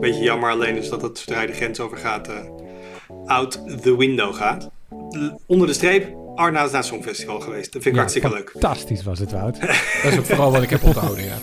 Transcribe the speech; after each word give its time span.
Beetje 0.00 0.22
jammer 0.22 0.50
alleen 0.50 0.76
is 0.76 0.88
dat 0.88 1.02
het 1.02 1.18
zodra 1.18 1.40
je 1.40 1.46
de 1.46 1.52
grens 1.52 1.80
overgaat, 1.80 2.28
uh, 2.28 2.36
out 3.26 3.82
the 3.82 3.96
window 3.96 4.34
gaat. 4.34 4.70
onder 5.46 5.66
de 5.66 5.72
streep, 5.72 6.16
Arna 6.34 6.64
is 6.64 6.70
naar 6.70 6.80
het 6.80 6.88
Songfestival 6.88 7.40
geweest. 7.40 7.72
Dat 7.72 7.82
vind 7.82 7.94
ik 7.94 8.00
hartstikke 8.00 8.28
leuk. 8.28 8.50
Fantastisch 8.50 9.02
was 9.02 9.18
het, 9.18 9.30
Wout. 9.32 9.60
dat 10.02 10.12
is 10.12 10.18
ook 10.18 10.24
vooral 10.24 10.52
wat 10.52 10.62
ik 10.62 10.70
heb 10.70 10.82
onthouden, 10.82 11.24
ja. 11.24 11.38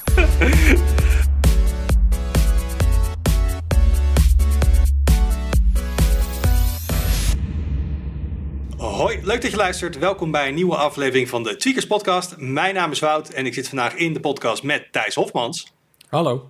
Hoi, 8.78 9.20
leuk 9.24 9.42
dat 9.42 9.52
je 9.52 9.58
luistert. 9.58 9.98
Welkom 9.98 10.32
bij 10.32 10.48
een 10.48 10.56
nieuwe 10.56 10.76
aflevering 10.76 11.30
van 11.30 11.44
de 11.44 11.56
Tweakers 11.56 11.88
Podcast. 11.88 12.38
Mijn 12.38 12.74
naam 12.74 12.92
is 12.92 13.00
Wout 13.00 13.30
en 13.30 13.46
ik 13.46 13.54
zit 13.54 13.68
vandaag 13.68 13.96
in 13.96 14.14
de 14.14 14.20
podcast 14.20 14.64
met 14.64 14.88
Thijs 14.92 15.16
Hofmans. 15.16 15.74
Hallo. 16.10 16.50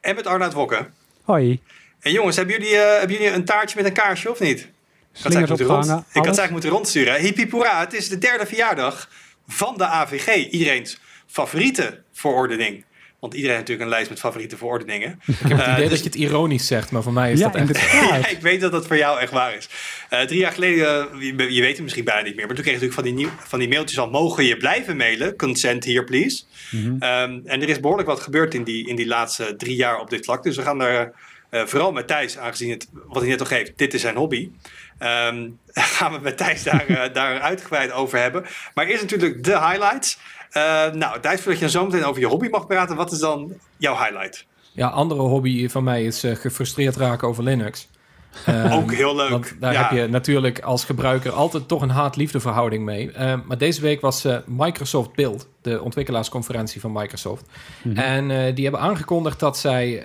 En 0.00 0.14
met 0.14 0.26
Arnoud 0.26 0.52
Wokke. 0.52 0.86
Hoi. 1.22 1.60
En 2.00 2.12
jongens, 2.12 2.36
hebben 2.36 2.54
jullie, 2.58 2.74
uh, 2.74 2.98
hebben 2.98 3.16
jullie 3.16 3.32
een 3.32 3.44
taartje 3.44 3.76
met 3.76 3.86
een 3.86 3.92
kaarsje 3.92 4.30
of 4.30 4.40
niet? 4.40 4.68
Slingers 5.12 5.60
ik, 5.60 5.66
had 5.66 5.86
het 5.86 6.14
eigenlijk 6.14 6.50
moeten 6.50 6.70
rondsturen. 6.70 7.20
Hippie 7.20 7.64
het 7.64 7.92
is 7.92 8.08
de 8.08 8.18
derde 8.18 8.46
verjaardag 8.46 9.08
van 9.48 9.76
de 9.76 9.86
AVG. 9.86 10.50
Iedereen's 10.50 10.98
favoriete 11.26 12.02
verordening. 12.12 12.84
Want 13.22 13.34
iedereen 13.34 13.56
heeft 13.56 13.68
natuurlijk 13.68 13.90
een 13.90 13.96
lijst 13.96 14.10
met 14.10 14.20
favoriete 14.20 14.56
verordeningen. 14.56 15.20
Ik 15.26 15.34
heb 15.38 15.58
het 15.58 15.66
idee 15.66 15.88
dus... 15.88 15.88
dat 15.88 15.98
je 15.98 16.04
het 16.04 16.30
ironisch 16.30 16.66
zegt, 16.66 16.90
maar 16.90 17.02
voor 17.02 17.12
mij 17.12 17.32
is 17.32 17.40
dat 17.40 17.54
echt... 17.54 17.92
ja, 17.92 18.28
ik 18.28 18.38
weet 18.40 18.60
dat 18.60 18.72
dat 18.72 18.86
voor 18.86 18.96
jou 18.96 19.20
echt 19.20 19.32
waar 19.32 19.56
is. 19.56 19.68
Uh, 20.10 20.20
drie 20.20 20.38
jaar 20.38 20.52
geleden, 20.52 21.08
je, 21.18 21.52
je, 21.52 21.60
weet 21.60 21.72
het 21.72 21.82
misschien 21.82 22.04
bijna 22.04 22.22
niet 22.22 22.36
meer... 22.36 22.46
maar 22.46 22.54
toen 22.54 22.64
kreeg 22.64 22.80
je 22.80 22.86
natuurlijk 22.86 22.94
van 22.94 23.04
die, 23.04 23.26
nieuw, 23.26 23.46
van 23.48 23.58
die 23.58 23.68
mailtjes 23.68 23.98
al... 23.98 24.10
mogen 24.10 24.44
je 24.44 24.56
blijven 24.56 24.96
mailen? 24.96 25.36
Consent 25.36 25.84
here, 25.84 26.04
please. 26.04 26.42
Mm 26.70 26.84
-hmm. 26.84 26.92
um, 26.92 27.42
en 27.44 27.62
er 27.62 27.68
is 27.68 27.80
behoorlijk 27.80 28.08
wat 28.08 28.20
gebeurd 28.20 28.54
in 28.54 28.64
die, 28.64 28.88
in 28.88 28.96
die 28.96 29.06
laatste 29.06 29.54
drie 29.56 29.76
jaar 29.76 30.00
op 30.00 30.10
dit 30.10 30.24
vlak. 30.24 30.42
Dus 30.42 30.56
we 30.56 30.62
gaan 30.62 30.78
daar 30.78 31.12
uh, 31.50 31.66
vooral 31.66 31.92
met 31.92 32.06
Thijs, 32.06 32.38
aangezien 32.38 32.70
het, 32.70 32.88
wat 32.92 33.22
hij 33.22 33.30
net 33.30 33.40
al 33.40 33.46
geeft... 33.46 33.72
dit 33.76 33.94
is 33.94 34.00
zijn 34.00 34.16
hobby... 34.16 34.50
Um, 35.02 35.58
gaan 35.96 36.12
we 36.12 36.18
met 36.18 36.36
Thijs 36.36 36.62
daar, 36.62 36.90
uh, 36.90 37.02
daar 37.12 37.40
uitgebreid 37.40 37.92
over 37.92 38.18
hebben. 38.18 38.44
Maar 38.74 38.86
eerst 38.86 39.02
natuurlijk 39.02 39.44
de 39.44 39.58
highlights. 39.58 40.18
Uh, 40.56 40.90
nou, 40.92 41.20
Thijs, 41.20 41.40
voordat 41.40 41.60
je 41.60 41.70
zo 41.70 41.84
meteen 41.84 42.04
over 42.04 42.20
je 42.20 42.26
hobby 42.26 42.48
mag 42.48 42.66
praten, 42.66 42.96
wat 42.96 43.12
is 43.12 43.18
dan 43.18 43.52
jouw 43.76 43.96
highlight? 43.96 44.46
Ja, 44.72 44.88
andere 44.88 45.20
hobby 45.20 45.68
van 45.68 45.84
mij 45.84 46.04
is 46.04 46.24
uh, 46.24 46.34
gefrustreerd 46.34 46.96
raken 46.96 47.28
over 47.28 47.42
Linux. 47.42 47.88
Um, 48.48 48.72
Ook 48.78 48.92
heel 48.92 49.16
leuk. 49.16 49.30
Want 49.30 49.54
daar 49.60 49.72
ja. 49.72 49.82
heb 49.82 49.90
je 49.90 50.06
natuurlijk 50.08 50.60
als 50.60 50.84
gebruiker 50.84 51.32
altijd 51.32 51.68
toch 51.68 51.82
een 51.82 51.90
haat-liefde 51.90 52.40
verhouding 52.40 52.84
mee. 52.84 53.10
Uh, 53.12 53.34
maar 53.44 53.58
deze 53.58 53.80
week 53.80 54.00
was 54.00 54.24
uh, 54.24 54.36
Microsoft 54.46 55.14
Build, 55.14 55.48
de 55.62 55.82
ontwikkelaarsconferentie 55.82 56.80
van 56.80 56.92
Microsoft. 56.92 57.46
Mm 57.82 57.92
-hmm. 57.94 58.02
En 58.02 58.30
uh, 58.30 58.54
die 58.54 58.64
hebben 58.64 58.82
aangekondigd 58.82 59.40
dat 59.40 59.58
zij 59.58 60.02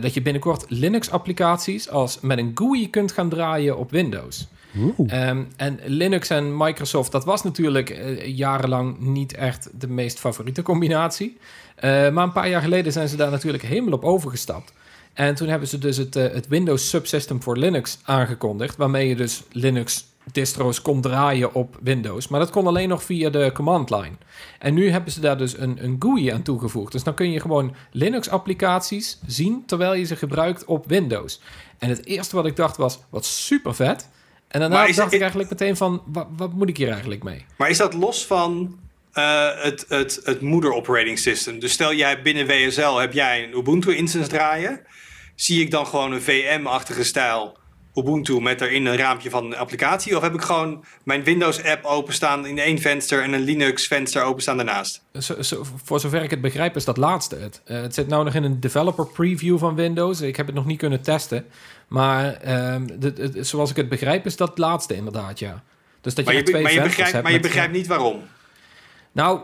dat 0.00 0.14
je 0.14 0.22
binnenkort 0.22 0.64
Linux-applicaties 0.68 1.88
als 1.90 2.20
met 2.20 2.38
een 2.38 2.50
GUI 2.54 2.90
kunt 2.90 3.12
gaan 3.12 3.28
draaien 3.28 3.76
op 3.76 3.90
Windows. 3.90 4.48
Um, 5.12 5.48
en 5.56 5.78
Linux 5.84 6.30
en 6.30 6.56
Microsoft, 6.56 7.12
dat 7.12 7.24
was 7.24 7.42
natuurlijk 7.42 7.90
uh, 7.90 8.26
jarenlang 8.26 8.98
niet 8.98 9.34
echt 9.34 9.70
de 9.80 9.88
meest 9.88 10.18
favoriete 10.18 10.62
combinatie. 10.62 11.36
Uh, 11.76 11.82
maar 12.10 12.24
een 12.24 12.32
paar 12.32 12.48
jaar 12.48 12.62
geleden 12.62 12.92
zijn 12.92 13.08
ze 13.08 13.16
daar 13.16 13.30
natuurlijk 13.30 13.64
helemaal 13.64 13.92
op 13.92 14.04
overgestapt. 14.04 14.72
En 15.12 15.34
toen 15.34 15.48
hebben 15.48 15.68
ze 15.68 15.78
dus 15.78 15.96
het, 15.96 16.16
uh, 16.16 16.22
het 16.22 16.48
Windows 16.48 16.88
Subsystem 16.88 17.42
voor 17.42 17.56
Linux 17.56 17.98
aangekondigd, 18.02 18.76
waarmee 18.76 19.08
je 19.08 19.16
dus 19.16 19.42
Linux 19.52 20.06
distro's 20.32 20.82
kon 20.82 21.00
draaien 21.00 21.54
op 21.54 21.78
Windows. 21.82 22.28
Maar 22.28 22.40
dat 22.40 22.50
kon 22.50 22.66
alleen 22.66 22.88
nog 22.88 23.02
via 23.02 23.30
de 23.30 23.50
command 23.54 23.90
line. 23.90 24.16
En 24.58 24.74
nu 24.74 24.90
hebben 24.90 25.12
ze 25.12 25.20
daar 25.20 25.38
dus 25.38 25.58
een, 25.58 25.84
een 25.84 25.96
GUI 25.98 26.28
aan 26.28 26.42
toegevoegd. 26.42 26.92
Dus 26.92 27.02
dan 27.02 27.14
kun 27.14 27.30
je 27.30 27.40
gewoon 27.40 27.74
Linux-applicaties 27.90 29.18
zien 29.26 29.62
terwijl 29.66 29.94
je 29.94 30.04
ze 30.04 30.16
gebruikt 30.16 30.64
op 30.64 30.86
Windows. 30.86 31.40
En 31.78 31.88
het 31.88 32.06
eerste 32.06 32.36
wat 32.36 32.46
ik 32.46 32.56
dacht 32.56 32.76
was, 32.76 32.98
wat 33.10 33.24
super 33.24 33.74
vet. 33.74 34.08
En 34.56 34.62
daarna 34.62 34.86
dacht 34.86 34.96
dat, 34.96 35.12
ik 35.12 35.20
eigenlijk 35.20 35.50
meteen 35.50 35.76
van, 35.76 36.02
wat, 36.06 36.26
wat, 36.36 36.52
moet 36.52 36.68
ik 36.68 36.76
hier 36.76 36.90
eigenlijk 36.90 37.22
mee? 37.22 37.44
Maar 37.56 37.70
is 37.70 37.78
dat 37.78 37.94
los 37.94 38.26
van 38.26 38.78
uh, 39.14 39.48
het, 39.62 39.84
het, 39.88 40.20
het 40.24 40.40
moeder 40.40 40.72
operating 40.72 41.18
system? 41.18 41.58
Dus 41.58 41.72
stel 41.72 41.94
jij 41.94 42.22
binnen 42.22 42.46
WSL 42.46 42.96
heb 42.96 43.12
jij 43.12 43.44
een 43.44 43.58
Ubuntu 43.58 43.96
instance 43.96 44.28
draaien. 44.28 44.80
Zie 45.34 45.60
ik 45.60 45.70
dan 45.70 45.86
gewoon 45.86 46.12
een 46.12 46.22
VM-achtige 46.22 47.04
stijl 47.04 47.56
Ubuntu 47.94 48.40
met 48.40 48.60
erin 48.60 48.86
een 48.86 48.96
raampje 48.96 49.30
van 49.30 49.44
een 49.44 49.56
applicatie? 49.56 50.16
Of 50.16 50.22
heb 50.22 50.34
ik 50.34 50.42
gewoon 50.42 50.84
mijn 51.02 51.24
Windows-app 51.24 51.84
openstaan 51.84 52.46
in 52.46 52.58
één 52.58 52.78
venster 52.78 53.22
en 53.22 53.32
een 53.32 53.40
Linux-venster 53.40 54.22
openstaan 54.22 54.56
daarnaast? 54.56 55.02
Zo, 55.20 55.42
zo, 55.42 55.64
voor 55.84 56.00
zover 56.00 56.22
ik 56.22 56.30
het 56.30 56.40
begrijp 56.40 56.76
is 56.76 56.84
dat 56.84 56.96
laatste 56.96 57.36
het. 57.36 57.62
Uh, 57.66 57.80
het 57.80 57.94
zit 57.94 58.08
nou 58.08 58.24
nog 58.24 58.34
in 58.34 58.44
een 58.44 58.60
developer 58.60 59.06
preview 59.06 59.58
van 59.58 59.74
Windows. 59.74 60.20
Ik 60.20 60.36
heb 60.36 60.46
het 60.46 60.54
nog 60.54 60.66
niet 60.66 60.78
kunnen 60.78 61.02
testen. 61.02 61.46
Maar 61.88 62.38
de, 62.98 63.30
zoals 63.40 63.70
ik 63.70 63.76
het 63.76 63.88
begrijp 63.88 64.26
is 64.26 64.36
dat 64.36 64.58
laatste 64.58 64.94
inderdaad, 64.94 65.38
ja. 65.38 65.62
Dus 66.00 66.14
dat 66.14 66.24
je, 66.24 66.30
maar 66.30 66.40
je, 66.40 66.46
twee 66.46 66.62
maar 66.62 66.72
je 66.72 66.80
begrijpt, 66.80 67.12
hebt 67.12 67.22
maar 67.22 67.32
je 67.32 67.40
begrijpt 67.40 67.72
niet 67.72 67.86
waarom? 67.86 68.22
Nou, 69.12 69.40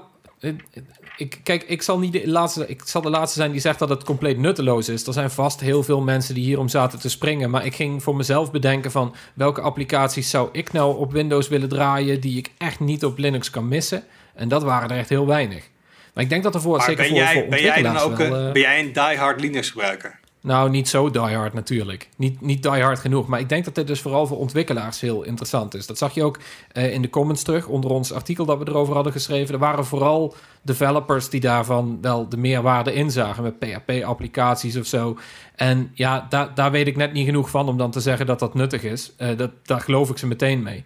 ik, 1.17 1.41
kijk, 1.43 1.63
ik 1.63 1.83
zal, 1.83 1.99
niet 1.99 2.13
de 2.13 2.29
laatste, 2.29 2.67
ik 2.67 2.83
zal 2.85 3.03
de 3.03 3.11
laatste 3.11 3.39
zijn 3.39 3.53
die 3.53 3.61
zegt 3.61 3.79
dat 3.79 3.89
het 3.89 4.05
compleet 4.05 4.39
nutteloos 4.39 4.89
is. 4.89 5.07
Er 5.07 5.13
zijn 5.13 5.31
vast 5.31 5.61
heel 5.61 5.83
veel 5.83 6.01
mensen 6.01 6.35
die 6.35 6.45
hierom 6.45 6.69
zaten 6.69 6.99
te 6.99 7.11
springen. 7.11 7.51
Maar 7.51 7.67
ik 7.67 7.75
ging 7.75 8.03
voor 8.03 8.17
mezelf 8.17 8.51
bedenken 8.51 8.91
van... 8.91 9.15
welke 9.35 9.61
applicaties 9.61 10.31
zou 10.31 10.49
ik 10.53 10.73
nou 10.73 10.99
op 10.99 11.13
Windows 11.13 11.49
willen 11.49 11.69
draaien... 11.69 12.21
die 12.21 12.39
ik 12.39 12.51
echt 12.59 12.81
niet 12.81 13.05
op 13.05 13.19
Linux 13.19 13.51
kan 13.51 13.69
missen. 13.69 14.05
En 14.35 14.49
dat 14.49 14.63
waren 14.63 14.91
er 14.91 14.97
echt 14.99 15.09
heel 15.09 15.27
weinig. 15.27 15.69
Maar 16.15 16.25
ik 16.25 16.31
denk 16.31 16.43
dat 16.43 16.55
er 16.55 16.61
voor, 16.61 16.81
zeker 16.81 16.97
ben 16.97 17.07
voor, 17.07 17.17
jij, 17.17 17.33
voor 17.33 17.47
ben 17.47 17.63
jij 17.63 17.83
dan 17.83 17.99
ook 17.99 18.17
wel, 18.17 18.35
een, 18.35 18.47
uh, 18.47 18.53
ben 18.53 18.63
jij 18.63 18.81
een 18.81 18.93
diehard 18.93 19.41
Linux 19.41 19.71
gebruiker? 19.71 20.21
Nou, 20.43 20.71
niet 20.71 20.89
zo 20.89 21.11
diehard 21.11 21.53
natuurlijk. 21.53 22.09
Niet, 22.17 22.41
niet 22.41 22.63
diehard 22.63 22.99
genoeg. 22.99 23.27
Maar 23.27 23.41
ik 23.41 23.49
denk 23.49 23.65
dat 23.65 23.75
dit 23.75 23.87
dus 23.87 24.01
vooral 24.01 24.27
voor 24.27 24.39
ontwikkelaars 24.39 25.01
heel 25.01 25.23
interessant 25.23 25.75
is. 25.75 25.87
Dat 25.87 25.99
zag 25.99 26.15
je 26.15 26.25
ook 26.25 26.39
uh, 26.73 26.93
in 26.93 27.03
de 27.03 27.11
comments 27.11 27.43
terug 27.43 27.67
onder 27.67 27.91
ons 27.91 28.13
artikel 28.13 28.45
dat 28.45 28.59
we 28.59 28.69
erover 28.69 28.95
hadden 28.95 29.13
geschreven. 29.13 29.55
Er 29.55 29.61
waren 29.61 29.85
vooral 29.85 30.35
developers 30.63 31.29
die 31.29 31.41
daarvan 31.41 31.99
wel 32.01 32.29
de 32.29 32.37
meerwaarde 32.37 32.93
inzagen 32.93 33.43
met 33.43 33.59
PHP-applicaties 33.59 34.77
of 34.77 34.87
zo. 34.87 35.19
En 35.55 35.91
ja, 35.95 36.27
daar, 36.29 36.55
daar 36.55 36.71
weet 36.71 36.87
ik 36.87 36.97
net 36.97 37.13
niet 37.13 37.27
genoeg 37.27 37.51
van 37.51 37.69
om 37.69 37.77
dan 37.77 37.91
te 37.91 38.01
zeggen 38.01 38.27
dat 38.27 38.39
dat 38.39 38.55
nuttig 38.55 38.83
is. 38.83 39.13
Uh, 39.19 39.37
dat, 39.37 39.51
daar 39.63 39.81
geloof 39.81 40.11
ik 40.11 40.19
ze 40.19 40.27
meteen 40.27 40.63
mee. 40.63 40.85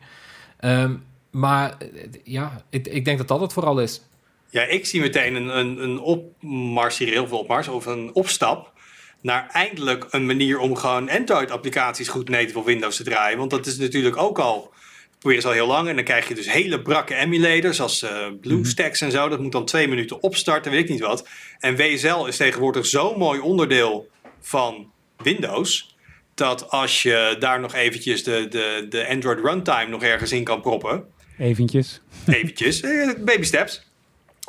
Um, 0.60 1.04
maar 1.30 1.76
ja, 2.24 2.64
ik, 2.70 2.86
ik 2.86 3.04
denk 3.04 3.18
dat 3.18 3.28
dat 3.28 3.40
het 3.40 3.52
vooral 3.52 3.80
is. 3.80 4.02
Ja, 4.50 4.62
ik 4.62 4.86
zie 4.86 5.00
meteen 5.00 5.34
een, 5.34 5.58
een, 5.58 5.82
een 5.82 6.00
opmars 6.00 6.98
hier, 6.98 7.08
heel 7.08 7.26
veel 7.26 7.38
opmars, 7.38 7.68
of 7.68 7.86
een 7.86 8.10
opstap 8.12 8.74
naar 9.21 9.49
eindelijk 9.53 10.06
een 10.10 10.27
manier 10.27 10.59
om 10.59 10.77
gewoon 10.77 11.10
Android-applicaties 11.10 12.09
goed 12.09 12.28
native 12.28 12.59
op 12.59 12.66
Windows 12.66 12.97
te 12.97 13.04
draaien. 13.04 13.38
Want 13.38 13.50
dat 13.50 13.66
is 13.66 13.78
natuurlijk 13.78 14.16
ook 14.16 14.38
al, 14.38 14.72
probeer 15.19 15.47
al 15.47 15.53
heel 15.53 15.66
lang. 15.66 15.88
En 15.88 15.94
dan 15.94 16.04
krijg 16.04 16.28
je 16.28 16.34
dus 16.34 16.53
hele 16.53 16.82
brakke 16.82 17.15
emulators 17.15 17.81
als 17.81 18.03
uh, 18.03 18.10
BlueStacks 18.41 19.00
en 19.00 19.10
zo. 19.10 19.28
Dat 19.28 19.41
moet 19.41 19.53
dan 19.53 19.65
twee 19.65 19.88
minuten 19.88 20.22
opstarten, 20.22 20.72
weet 20.72 20.82
ik 20.82 20.88
niet 20.88 21.00
wat. 21.00 21.28
En 21.59 21.77
WSL 21.77 22.25
is 22.25 22.37
tegenwoordig 22.37 22.87
zo'n 22.87 23.19
mooi 23.19 23.41
onderdeel 23.41 24.09
van 24.41 24.91
Windows. 25.22 25.97
Dat 26.34 26.71
als 26.71 27.03
je 27.03 27.37
daar 27.38 27.60
nog 27.60 27.75
eventjes 27.75 28.25
de, 28.25 28.47
de, 28.48 28.87
de 28.88 29.09
Android 29.09 29.38
runtime 29.38 29.88
nog 29.88 30.03
ergens 30.03 30.33
in 30.33 30.44
kan 30.44 30.60
proppen. 30.60 31.04
Eventjes. 31.38 32.00
Eventjes, 32.27 32.81
baby 33.25 33.43
steps. 33.43 33.87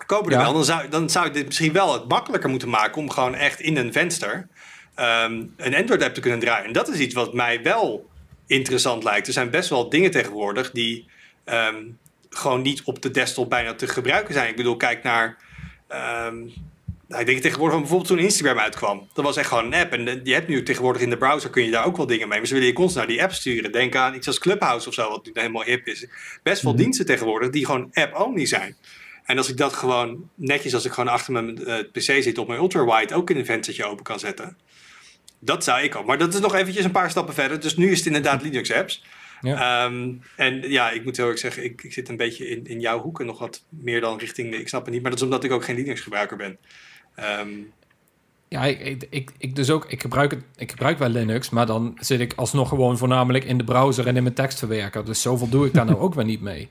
Kopen 0.06 0.32
er 0.32 0.38
ja. 0.38 0.44
wel. 0.44 0.54
Dan 0.54 0.66
zou, 0.66 0.90
dan 0.90 1.10
zou 1.10 1.26
je 1.26 1.32
dit 1.32 1.46
misschien 1.46 1.74
wel 1.74 1.94
het 1.94 2.08
makkelijker 2.08 2.50
moeten 2.50 2.70
maken 2.70 3.02
om 3.02 3.10
gewoon 3.10 3.36
echt 3.36 3.60
in 3.60 3.78
een 3.78 3.94
venster 3.94 4.48
um, 5.00 5.54
een 5.58 5.76
Android-app 5.76 6.14
te 6.14 6.22
kunnen 6.22 6.40
draaien. 6.40 6.66
En 6.66 6.74
dat 6.74 6.88
is 6.88 7.00
iets 7.00 7.14
wat 7.14 7.34
mij 7.34 7.62
wel 7.62 8.10
interessant 8.48 9.04
lijkt. 9.04 9.28
Er 9.28 9.34
zijn 9.34 9.50
best 9.50 9.70
wel 9.70 9.90
dingen 9.90 10.12
tegenwoordig 10.12 10.72
die 10.72 11.06
um, 11.46 11.98
gewoon 12.30 12.62
niet 12.62 12.82
op 12.84 13.02
de 13.02 13.12
desktop 13.12 13.50
bijna 13.50 13.74
te 13.74 13.88
gebruiken 13.88 14.34
zijn. 14.34 14.50
Ik 14.50 14.56
bedoel, 14.56 14.78
kijk 14.78 15.04
naar. 15.04 15.38
Um, 16.28 16.54
nou, 17.08 17.22
ik 17.22 17.28
denk 17.28 17.42
tegenwoordig 17.42 17.80
bijvoorbeeld 17.80 18.10
toen 18.10 18.20
Instagram 18.20 18.60
uitkwam. 18.60 19.08
Dat 19.14 19.26
was 19.26 19.38
echt 19.38 19.48
gewoon 19.48 19.66
een 19.66 19.74
app. 19.74 19.94
En 19.94 20.22
je 20.24 20.34
hebt 20.34 20.48
nu 20.48 20.64
tegenwoordig 20.64 21.02
in 21.02 21.10
de 21.10 21.18
browser 21.18 21.50
kun 21.50 21.64
je 21.64 21.72
daar 21.72 21.86
ook 21.86 21.98
wel 21.98 22.06
dingen 22.06 22.28
mee. 22.28 22.38
Maar 22.38 22.48
ze 22.48 22.54
willen 22.54 22.70
je 22.70 22.74
constant 22.74 23.08
naar 23.08 23.16
die 23.16 23.24
app 23.24 23.34
sturen. 23.34 23.72
Denk 23.72 23.96
aan 23.96 24.16
iets 24.16 24.28
als 24.28 24.40
Clubhouse 24.40 24.88
of 24.88 24.94
zo, 24.94 25.10
wat 25.10 25.26
nu 25.26 25.32
helemaal 25.34 25.64
hip 25.64 25.88
is. 25.88 26.08
Best 26.44 26.62
wel 26.62 26.72
-hmm. 26.72 26.82
diensten 26.82 27.06
tegenwoordig 27.06 27.50
die 27.50 27.66
gewoon 27.66 27.90
app-only 27.94 28.46
zijn. 28.46 28.76
En 29.24 29.38
als 29.38 29.50
ik 29.50 29.58
dat 29.58 29.74
gewoon 29.74 30.30
netjes, 30.36 30.74
als 30.74 30.86
ik 30.86 30.92
gewoon 30.92 31.14
achter 31.14 31.34
mijn 31.34 31.62
uh, 31.62 31.80
PC 31.92 32.24
zit 32.24 32.38
op 32.38 32.48
mijn 32.48 32.60
ultrawide, 32.60 33.16
ook 33.16 33.30
in 33.30 33.38
een 33.38 33.46
venstertje 33.46 33.86
open 33.86 34.04
kan 34.04 34.20
zetten. 34.20 34.58
Dat 35.48 35.64
zou 35.64 35.82
ik 35.82 35.96
ook. 35.96 36.06
Maar 36.06 36.18
dat 36.18 36.34
is 36.34 36.40
nog 36.40 36.56
eventjes 36.56 36.86
een 36.86 36.92
paar 36.92 37.10
stappen 37.10 37.34
verder. 37.34 37.60
Dus 37.60 37.78
nu 37.78 37.92
is 37.92 37.98
het 37.98 38.08
inderdaad 38.08 38.42
Linux 38.42 38.72
apps. 38.72 39.04
Ja. 39.42 39.86
Um, 39.86 40.22
en 40.36 40.70
ja, 40.70 40.92
ik 40.92 41.04
moet 41.04 41.18
heel 41.18 41.28
erg 41.28 41.40
zeggen, 41.40 41.64
ik, 41.64 41.84
ik 41.84 41.94
zit 41.94 42.10
een 42.10 42.18
beetje 42.18 42.50
in, 42.50 42.66
in 42.66 42.80
jouw 42.80 43.02
hoeken 43.02 43.26
nog 43.26 43.40
wat 43.40 43.64
meer 43.70 44.02
dan 44.02 44.18
richting. 44.18 44.54
Ik 44.54 44.68
snap 44.68 44.86
het 44.86 44.94
niet, 44.94 45.02
maar 45.02 45.12
dat 45.12 45.20
is 45.20 45.26
omdat 45.26 45.44
ik 45.44 45.52
ook 45.52 45.64
geen 45.64 45.76
Linux 45.76 46.02
gebruiker 46.02 46.38
ben. 46.38 46.58
Um, 47.40 47.74
ja, 48.48 48.66
ik, 48.66 49.08
ik, 49.10 49.32
ik, 49.38 49.56
dus 49.56 49.70
ook, 49.70 49.86
ik 49.86 50.02
gebruik, 50.02 50.32
het, 50.32 50.44
ik 50.56 50.70
gebruik 50.70 50.98
wel 50.98 51.10
Linux, 51.10 51.50
maar 51.50 51.66
dan 51.66 51.98
zit 52.00 52.20
ik 52.20 52.34
alsnog 52.36 52.70
gewoon 52.70 52.98
voornamelijk 52.98 53.44
in 53.44 53.58
de 53.58 53.64
browser 53.64 54.08
en 54.08 54.16
in 54.16 54.24
mijn 54.24 54.36
tekstverwerker. 54.36 55.06
Dus 55.06 55.22
zoveel 55.22 55.50
doe 55.50 55.66
ik 55.66 55.74
daar 55.74 55.86
nou 55.92 55.98
ook 55.98 56.14
weer 56.14 56.26
niet 56.26 56.42
mee. 56.42 56.70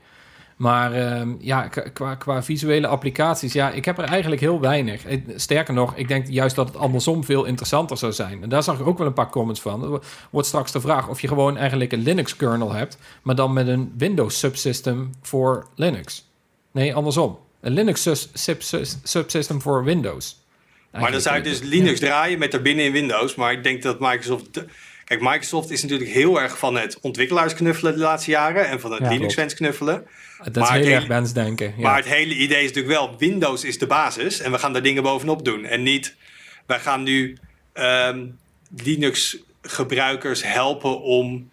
Maar 0.57 0.93
ehm, 0.93 1.29
ja, 1.39 1.67
qua, 1.93 2.15
qua 2.15 2.43
visuele 2.43 2.87
applicaties, 2.87 3.53
ja, 3.53 3.69
ik 3.71 3.85
heb 3.85 3.97
er 3.97 4.03
eigenlijk 4.03 4.41
heel 4.41 4.59
weinig. 4.59 5.03
Sterker 5.35 5.73
nog, 5.73 5.95
ik 5.95 6.07
denk 6.07 6.27
juist 6.27 6.55
dat 6.55 6.67
het 6.67 6.77
andersom 6.77 7.23
veel 7.23 7.45
interessanter 7.45 7.97
zou 7.97 8.11
zijn. 8.13 8.43
En 8.43 8.49
daar 8.49 8.63
zag 8.63 8.79
ik 8.79 8.87
ook 8.87 8.97
wel 8.97 9.07
een 9.07 9.13
paar 9.13 9.29
comments 9.29 9.61
van. 9.61 9.93
Er 9.93 10.01
wordt 10.29 10.47
straks 10.47 10.71
de 10.71 10.81
vraag 10.81 11.07
of 11.07 11.21
je 11.21 11.27
gewoon 11.27 11.57
eigenlijk 11.57 11.91
een 11.91 12.01
Linux-kernel 12.03 12.71
hebt, 12.73 12.97
maar 13.21 13.35
dan 13.35 13.53
met 13.53 13.67
een 13.67 13.93
Windows-subsystem 13.97 15.09
voor 15.21 15.67
Linux. 15.75 16.29
Nee, 16.71 16.95
andersom. 16.95 17.39
Een 17.61 17.73
Linux-subsystem 17.73 19.61
voor 19.61 19.83
Windows. 19.83 20.45
Maar 20.91 21.11
dan 21.11 21.21
zou 21.21 21.35
je 21.37 21.41
dus 21.43 21.61
Linux 21.61 21.99
draaien 21.99 22.39
met 22.39 22.51
daarbinnen 22.51 22.85
in 22.85 22.91
Windows. 22.91 23.35
Maar 23.35 23.51
ik 23.51 23.63
denk 23.63 23.83
dat 23.83 23.99
Microsoft... 23.99 24.53
de- 24.53 24.65
Kijk, 25.05 25.21
Microsoft 25.21 25.69
is 25.69 25.81
natuurlijk 25.81 26.09
heel 26.09 26.41
erg 26.41 26.57
van 26.57 26.75
het 26.75 26.97
ontwikkelaars 27.01 27.53
knuffelen 27.53 27.93
de 27.93 27.99
laatste 27.99 28.31
jaren. 28.31 28.67
En 28.69 28.79
van 28.79 28.91
het 28.91 29.01
Ja, 29.01 29.09
Linux-fans 29.09 29.53
knuffelen. 29.53 30.05
Dat 30.43 30.55
is 30.55 30.61
maar 30.61 30.73
heel 30.73 30.85
het 30.85 30.93
erg 30.93 31.07
wensdenken. 31.07 31.73
Ja. 31.77 31.81
Maar 31.83 31.95
het 31.95 32.05
hele 32.05 32.35
idee 32.35 32.63
is 32.63 32.67
natuurlijk 32.73 32.99
wel, 32.99 33.15
Windows 33.17 33.63
is 33.63 33.77
de 33.77 33.87
basis. 33.87 34.39
En 34.39 34.51
we 34.51 34.57
gaan 34.57 34.73
daar 34.73 34.81
dingen 34.81 35.03
bovenop 35.03 35.45
doen. 35.45 35.65
En 35.65 35.83
niet, 35.83 36.15
wij 36.65 36.79
gaan 36.79 37.03
nu 37.03 37.37
ehm, 37.73 38.25
Linux-gebruikers 38.83 40.43
helpen 40.43 41.01
om 41.01 41.49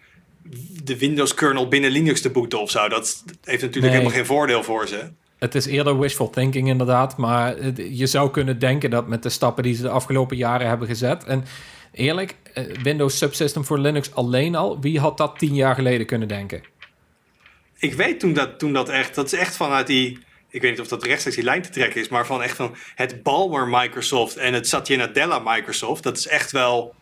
de 0.83 0.97
Windows-kernel 0.97 1.67
binnen 1.67 1.91
Linux 1.91 2.21
te 2.21 2.29
booten 2.29 2.59
of 2.61 2.69
zo. 2.71 2.87
Dat 2.87 3.23
heeft 3.43 3.61
natuurlijk 3.61 3.75
Nee. 3.75 3.89
helemaal 3.91 4.11
geen 4.11 4.25
voordeel 4.25 4.63
voor 4.63 4.87
ze. 4.87 5.09
Het 5.39 5.55
is 5.55 5.65
eerder 5.65 5.99
wishful 5.99 6.29
thinking 6.29 6.67
inderdaad, 6.67 7.17
maar 7.17 7.71
je 7.81 8.05
zou 8.05 8.31
kunnen 8.31 8.59
denken 8.59 8.89
dat 8.89 9.07
met 9.07 9.23
de 9.23 9.29
stappen 9.29 9.63
die 9.63 9.75
ze 9.75 9.81
de 9.81 9.89
afgelopen 9.89 10.37
jaren 10.37 10.67
hebben 10.67 10.87
gezet. 10.87 11.23
En 11.23 11.43
eerlijk, 11.91 12.35
eh, 12.53 12.63
Windows 12.83 13.17
Subsystem 13.17 13.65
voor 13.65 13.79
Linux 13.79 14.13
alleen 14.13 14.55
al, 14.55 14.79
wie 14.79 14.99
had 14.99 15.17
dat 15.17 15.39
tien 15.39 15.55
jaar 15.55 15.75
geleden 15.75 16.05
kunnen 16.05 16.27
denken? 16.27 16.61
Ik 17.85 17.93
weet 17.93 18.19
toen 18.19 18.33
dat, 18.33 18.59
toen 18.59 18.73
dat 18.73 18.89
echt, 18.89 19.15
dat 19.15 19.25
is 19.25 19.33
echt 19.33 19.55
vanuit 19.55 19.87
die, 19.87 20.19
ik 20.49 20.61
weet 20.61 20.71
niet 20.71 20.79
of 20.79 20.87
dat 20.87 21.03
rechtstreeks 21.03 21.35
die 21.35 21.45
lijn 21.45 21.61
te 21.61 21.69
trekken 21.69 22.01
is, 22.01 22.07
maar 22.07 22.25
van 22.25 22.43
echt 22.43 22.55
van 22.55 22.75
het 22.95 23.23
Balmer 23.23 23.67
Microsoft 23.67 24.37
en 24.37 24.53
het 24.53 24.67
Satya 24.67 24.97
Nadella 24.97 25.39
Microsoft, 25.39 26.03
dat 26.03 26.17
is 26.17 26.27
echt 26.27 26.51
wel 26.51 26.95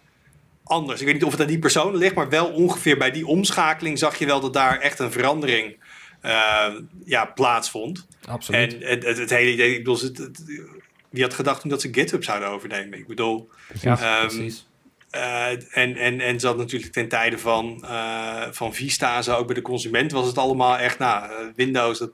anders. 0.64 1.00
Ik 1.00 1.06
weet 1.06 1.16
niet 1.16 1.24
of 1.24 1.32
het 1.32 1.42
aan 1.42 1.48
die 1.48 1.60
personen 1.60 2.00
ligt, 2.00 2.16
maar 2.16 2.30
wel 2.30 2.48
ongeveer 2.48 2.98
bij 2.98 3.12
die 3.12 3.28
omschakeling 3.28 4.00
zag 4.00 4.18
je 4.18 4.26
wel 4.26 4.40
dat 4.40 4.54
daar 4.54 4.80
echt 4.80 5.00
een 5.00 5.12
verandering 5.12 5.78
eh, 6.22 6.74
ja, 7.06 7.26
plaatsvond. 7.26 8.08
Absoluut. 8.26 8.74
En 8.74 8.90
het, 8.90 9.04
het, 9.04 9.18
het 9.18 9.30
hele 9.30 9.52
idee, 9.52 9.72
ik 9.72 9.78
bedoel, 9.78 10.00
het, 10.00 11.22
had 11.22 11.34
gedacht 11.34 11.62
toen 11.62 11.70
dat 11.70 11.82
ze 11.82 11.90
GitHub 11.92 12.24
zouden 12.24 12.50
overnemen? 12.50 13.00
Ik 13.00 13.08
bedoel, 13.08 13.50
ja, 13.82 14.00
ehm, 14.00 14.28
precies. 14.28 14.66
Eh, 15.14 15.52
en, 15.52 15.96
en, 15.96 16.20
en 16.20 16.40
ze 16.40 16.48
had 16.48 16.58
natuurlijk 16.58 16.92
ten 16.94 17.08
tijde 17.08 17.38
van, 17.38 17.86
eh, 17.86 18.42
van 18.52 18.74
Vista, 18.74 19.22
zo 19.22 19.36
ook 19.36 19.46
bij 19.46 19.56
de 19.56 19.62
consument, 19.62 20.12
was 20.12 20.28
het 20.28 20.38
allemaal 20.38 20.78
echt, 20.78 21.00
nou, 21.00 21.24
eh, 21.24 21.32
Windows, 21.56 22.00
dat, 22.00 22.12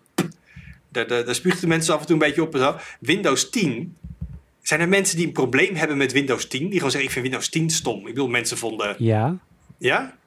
daar, 0.89 1.07
daar, 1.07 1.25
daar 1.25 1.35
spuugden 1.35 1.69
mensen 1.69 1.93
af 1.93 1.99
en 1.99 2.05
toe 2.05 2.15
een 2.15 2.21
beetje 2.21 2.41
op 2.41 2.53
en 2.53 2.59
zo. 2.59 2.75
Windows 2.99 3.49
10, 3.49 3.97
zijn 4.61 4.79
er 4.79 4.89
mensen 4.89 5.17
die 5.17 5.25
een 5.27 5.33
probleem 5.33 5.75
hebben 5.75 5.97
met 5.97 6.11
Windows 6.11 6.47
10? 6.47 6.59
Die 6.59 6.71
gewoon 6.71 6.91
zeggen, 6.91 7.09
ik 7.09 7.11
vind 7.11 7.25
Windows 7.25 7.49
10 7.49 7.69
stom. 7.69 7.99
Ik 7.99 8.13
bedoel, 8.13 8.27
mensen 8.27 8.57
vonden, 8.57 8.95
Ja. 8.97 9.37
ja? 9.77 10.17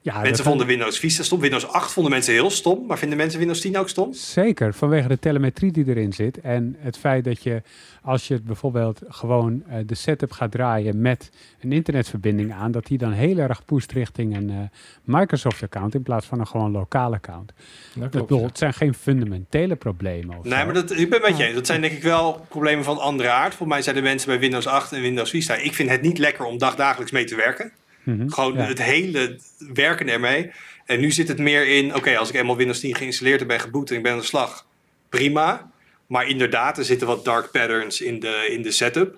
Ja 0.00 0.14
mensen 0.14 0.32
dat- 0.36 0.46
vonden 0.46 0.66
Windows 0.66 0.98
Vista 0.98 1.22
stom. 1.22 1.40
Windows 1.40 1.66
8 1.66 1.92
vonden 1.92 2.12
mensen 2.12 2.32
heel 2.32 2.50
stom, 2.50 2.86
maar 2.86 2.98
vinden 2.98 3.16
mensen 3.18 3.38
Windows 3.38 3.60
10 3.60 3.76
ook 3.78 3.88
stom? 3.88 4.12
Zeker, 4.12 4.74
vanwege 4.74 5.08
de 5.08 5.18
telemetrie 5.18 5.72
die 5.72 5.88
erin 5.88 6.12
zit. 6.12 6.40
En 6.40 6.76
het 6.78 6.98
feit 6.98 7.24
dat 7.24 7.42
je, 7.42 7.62
als 8.02 8.28
je 8.28 8.34
het 8.34 8.44
bijvoorbeeld 8.44 9.00
gewoon 9.08 9.62
eh, 9.68 9.76
de 9.86 9.94
setup 9.94 10.32
gaat 10.32 10.50
draaien 10.50 11.00
met 11.00 11.30
een 11.60 11.72
internetverbinding 11.72 12.52
aan, 12.52 12.70
dat 12.70 12.86
die 12.86 12.98
dan 12.98 13.12
heel 13.12 13.38
erg 13.38 13.64
pusht 13.64 13.92
richting 13.92 14.36
een 14.36 14.50
eh, 14.50 14.56
Microsoft-account 15.04 15.94
in 15.94 16.02
plaats 16.02 16.26
van 16.26 16.40
een 16.40 16.46
gewoon 16.46 16.70
lokaal 16.70 17.12
account. 17.14 17.52
Dat 17.94 18.02
Dat 18.02 18.10
klopt, 18.10 18.26
bedoel, 18.26 18.40
ja. 18.42 18.46
het 18.48 18.58
zijn 18.58 18.74
geen 18.74 18.94
fundamentele 18.94 19.76
problemen. 19.76 20.38
Of 20.38 20.44
Nee, 20.44 20.58
zo. 20.58 20.64
maar 20.64 20.74
dat, 20.74 20.90
ik 20.98 21.10
ben 21.10 21.20
met 21.20 21.36
je 21.36 21.44
eens. 21.44 21.54
Dat 21.54 21.66
zijn 21.66 21.80
denk 21.80 21.92
ik 21.92 22.02
wel 22.02 22.46
problemen 22.48 22.84
van 22.84 22.98
andere 22.98 23.28
aard. 23.28 23.48
Volgens 23.54 23.68
mij 23.68 23.82
zijn 23.82 23.96
de 23.96 24.02
mensen 24.02 24.28
bij 24.28 24.38
Windows 24.38 24.66
8 24.66 24.92
en 24.92 25.00
Windows 25.00 25.30
Vista. 25.30 25.54
Ik 25.54 25.74
vind 25.74 25.90
het 25.90 26.02
niet 26.02 26.18
lekker 26.18 26.44
om 26.44 26.58
dagdagelijks 26.58 27.12
mee 27.12 27.24
te 27.24 27.36
werken. 27.36 27.72
Mhm, 28.16 28.28
Gewoon 28.28 28.54
ja. 28.54 28.60
het 28.64 28.82
hele 28.82 29.38
werken 29.72 30.08
ermee. 30.08 30.50
En 30.84 31.00
nu 31.00 31.10
zit 31.10 31.28
het 31.28 31.38
meer 31.38 31.68
in, 31.76 31.94
oké, 31.94 32.16
als 32.16 32.28
ik 32.28 32.34
eenmaal 32.34 32.56
Windows 32.56 32.80
10 32.80 32.94
geïnstalleerd 32.94 33.40
heb 33.40 33.50
en 33.50 33.60
geboot 33.60 33.90
en 33.90 33.96
ik 33.96 34.02
ben 34.02 34.12
aan 34.12 34.18
de 34.18 34.24
slag, 34.24 34.66
prima. 35.08 35.70
Maar 36.06 36.28
inderdaad, 36.28 36.78
er 36.78 36.84
zitten 36.84 37.06
wat 37.06 37.24
dark 37.24 37.50
patterns 37.50 38.00
in 38.00 38.20
de, 38.20 38.48
in 38.50 38.62
de 38.62 38.70
setup. 38.70 39.16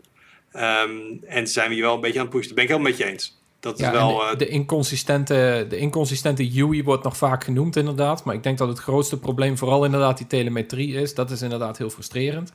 Ehm, 0.53 0.91
en 1.27 1.47
zijn 1.47 1.69
we 1.69 1.75
hier 1.75 1.83
wel 1.85 1.95
een 1.95 2.01
beetje 2.01 2.19
aan 2.19 2.25
het 2.25 2.35
pushen. 2.35 2.47
Dat 2.49 2.55
ben 2.57 2.65
ik 2.65 2.71
helemaal 2.71 2.91
met 2.91 3.01
je 3.01 3.07
eens. 3.13 3.39
Dat 3.61 3.75
is 3.79 3.85
Ja, 3.85 3.93
wel... 3.93 4.21
en 4.21 4.25
eh, 4.27 4.31
de, 4.31 4.37
de, 4.45 4.49
inconsistente, 4.49 5.67
de 5.69 5.77
inconsistente 5.77 6.51
UI 6.55 6.83
wordt 6.85 7.05
nog 7.05 7.17
vaak 7.17 7.45
genoemd 7.45 7.77
inderdaad. 7.77 8.25
Maar 8.25 8.35
ik 8.35 8.43
denk 8.43 8.59
dat 8.59 8.69
het 8.69 8.79
grootste 8.79 9.19
probleem 9.19 9.59
vooral 9.59 9.85
inderdaad 9.85 10.19
die 10.19 10.27
telemetrie 10.27 10.95
is. 10.95 11.15
Dat 11.15 11.31
is 11.31 11.43
inderdaad 11.43 11.79
heel 11.79 11.91
frustrerend. 11.91 12.53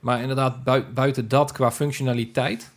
Maar 0.00 0.20
inderdaad, 0.20 0.64
bui- 0.64 0.86
buiten 0.94 1.28
dat 1.28 1.52
qua 1.52 1.72
functionaliteit... 1.72 2.70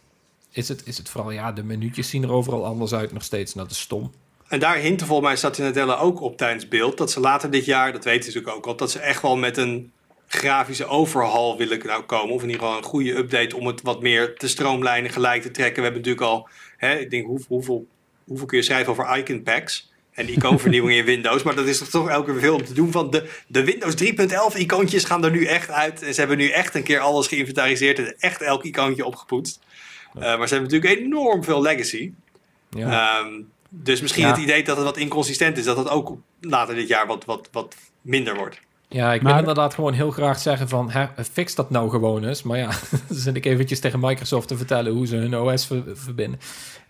Is 0.56 0.68
het, 0.68 0.82
is 0.86 0.98
het 0.98 1.10
vooral, 1.10 1.32
ja, 1.32 1.52
de 1.52 1.64
minuutjes 1.64 2.10
zien 2.10 2.24
er 2.24 2.32
overal 2.32 2.66
anders 2.66 2.94
uit 2.94 3.12
nog 3.12 3.24
steeds. 3.24 3.54
En 3.54 3.60
dat 3.60 3.72
is 3.72 3.80
stom. 3.80 4.12
En 4.48 4.60
daar 4.60 4.78
hinten 4.78 5.08
volgens 5.08 5.28
mij 5.28 5.38
Satya 5.38 5.64
Nadella 5.64 5.98
ook 5.98 6.22
op 6.22 6.38
tijdens 6.38 6.68
beeld. 6.68 6.98
Dat 6.98 7.12
ze 7.12 7.20
later 7.20 7.52
dit 7.52 7.66
jaar, 7.66 7.92
dat 7.92 8.04
weten 8.04 8.24
ze 8.24 8.28
natuurlijk 8.30 8.58
ook 8.58 8.66
al, 8.66 8.76
dat 8.76 8.92
ze 8.92 9.00
echt 9.00 9.22
wel 9.22 9.38
met 9.38 9.58
een 9.58 9.92
grafische 10.28 10.86
overhaul 10.86 11.58
willen 11.58 11.86
nou 11.86 12.04
komen. 12.04 12.34
Of 12.36 12.42
in 12.42 12.50
ieder 12.50 12.64
geval 12.64 12.78
een 12.78 12.84
goede 12.84 13.16
update 13.18 13.58
om 13.58 13.68
het 13.68 13.82
wat 13.82 14.02
meer 14.02 14.36
te 14.38 14.48
stroomlijnen, 14.48 15.12
gelijk 15.12 15.42
te 15.42 15.52
trekken. 15.52 15.76
We 15.76 15.90
hebben 15.90 16.02
natuurlijk 16.02 16.28
al, 16.28 16.50
hè, 16.78 16.96
ik 16.98 17.10
denk 17.10 17.26
hoe, 17.26 17.42
hoeveel, 17.48 17.88
hoeveel 18.24 18.48
kun 18.48 18.58
je 18.58 18.64
schrijven 18.64 18.92
over 18.92 19.18
icon 19.18 19.44
packs 19.44 19.92
en 20.12 20.30
icoonvernieuwing 20.30 21.00
in 21.00 21.06
Windows. 21.06 21.44
Maar 21.44 21.56
dat 21.56 21.66
is 21.66 21.78
toch 21.78 21.88
toch 21.88 22.10
elke 22.10 22.32
keer 22.32 22.42
veel 22.42 22.56
om 22.56 22.66
te 22.66 22.74
doen 22.74 22.92
van 22.92 23.10
de, 23.10 23.30
de 23.48 23.64
Windows 23.64 23.96
3.11 24.56 24.58
icoontjes 24.58 25.04
gaan 25.04 25.26
er 25.26 25.32
nu 25.32 25.46
echt 25.46 25.70
uit. 25.70 26.02
En 26.02 26.14
ze 26.14 26.20
hebben 26.20 26.38
nu 26.38 26.50
echt 26.50 26.76
een 26.76 26.84
keer 26.84 27.00
alles 27.00 27.28
geïnventariseerd 27.28 28.00
en 28.00 28.16
echt 28.20 28.42
elk 28.42 28.64
icoontje 28.64 29.06
opgepoetst. 29.06 29.60
Eh, 30.16 30.38
maar 30.38 30.48
ze 30.48 30.54
hebben 30.54 30.72
natuurlijk 30.74 31.00
enorm 31.02 31.44
veel 31.44 31.62
legacy. 31.62 32.12
Ja. 32.70 33.20
Ehm, 33.20 33.42
dus 33.70 34.02
misschien 34.02 34.24
Ja. 34.24 34.30
het 34.32 34.38
idee 34.42 34.64
dat 34.64 34.76
het 34.76 34.86
wat 34.86 34.98
inconsistent 34.98 35.58
is, 35.58 35.64
dat 35.66 35.78
het 35.78 35.90
ook 35.90 36.18
later 36.42 36.76
dit 36.76 36.88
jaar 36.88 37.08
wat, 37.08 37.26
wat, 37.26 37.50
wat 37.52 37.76
minder 38.02 38.36
wordt. 38.36 38.60
Ja, 38.90 39.14
ik 39.14 39.22
Maar- 39.22 39.32
wil 39.32 39.40
inderdaad 39.40 39.74
gewoon 39.74 39.94
heel 39.94 40.12
graag 40.12 40.40
zeggen 40.40 40.70
van... 40.70 40.92
Hè, 40.92 41.06
fix 41.32 41.56
dat 41.56 41.70
nou 41.70 41.90
gewoon 41.90 42.24
eens. 42.26 42.44
Maar 42.44 42.58
ja, 42.58 42.70
dan 43.08 43.18
zit 43.18 43.36
ik 43.36 43.46
eventjes 43.46 43.80
tegen 43.80 44.00
Microsoft 44.00 44.48
te 44.48 44.58
vertellen... 44.58 44.92
hoe 44.94 45.08
ze 45.08 45.16
hun 45.16 45.38
OS 45.38 45.66
ver- 45.66 45.84
verbinden. 45.94 46.40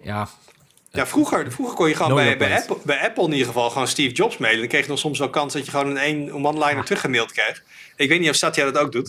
Ja, 0.04 0.27
Ja, 0.92 1.07
vroeger, 1.07 1.51
vroeger 1.51 1.75
kon 1.75 1.88
je 1.89 1.95
gewoon 1.95 2.16
bij, 2.16 2.38
bij. 2.38 2.57
Apple, 2.57 2.77
bij 2.83 3.00
Apple 3.00 3.24
in 3.25 3.31
ieder 3.31 3.48
geval 3.48 3.69
gewoon 3.69 3.88
Steve 3.88 4.13
Jobs 4.16 4.38
mailen. 4.38 4.60
Dan 4.60 4.68
kreeg 4.69 4.83
je 4.83 4.89
nog 4.89 5.00
soms 5.00 5.19
wel 5.19 5.30
kans 5.30 5.54
dat 5.54 5.66
je 5.66 5.72
gewoon 5.72 5.98
een 5.98 6.27
een 6.27 6.45
one-liner 6.45 6.83
teruggemaild 6.83 7.31
kreeg. 7.31 7.63
Ik 7.95 8.10
weet 8.10 8.19
niet 8.19 8.30
of 8.30 8.36
Satya 8.36 8.66
dat 8.72 8.77
ook 8.77 8.92
doet. 8.92 9.06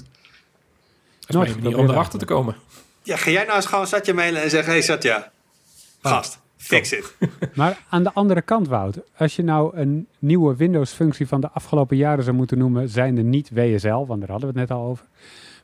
dat 1.27 1.47
is 1.47 1.55
Nooit 1.63 1.75
om 1.77 1.91
erachter 1.91 2.19
te 2.19 2.25
komen. 2.25 2.57
Ja, 3.07 3.17
ga 3.17 3.31
jij 3.31 3.45
nou 3.45 3.57
eens 3.57 3.67
gewoon 3.67 3.87
Satya 3.87 4.15
mailen 4.15 4.43
en 4.43 4.51
zeggen... 4.51 4.73
Hey 4.73 4.83
Satya, 4.83 5.31
gast, 6.03 6.39
fix 6.57 6.93
it. 6.93 7.15
Maar 7.55 7.79
aan 7.89 8.03
de 8.03 8.13
andere 8.13 8.43
kant, 8.43 8.69
Wout, 8.69 8.99
als 9.17 9.37
je 9.37 9.43
nou 9.43 9.77
een 9.77 10.07
nieuwe 10.19 10.57
Windows-functie 10.57 11.29
van 11.29 11.41
de 11.41 11.51
afgelopen 11.51 11.97
jaren 11.97 12.25
zou 12.25 12.37
moeten 12.37 12.59
noemen, 12.59 12.89
zijn 12.89 13.17
er 13.17 13.25
niet 13.25 13.51
WSL, 13.53 14.07
want 14.07 14.21
daar 14.21 14.31
hadden 14.31 14.53
we 14.53 14.61
het 14.61 14.69
net 14.69 14.79
al 14.79 14.85
over. 14.85 15.05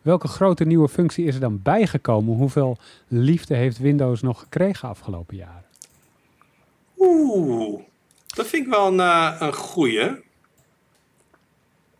Welke 0.03 0.29
grote 0.29 0.65
nieuwe 0.65 0.89
functie 0.89 1.25
is 1.25 1.35
er 1.35 1.41
dan 1.41 1.63
bijgekomen? 1.63 2.37
Hoeveel 2.37 2.79
liefde 3.09 3.55
heeft 3.55 3.79
Windows 3.79 4.23
nog 4.23 4.41
gekregen 4.41 4.89
afgelopen 4.89 5.37
jaren? 5.37 5.65
Oeh, 6.99 7.81
dat 8.27 8.47
vind 8.47 8.65
ik 8.67 8.73
wel 8.73 8.87
een, 8.87 9.01
eh, 9.01 9.37
een 9.39 9.55
goeie. 9.55 10.11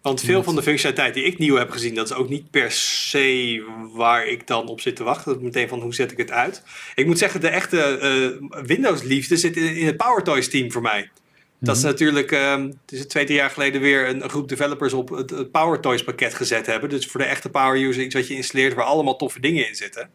Want 0.03 0.21
veel 0.21 0.43
van 0.43 0.55
de 0.55 0.63
functionaliteit 0.63 1.15
die 1.15 1.25
ik 1.25 1.39
nieuw 1.39 1.57
heb 1.57 1.71
gezien, 1.71 1.95
dat 1.95 2.11
is 2.11 2.17
ook 2.17 2.29
niet 2.29 2.51
per 2.51 2.73
se 2.73 3.65
waar 3.93 4.27
ik 4.27 4.47
dan 4.47 4.69
op 4.69 4.81
zit 4.81 4.97
te 4.97 5.03
wachten. 5.03 5.25
Dat 5.25 5.37
is 5.37 5.43
meteen 5.43 5.69
van 5.69 5.81
hoe 5.81 5.95
zet 5.95 6.13
ik 6.13 6.19
het 6.19 6.31
uit. 6.31 6.63
Ik 6.95 7.07
moet 7.07 7.19
zeggen, 7.19 7.41
de 7.41 7.49
echte 7.49 7.99
eh, 7.99 8.63
Windows-liefde 8.65 9.37
zit 9.37 9.57
in, 9.57 9.77
in 9.77 9.87
het 9.87 9.97
PowerToys 9.97 10.49
team 10.49 10.73
voor 10.73 10.83
mij. 10.83 11.11
Dat 11.59 11.77
is 11.77 11.83
natuurlijk, 11.83 12.33
ehm, 12.33 12.63
het 12.63 12.93
is 12.93 13.07
twee, 13.07 13.25
drie 13.25 13.37
jaar 13.37 13.51
geleden 13.51 13.81
weer 13.81 14.09
een, 14.09 14.23
een 14.23 14.31
groep 14.31 14.49
developers 14.49 14.93
op 14.93 15.09
het, 15.09 15.31
het 15.31 15.51
PowerToys 15.51 16.05
pakket 16.05 16.35
gezet 16.35 16.67
hebben. 16.67 16.89
Dus 16.89 17.07
voor 17.07 17.21
de 17.21 17.27
echte 17.27 17.51
power 17.51 17.83
user 17.83 18.03
iets 18.03 18.15
wat 18.15 18.29
je 18.29 18.35
installeert 18.35 18.75
waar 18.75 18.85
allemaal 18.85 19.17
toffe 19.17 19.41
dingen 19.41 19.69
in 19.69 19.75
zitten. 19.75 20.11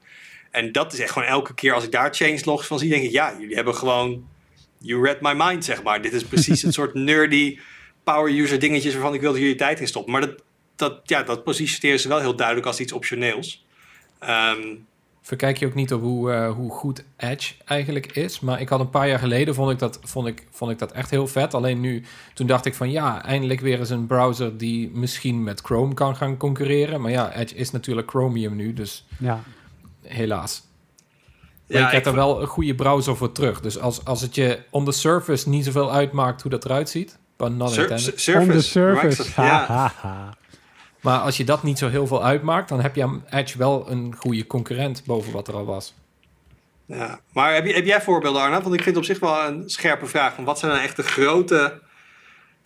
En 0.51 0.72
dat 0.72 0.94
is 0.94 1.00
echt 1.00 1.12
gewoon 1.12 1.27
elke 1.27 1.53
keer 1.53 1.74
als 1.74 1.84
ik 1.84 1.91
daar 1.91 2.13
changelogs 2.13 2.67
van 2.67 2.79
zie, 2.79 2.89
denk 2.89 3.03
ik, 3.03 3.12
ja, 3.12 3.36
jullie 3.39 3.56
hebben 3.56 3.75
gewoon, 3.75 4.27
you 4.79 5.03
read 5.03 5.22
my 5.22 5.34
mind, 5.34 5.65
zeg 5.65 5.84
maar. 5.84 6.01
Dit 6.01 6.13
is 6.13 6.24
precies 6.24 6.62
het 6.62 6.74
soort 6.79 6.94
nerdy 6.94 7.58
power 8.14 8.40
user 8.40 8.60
dingetjes 8.60 8.94
waarvan 8.94 9.14
ik 9.14 9.22
wilde 9.22 9.40
jullie 9.40 9.56
tijd 9.56 9.80
in 9.80 9.88
stoppen. 9.88 10.12
Maar 10.12 10.22
dat, 10.22 10.42
dat, 10.76 11.00
ja, 11.04 11.24
dat 11.24 11.44
positioneren 11.44 12.00
ze 12.00 12.08
wel 12.08 12.20
heel 12.20 12.36
duidelijk 12.36 12.68
als 12.68 12.80
iets 12.80 12.92
optioneels. 12.92 13.66
Ehm, 14.20 14.62
Verkijk 15.22 15.58
je 15.58 15.66
ook 15.66 15.74
niet 15.74 15.94
op 15.94 16.02
hoe, 16.02 16.32
eh, 16.32 16.52
hoe 16.52 16.72
goed 16.72 17.04
Edge 17.18 17.54
eigenlijk 17.66 18.06
is. 18.06 18.40
Maar 18.40 18.62
ik 18.62 18.70
had 18.70 18.80
een 18.80 18.90
paar 18.90 19.08
jaar 19.08 19.20
geleden, 19.20 19.56
vond 19.56 19.72
ik, 19.72 19.80
dat, 19.80 20.00
vond, 20.04 20.28
ik, 20.28 20.48
vond 20.52 20.72
ik 20.72 20.80
dat 20.80 20.92
echt 20.92 21.10
heel 21.10 21.28
vet. 21.28 21.54
Alleen 21.54 21.80
nu, 21.80 22.04
toen 22.34 22.48
dacht 22.48 22.66
ik 22.66 22.74
van 22.76 22.92
ja, 22.92 23.24
eindelijk 23.26 23.60
weer 23.60 23.80
eens 23.80 23.90
een 23.90 24.08
browser 24.08 24.58
die 24.58 24.90
misschien 24.94 25.44
met 25.44 25.62
Chrome 25.62 25.94
kan 25.94 26.16
gaan 26.16 26.38
concurreren. 26.38 27.02
Maar 27.02 27.12
ja, 27.12 27.34
Edge 27.36 27.56
is 27.56 27.72
natuurlijk 27.72 28.10
Chromium 28.10 28.56
nu, 28.56 28.74
dus 28.74 29.06
Ja, 29.20 29.44
helaas. 30.02 30.62
Maar 31.68 31.78
ja, 31.78 31.80
je 31.84 31.88
krijgt 31.88 32.06
ik- 32.06 32.12
er 32.12 32.18
wel 32.18 32.42
een 32.42 32.48
goede 32.48 32.76
browser 32.76 33.16
voor 33.18 33.32
terug. 33.32 33.62
Dus 33.62 33.80
als, 33.80 34.06
als 34.06 34.22
het 34.22 34.36
je 34.36 34.60
on 34.70 34.86
the 34.86 34.92
surface 34.92 35.50
niet 35.50 35.66
zoveel 35.66 35.92
uitmaakt 35.92 36.42
hoe 36.42 36.52
dat 36.52 36.66
eruit 36.66 36.90
ziet, 36.90 37.18
But 37.38 37.51
not 37.56 37.72
Sur- 37.72 37.82
intended. 37.82 38.20
Surface. 38.20 38.48
On 38.51 38.51
the 38.58 38.62
surface. 38.62 39.08
Microsoft- 39.08 39.36
Ha, 39.36 39.46
ja. 39.46 39.65
ha, 39.65 39.94
ha. 40.01 40.38
Maar 41.01 41.20
als 41.20 41.38
je 41.38 41.44
dat 41.44 41.63
niet 41.63 41.77
zo 41.77 41.88
heel 41.89 42.08
veel 42.08 42.24
uitmaakt, 42.24 42.70
dan 42.70 42.82
heb 42.82 42.96
je 42.96 43.03
aan 43.03 43.24
Edge 43.29 43.58
wel 43.58 43.91
een 43.91 44.15
goede 44.17 44.48
concurrent 44.48 45.03
boven 45.06 45.32
wat 45.32 45.48
er 45.48 45.53
al 45.53 45.65
was. 45.65 45.94
Ja. 46.86 47.20
Maar 47.34 47.53
heb, 47.53 47.65
je, 47.65 47.74
heb 47.74 47.86
jij 47.86 48.01
voorbeelden, 48.01 48.41
Arna? 48.41 48.62
Want 48.62 48.74
ik 48.75 48.84
vind 48.84 48.96
het 48.96 48.98
op 48.98 49.03
zich 49.03 49.20
wel 49.20 49.44
een 49.48 49.70
scherpe 49.70 50.06
vraag. 50.06 50.34
Van 50.36 50.44
wat 50.44 50.60
zijn 50.60 50.72
dan 50.72 50.82
echt 50.82 50.96
de 50.96 51.03
grote, 51.03 51.82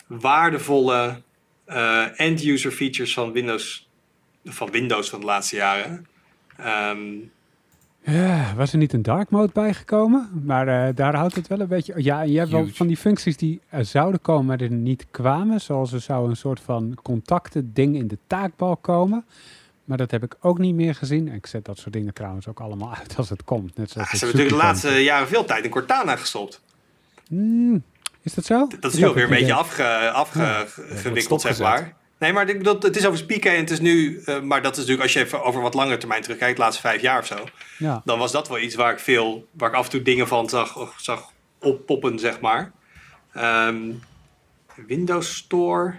waardevolle 0.06 1.22
eh, 1.64 2.20
end-user 2.20 2.70
features 2.70 3.14
van 3.14 3.32
Windows, 3.32 3.88
van 4.44 4.70
Windows 4.70 5.10
van 5.10 5.20
de 5.20 5.26
laatste 5.26 5.56
jaren? 5.56 6.06
Ehm, 6.56 6.98
Ja, 8.04 8.54
was 8.56 8.72
er 8.72 8.78
niet 8.78 8.92
een 8.92 9.02
dark 9.02 9.30
mode 9.30 9.52
bijgekomen? 9.52 10.30
Maar 10.44 10.68
eh, 10.68 10.94
daar 10.94 11.14
houdt 11.14 11.34
het 11.34 11.48
wel 11.48 11.60
een 11.60 11.68
beetje... 11.68 11.94
Ja, 11.96 12.22
en 12.22 12.32
je 12.32 12.38
hebt 12.38 12.50
wel 12.50 12.68
van 12.72 12.86
die 12.86 12.96
functies 12.96 13.36
die 13.36 13.60
er 13.68 13.84
zouden 13.84 14.20
komen, 14.20 14.46
maar 14.46 14.60
er 14.60 14.70
niet 14.70 15.06
kwamen. 15.10 15.60
Zoals 15.60 15.92
er 15.92 16.00
zou 16.00 16.28
een 16.28 16.36
soort 16.36 16.60
van 16.60 16.98
contacten 17.02 17.72
ding 17.72 17.96
in 17.96 18.08
de 18.08 18.18
taakbal 18.26 18.76
komen. 18.76 19.24
Maar 19.84 19.96
dat 19.96 20.10
heb 20.10 20.22
ik 20.22 20.36
ook 20.40 20.58
niet 20.58 20.74
meer 20.74 20.94
gezien. 20.94 21.28
En 21.28 21.34
ik 21.34 21.46
zet 21.46 21.64
dat 21.64 21.78
soort 21.78 21.92
dingen 21.92 22.14
trouwens 22.14 22.48
ook 22.48 22.60
allemaal 22.60 22.94
uit 23.00 23.16
als 23.16 23.28
het 23.28 23.44
komt. 23.44 23.76
Net 23.76 23.90
zoals 23.90 24.06
ja, 24.06 24.12
het 24.12 24.20
ze 24.20 24.24
hebben 24.24 24.44
natuurlijk 24.44 24.62
de 24.62 24.88
laatste 24.88 25.02
jaren 25.02 25.28
veel 25.28 25.44
tijd 25.44 25.64
in 25.64 25.70
Cortana 25.70 26.16
gestopt. 26.16 26.60
Hmm, 27.28 27.82
is 28.22 28.34
dat 28.34 28.44
zo? 28.44 28.68
Dat 28.80 28.92
is 28.92 28.98
nu 28.98 29.00
heb 29.00 29.08
alweer 29.08 29.24
een 29.24 29.30
beetje 29.30 29.54
afge, 29.54 30.10
afgewikkeld, 30.10 31.40
zeg 31.40 31.58
maar. 31.58 32.00
Nee, 32.22 32.32
maar 32.32 32.48
ik 32.48 32.58
bedoel, 32.58 32.78
het 32.80 32.96
is 32.96 33.06
over 33.06 33.18
spieken 33.18 33.52
en 33.52 33.58
het 33.58 33.70
is 33.70 33.80
nu... 33.80 34.22
eh, 34.24 34.40
maar 34.40 34.62
dat 34.62 34.72
is 34.72 34.78
natuurlijk, 34.78 35.02
als 35.02 35.12
je 35.12 35.20
even 35.20 35.44
over 35.44 35.60
wat 35.60 35.74
langere 35.74 35.96
termijn 35.96 36.22
terugkijkt, 36.22 36.56
de 36.56 36.62
laatste 36.62 36.80
vijf 36.82 37.00
jaar 37.00 37.18
of 37.18 37.26
zo... 37.26 37.36
Ja. 37.78 38.02
dan 38.04 38.18
was 38.18 38.32
dat 38.32 38.48
wel 38.48 38.58
iets 38.58 38.74
waar 38.74 38.92
ik 38.92 38.98
veel, 38.98 39.46
waar 39.50 39.68
ik 39.68 39.74
af 39.74 39.84
en 39.84 39.90
toe 39.90 40.02
dingen 40.02 40.28
van 40.28 40.48
zag, 40.48 40.78
of 40.78 40.94
zag 40.96 41.30
oppoppen, 41.58 42.18
zeg 42.18 42.40
maar. 42.40 42.72
Ehm, 43.32 43.76
Windows 44.86 45.36
Store. 45.36 45.94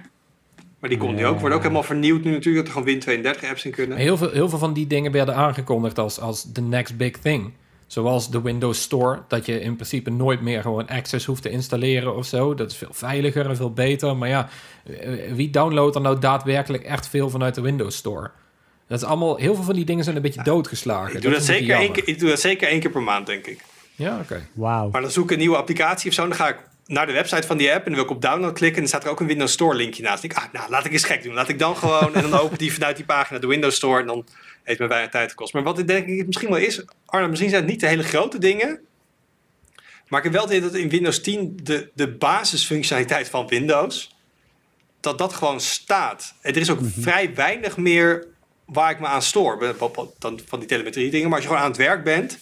Maar 0.80 0.90
die 0.90 1.00
komt 1.00 1.16
nu 1.16 1.26
ook, 1.26 1.40
wordt 1.40 1.56
ook 1.56 1.62
helemaal 1.62 1.84
vernieuwd 1.84 2.24
nu 2.24 2.32
natuurlijk, 2.32 2.66
dat 2.66 2.76
er 2.76 2.82
gewoon 2.82 3.24
Win32 3.42 3.50
apps 3.50 3.66
in 3.66 3.72
kunnen. 3.72 3.98
Heel 3.98 4.18
veel, 4.18 4.32
heel 4.32 4.50
veel 4.50 4.60
van 4.60 4.74
die 4.74 4.88
dingen 4.88 5.12
werden 5.12 5.36
aangekondigd 5.36 5.98
als, 5.98 6.20
als 6.20 6.52
the 6.54 6.62
next 6.62 6.98
big 6.98 7.18
thing. 7.18 7.54
Zoals 7.88 8.30
de 8.30 8.42
Windows 8.42 8.82
Store, 8.82 9.22
dat 9.28 9.46
je 9.46 9.60
in 9.62 9.76
principe 9.76 10.10
nooit 10.10 10.42
meer 10.42 10.62
gewoon 10.62 10.88
Access 10.88 11.26
hoeft 11.26 11.42
te 11.42 11.50
installeren 11.50 12.16
of 12.16 12.26
zo. 12.26 12.54
Dat 12.54 12.72
is 12.72 12.78
veel 12.78 12.94
veiliger 12.94 13.50
en 13.50 13.56
veel 13.56 13.74
beter. 13.74 14.18
Maar 14.18 14.30
ja, 14.30 14.50
eh, 14.84 15.34
wie 15.34 15.50
downloadt 15.50 15.96
er 15.96 16.02
nou 16.02 16.20
daadwerkelijk 16.20 16.84
echt 16.84 17.08
veel 17.08 17.30
vanuit 17.30 17.56
de 17.56 17.62
Windows 17.62 17.96
Store? 17.96 18.32
Dat 18.88 19.02
is 19.02 19.08
allemaal, 19.08 19.36
heel 19.36 19.56
veel 19.56 19.64
van 19.64 19.76
die 19.76 19.86
dingen 19.86 20.04
zijn 20.04 20.16
een 20.16 20.22
beetje 20.22 20.44
doodgeslagen. 20.44 21.16
Ik 21.16 21.22
doe 21.22 21.32
dat, 21.32 21.44
zeker 21.44 21.76
één 21.76 21.92
keer, 21.92 22.08
ik 22.08 22.20
doe 22.20 22.30
dat 22.30 22.40
zeker 22.40 22.68
één 22.68 22.80
keer 22.80 22.92
per 22.92 23.02
maand, 23.02 23.26
denk 23.26 23.48
ik. 23.48 23.64
Ja, 23.96 24.20
oké. 24.20 24.48
Wauw. 24.54 24.90
Maar 24.90 25.02
dan 25.02 25.12
zoek 25.12 25.24
ik 25.24 25.32
een 25.32 25.38
nieuwe 25.38 25.58
applicatie 25.58 26.10
of 26.10 26.16
zo, 26.16 26.22
en 26.22 26.30
dan 26.30 26.38
ga 26.38 26.48
ik 26.48 26.58
naar 26.86 27.06
de 27.06 27.14
website 27.14 27.48
van 27.48 27.58
die 27.58 27.74
app 27.74 27.86
en 27.86 27.86
dan 27.86 27.94
wil 27.94 28.04
ik 28.04 28.10
op 28.10 28.22
download 28.22 28.54
klikken 28.54 28.76
en 28.76 28.80
dan 28.80 28.88
staat 28.88 29.04
er 29.04 29.10
ook 29.10 29.20
een 29.20 29.28
Windows 29.28 29.52
Store 29.52 29.76
linkje 29.76 30.04
naast. 30.04 30.22
Dan 30.22 30.30
denk 30.30 30.42
ik, 30.42 30.48
ah, 30.48 30.60
nou, 30.60 30.72
laat 30.72 30.86
ik 30.86 30.92
eens 30.92 31.04
gek 31.04 31.24
doen. 31.24 31.34
Laat 31.34 31.50
ik 31.50 31.60
dan 31.60 31.78
gewoon, 31.78 32.16
en 32.16 32.22
dan 32.22 32.40
open 32.44 32.58
die 32.58 32.74
vanuit 32.74 32.96
die 32.96 33.06
pagina 33.06 33.40
de 33.40 33.48
Windows 33.48 33.76
Store 33.76 34.00
en 34.00 34.08
dan 34.08 34.26
heeft 34.64 34.80
me 34.80 34.88
bijna 34.88 35.10
tijd 35.10 35.30
gekost. 35.30 35.54
Maar 35.54 35.64
wat 35.64 35.80
ik 35.80 35.88
denk 35.88 36.08
ik 36.08 36.26
misschien 36.26 36.50
wel 36.50 36.58
is, 36.58 36.86
Arno, 37.06 37.28
misschien 37.28 37.50
zijn 37.50 37.62
het 37.62 37.72
niet 37.72 37.80
de 37.80 37.88
hele 37.88 38.04
grote 38.04 38.38
dingen, 38.38 38.80
maar 40.08 40.26
ik 40.26 40.32
heb 40.32 40.34
wel 40.34 40.44
het 40.44 40.58
idee 40.58 40.70
dat 40.70 40.80
in 40.80 40.90
Windows 40.90 41.22
10 41.22 41.60
de, 41.64 41.90
de 41.94 42.08
basisfunctionaliteit 42.08 43.30
van 43.30 43.48
Windows, 43.48 44.16
dat 45.00 45.18
dat 45.18 45.34
gewoon 45.34 45.62
staat. 45.62 46.34
En 46.42 46.54
er 46.54 46.62
is 46.62 46.70
ook 46.70 46.80
vrij 47.00 47.36
weinig 47.36 47.78
meer 47.78 48.28
waar 48.66 48.92
ik 48.92 49.00
me 49.00 49.08
aan 49.08 49.22
stoor. 49.22 49.76
Dan 50.20 50.40
van 50.46 50.60
die 50.60 50.68
telemetrie 50.68 51.12
dingen. 51.12 51.30
Maar 51.30 51.36
als 51.36 51.44
je 51.44 51.50
gewoon 51.50 51.64
aan 51.64 51.72
het 51.72 51.80
werk 51.80 52.04
bent. 52.04 52.40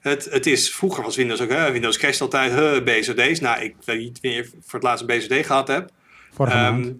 Het, 0.00 0.24
het 0.24 0.46
is, 0.46 0.72
vroeger 0.72 1.02
was 1.02 1.16
Windows 1.16 1.40
ook, 1.40 1.50
hè, 1.50 1.72
Windows 1.72 1.98
crasht 1.98 2.20
altijd, 2.20 2.52
huh, 2.52 2.82
BSOD's. 2.84 3.40
Nou, 3.40 3.62
ik 3.62 3.74
weet 3.84 3.98
niet 3.98 4.18
wanneer 4.22 4.42
je 4.42 4.50
voor 4.50 4.78
het 4.78 4.82
laatst 4.82 5.04
een 5.08 5.18
BSOD 5.18 5.46
gehad 5.46 5.68
hebt. 5.68 5.92
Vorige 6.32 6.56
Ehm, 6.56 6.80
maand. 6.80 6.94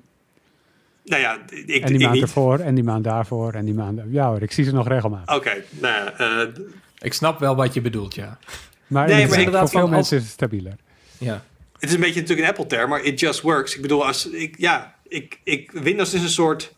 Nou 1.04 1.20
ja, 1.22 1.38
ik, 1.50 1.50
En 1.50 1.86
die 1.86 1.94
ik 1.96 2.00
maand 2.00 2.12
niet. 2.12 2.22
ervoor, 2.22 2.58
en 2.58 2.74
die 2.74 2.84
maand 2.84 3.04
daarvoor, 3.04 3.52
en 3.54 3.64
die 3.64 3.74
maand... 3.74 4.00
Ja 4.10 4.28
hoor, 4.28 4.42
ik 4.42 4.52
zie 4.52 4.64
ze 4.64 4.72
nog 4.72 4.88
regelmatig. 4.88 5.36
Oké, 5.36 5.52
nou 5.70 5.94
ja, 5.94 6.12
eh, 6.18 6.48
Ik 6.98 7.12
snap 7.12 7.38
wel 7.38 7.56
wat 7.56 7.74
je 7.74 7.80
bedoelt, 7.80 8.14
ja. 8.14 8.38
Maar, 8.86 9.06
Nee, 9.06 9.16
nee, 9.16 9.26
maar 9.28 9.40
ik- 9.40 9.48
voor 9.50 9.68
veel 9.68 9.88
mensen 9.88 10.16
is 10.16 10.22
het 10.22 10.32
stabieler. 10.32 10.76
Ja, 11.18 11.44
het 11.78 11.88
is 11.88 11.94
een 11.94 12.00
beetje 12.00 12.20
natuurlijk 12.20 12.48
een 12.48 12.54
Apple-term, 12.54 12.88
maar 12.90 13.02
it 13.02 13.20
just 13.20 13.40
works. 13.40 13.74
Ik 13.76 13.82
bedoel, 13.82 14.06
als, 14.06 14.28
ik, 14.30 14.54
ja, 14.58 14.94
ik, 15.08 15.38
ik, 15.44 15.70
Windows 15.70 16.14
is 16.14 16.22
een 16.22 16.28
soort 16.28 16.74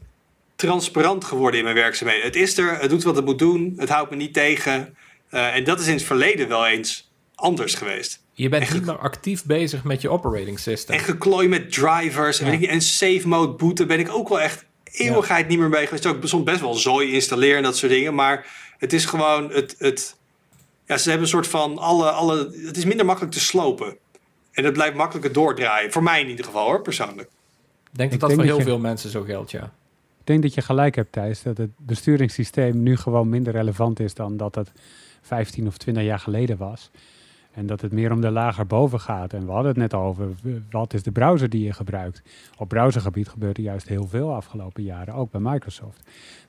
transparant 0.57 1.25
geworden 1.25 1.59
in 1.59 1.65
mijn 1.65 1.77
werkzaamheden. 1.77 2.25
Het 2.25 2.37
is 2.37 2.59
er, 2.59 2.79
het 2.81 2.91
doet 2.91 3.03
wat 3.03 3.17
het 3.17 3.25
moet 3.25 3.39
doen, 3.39 3.75
het 3.77 3.89
houdt 3.89 4.11
me 4.11 4.17
niet 4.17 4.35
tegen. 4.35 4.97
Eh, 5.29 5.57
en 5.57 5.65
dat 5.65 5.81
is 5.81 5.87
in 5.87 5.93
het 5.95 6.03
verleden 6.03 6.49
wel 6.49 6.67
eens 6.67 7.11
anders 7.35 7.75
geweest. 7.75 8.24
Je 8.37 8.49
bent 8.49 8.73
niet 8.73 8.85
meer 8.87 8.99
actief 8.99 9.45
bezig 9.45 9.85
met 9.85 10.01
je 10.01 10.09
operating 10.09 10.59
system. 10.59 10.95
En 10.95 11.01
geklooi 11.01 11.49
met 11.49 11.73
drivers 11.73 12.39
en, 12.39 12.45
Ja. 12.45 12.51
weet 12.51 12.61
ik 12.61 12.67
niet, 12.67 12.77
en 12.77 12.81
save 12.83 13.29
mode 13.29 13.53
booten 13.53 13.87
ben 13.87 13.99
ik 13.99 14.11
ook 14.11 14.29
wel 14.29 14.41
echt 14.41 14.65
eeuwigheid 14.85 15.49
niet 15.49 15.59
meer 15.59 15.69
mee 15.69 15.85
geweest. 15.87 16.07
Ook 16.07 16.17
soms 16.23 16.45
best 16.45 16.61
wel 16.61 16.75
zooi 16.75 17.13
installeren 17.13 17.57
en 17.57 17.63
dat 17.63 17.77
soort 17.77 17.93
dingen. 17.93 18.15
Maar 18.15 18.47
het 18.79 18.93
is 18.93 19.05
gewoon 19.05 19.51
het. 19.51 19.75
het 19.79 20.17
ja, 20.87 20.97
ze 20.97 21.09
hebben 21.09 21.27
een 21.27 21.33
soort 21.33 21.47
van 21.47 21.79
alle, 21.79 22.11
alle. 22.11 22.51
Het 22.67 22.77
is 22.77 22.85
minder 22.85 23.07
makkelijk 23.07 23.33
te 23.35 23.41
slopen. 23.41 23.97
En 24.53 24.65
het 24.65 24.73
blijft 24.73 24.97
makkelijker 24.97 25.33
doordraaien. 25.33 25.93
Voor 25.93 26.03
mij 26.03 26.21
in 26.21 26.29
ieder 26.29 26.45
geval 26.45 26.65
hoor, 26.67 26.83
persoonlijk. 26.83 27.29
Ik 27.93 27.99
denk 27.99 28.11
dat 28.11 28.13
Ik 28.13 28.21
dat 28.21 28.29
denk 28.29 28.41
voor 28.41 28.49
heel 28.51 28.59
je- 28.59 28.65
veel 28.65 28.79
mensen 28.79 29.11
zo 29.11 29.23
geldt, 29.23 29.51
ja. 29.51 29.63
Ik 30.21 30.31
denk 30.31 30.43
dat 30.43 30.55
je 30.55 30.61
gelijk 30.63 30.95
hebt, 30.95 31.13
Thijs, 31.13 31.43
dat 31.43 31.57
het 31.57 31.71
besturingssysteem 31.77 32.83
nu 32.83 32.97
gewoon 32.97 33.29
minder 33.29 33.53
relevant 33.53 34.01
is 34.01 34.15
dan 34.15 34.37
dat 34.37 34.55
het 34.55 34.73
15 35.23 35.67
of 35.67 35.77
20 35.77 36.03
jaar 36.05 36.19
geleden 36.19 36.57
was. 36.57 36.91
En 37.55 37.67
dat 37.67 37.81
het 37.81 37.93
meer 37.93 38.13
om 38.13 38.21
de 38.21 38.31
lager 38.31 38.67
boven 38.67 39.01
gaat. 39.01 39.33
En 39.33 39.47
we 39.47 39.53
hadden 39.53 39.69
het 39.71 39.77
net 39.81 39.95
over, 39.95 40.29
wat 40.71 40.95
is 40.95 41.03
de 41.03 41.11
browser 41.13 41.49
die 41.49 41.65
je 41.65 41.73
gebruikt? 41.73 42.23
Op 42.59 42.69
browsergebied 42.69 43.29
gebeurt 43.29 43.57
er 43.57 43.63
juist 43.63 43.89
heel 43.89 44.07
veel 44.09 44.35
afgelopen 44.35 44.83
jaren, 44.83 45.15
ook 45.15 45.31
bij 45.31 45.41
Microsoft. 45.41 46.01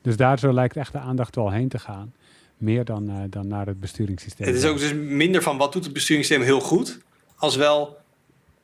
Dus 0.02 0.18
daar 0.18 0.40
zo 0.40 0.54
lijkt 0.54 0.76
echt 0.78 0.92
de 0.92 1.00
aandacht 1.00 1.36
wel 1.36 1.52
heen 1.52 1.68
te 1.70 1.80
gaan. 1.80 2.14
Meer 2.58 2.86
dan, 2.86 3.10
eh, 3.10 3.16
dan 3.30 3.48
naar 3.48 3.66
het 3.66 3.80
besturingssysteem. 3.80 4.48
Het 4.48 4.56
is 4.56 4.66
ook 4.66 4.78
dus 4.80 4.94
minder 4.94 5.42
van 5.42 5.58
wat 5.58 5.74
doet 5.74 5.84
het 5.84 5.94
besturingssysteem 5.94 6.46
heel 6.46 6.60
goed. 6.60 7.00
Als 7.36 7.56
wel 7.56 7.98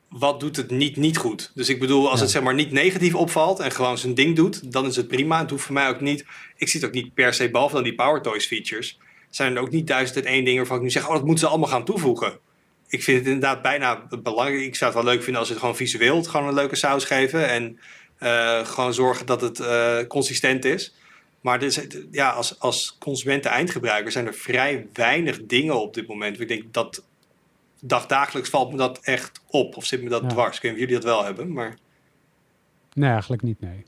wat 0.08 0.40
doet 0.40 0.56
het 0.56 0.70
niet 0.70 0.96
niet 0.96 1.16
goed. 1.16 1.50
Dus 1.54 1.68
ik 1.68 1.80
bedoel, 1.80 2.04
als 2.08 2.16
Ja. 2.18 2.22
het 2.22 2.30
zeg 2.30 2.42
maar 2.42 2.54
niet 2.54 2.72
negatief 2.72 3.14
opvalt 3.14 3.58
en 3.60 3.70
gewoon 3.70 3.98
zijn 3.98 4.14
ding 4.14 4.36
doet, 4.36 4.72
dan 4.72 4.86
is 4.86 4.96
het 4.96 5.08
prima. 5.08 5.38
Het 5.38 5.50
hoeft 5.50 5.64
voor 5.64 5.74
mij 5.74 5.88
ook 5.88 6.00
niet. 6.00 6.24
Ik 6.56 6.68
zie 6.68 6.80
het 6.80 6.88
ook 6.88 6.94
niet 6.94 7.14
per 7.14 7.34
se, 7.34 7.50
behalve 7.50 7.74
dan 7.74 7.84
die 7.84 7.94
Power 7.94 8.22
Toys 8.22 8.46
features. 8.46 8.98
Zijn 9.32 9.56
er 9.56 9.62
ook 9.62 9.70
niet 9.70 9.86
duizend 9.86 10.18
en 10.24 10.32
één 10.32 10.44
dingen 10.44 10.58
waarvan 10.58 10.76
ik 10.76 10.82
nu 10.82 10.90
zeg, 10.90 11.06
oh, 11.06 11.12
dat 11.12 11.24
moeten 11.24 11.44
ze 11.44 11.50
allemaal 11.50 11.68
gaan 11.68 11.84
toevoegen. 11.84 12.38
Ik 12.88 13.02
vind 13.02 13.18
het 13.18 13.26
inderdaad 13.26 13.62
bijna 13.62 14.06
belangrijk. 14.22 14.62
Ik 14.64 14.74
zou 14.76 14.92
het 14.94 15.02
wel 15.02 15.12
leuk 15.12 15.22
vinden 15.22 15.38
als 15.38 15.46
ze 15.46 15.52
het 15.52 15.62
gewoon 15.62 15.76
visueel 15.76 16.16
het 16.16 16.28
gewoon 16.28 16.48
een 16.48 16.54
leuke 16.54 16.76
saus 16.76 17.04
geven. 17.04 17.48
En 17.48 17.78
eh, 18.18 18.66
gewoon 18.66 18.94
zorgen 18.94 19.26
dat 19.26 19.40
het 19.40 19.60
eh, 19.60 19.98
consistent 20.08 20.64
is. 20.64 20.94
Maar 21.40 21.58
dus, 21.58 21.86
ja, 22.10 22.30
als, 22.30 22.58
als 22.60 22.96
consumenten 22.98 23.50
eindgebruiker 23.50 24.12
zijn 24.12 24.26
er 24.26 24.34
vrij 24.34 24.86
weinig 24.92 25.40
dingen 25.46 25.80
op 25.80 25.94
dit 25.94 26.06
moment. 26.08 26.40
Ik 26.40 26.48
denk 26.48 26.72
dat 26.72 27.04
dagdagelijks 27.80 28.50
valt 28.50 28.70
me 28.70 28.76
dat 28.76 28.98
echt 29.02 29.40
op. 29.46 29.76
Of 29.76 29.84
zit 29.84 30.02
me 30.02 30.08
dat 30.08 30.22
Ja. 30.22 30.28
dwars. 30.28 30.56
Ik 30.56 30.62
weet 30.62 30.72
niet 30.72 30.80
of 30.82 30.88
jullie 30.88 31.04
dat 31.04 31.14
wel 31.14 31.24
hebben. 31.24 31.52
Maar 31.52 31.76
Nee, 32.94 33.10
eigenlijk 33.10 33.42
niet, 33.42 33.60
nee. 33.60 33.84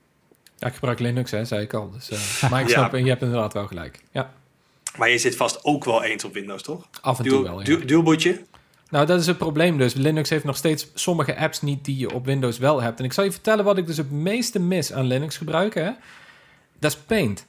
Ja, 0.56 0.66
ik 0.66 0.74
gebruik 0.74 0.98
Linux, 0.98 1.30
hè, 1.30 1.44
zei 1.44 1.62
ik 1.62 1.74
al. 1.74 1.90
Dus, 1.90 2.10
eh, 2.10 2.50
maar 2.50 2.60
ik 2.60 2.68
snap, 2.68 2.94
en 2.94 3.02
je 3.04 3.08
hebt 3.08 3.22
inderdaad 3.22 3.52
wel 3.52 3.66
gelijk. 3.66 4.00
Ja, 4.10 4.32
Maar 4.96 5.10
je 5.10 5.18
zit 5.18 5.36
vast 5.36 5.64
ook 5.64 5.84
wel 5.84 6.02
eens 6.02 6.24
op 6.24 6.32
Windows, 6.34 6.62
toch? 6.62 6.88
af 7.00 7.18
en 7.18 7.24
toe 7.24 7.32
Dual, 7.32 7.44
wel, 7.44 7.58
ja. 7.58 7.64
du- 7.64 7.84
dualbootje? 7.84 8.42
Nou, 8.90 9.06
dat 9.06 9.20
is 9.20 9.26
het 9.26 9.38
probleem 9.38 9.78
dus. 9.78 9.94
Linux 9.94 10.30
heeft 10.30 10.44
nog 10.44 10.56
steeds 10.56 10.86
sommige 10.94 11.36
apps 11.36 11.62
niet 11.62 11.84
die 11.84 11.96
je 11.98 12.12
op 12.14 12.24
Windows 12.24 12.58
wel 12.58 12.82
hebt. 12.82 12.98
En 12.98 13.04
ik 13.04 13.12
zal 13.12 13.24
je 13.24 13.32
vertellen 13.32 13.64
wat 13.64 13.78
ik 13.78 13.86
dus 13.86 13.96
het 13.96 14.10
meeste 14.10 14.58
mis 14.60 14.92
aan 14.92 15.06
Linux 15.06 15.36
gebruiken. 15.36 15.96
Dat 16.78 16.90
is 16.92 16.98
Paint. 16.98 17.46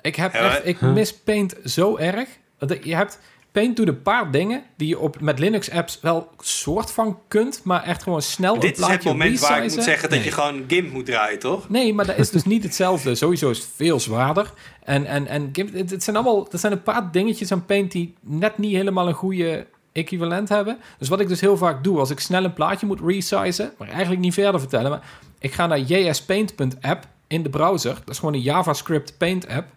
Ik, 0.00 0.16
heb 0.16 0.32
echt, 0.32 0.66
ik 0.66 0.80
mis 0.80 1.14
Paint 1.14 1.54
zo 1.64 1.96
erg. 1.96 2.28
Want 2.58 2.84
Je 2.84 2.94
hebt 2.94 3.18
Paint 3.54 3.76
doet 3.76 3.88
een 3.88 4.02
paar 4.02 4.30
dingen 4.30 4.62
die 4.76 4.88
je 4.88 4.98
op, 4.98 5.20
met 5.20 5.38
Linux 5.38 5.70
apps 5.70 5.98
wel 6.00 6.28
soort 6.40 6.90
van 6.90 7.18
kunt, 7.28 7.60
maar 7.64 7.82
echt 7.82 8.02
gewoon 8.02 8.22
snel 8.22 8.54
Dit 8.60 8.78
een 8.78 8.84
is 8.84 8.90
het 8.90 9.04
moment 9.04 9.40
waar 9.40 9.64
ik 9.64 9.74
moet 9.74 9.82
zeggen 9.84 10.08
dat 10.08 10.18
Nee. 10.18 10.28
je 10.28 10.32
gewoon 10.34 10.64
GIMP 10.68 10.92
moet 10.92 11.06
draaien, 11.06 11.38
toch? 11.38 11.68
Nee, 11.68 11.94
maar 11.94 12.06
dat 12.06 12.16
is 12.18 12.30
dus 12.30 12.44
niet 12.44 12.62
hetzelfde. 12.68 13.14
Sowieso 13.14 13.50
is 13.50 13.58
het 13.58 13.68
veel 13.76 14.00
zwaarder. 14.00 14.52
En, 14.84 15.06
en, 15.06 15.26
en 15.26 15.48
Gimp- 15.52 15.74
het, 15.74 15.90
het 15.90 16.02
zijn 16.04 16.16
allemaal, 16.16 16.46
er 16.52 16.58
zijn 16.58 16.72
een 16.72 16.82
paar 16.82 17.12
dingetjes 17.12 17.52
aan 17.52 17.64
Paint 17.64 17.92
die 17.92 18.14
net 18.20 18.58
niet 18.58 18.74
helemaal 18.74 19.08
een 19.08 19.14
goede 19.14 19.66
equivalent 19.92 20.48
hebben. 20.48 20.78
Dus 20.98 21.08
wat 21.08 21.20
ik 21.20 21.28
dus 21.28 21.40
heel 21.40 21.56
vaak 21.56 21.84
doe, 21.84 21.98
als 21.98 22.10
ik 22.10 22.20
snel 22.20 22.44
een 22.44 22.52
plaatje 22.54 22.86
moet 22.86 23.00
resizen, 23.04 23.72
maar 23.78 23.88
eigenlijk 23.88 24.20
niet 24.20 24.34
verder 24.34 24.60
vertellen, 24.60 24.90
maar 24.90 25.02
ik 25.38 25.52
ga 25.52 25.66
naar 25.66 25.78
jspaint.app 25.78 27.06
in 27.26 27.42
de 27.42 27.50
browser. 27.50 27.94
Dat 27.94 28.08
is 28.10 28.18
gewoon 28.18 28.34
een 28.34 28.40
JavaScript 28.40 29.18
Paint 29.18 29.48
app. 29.48 29.68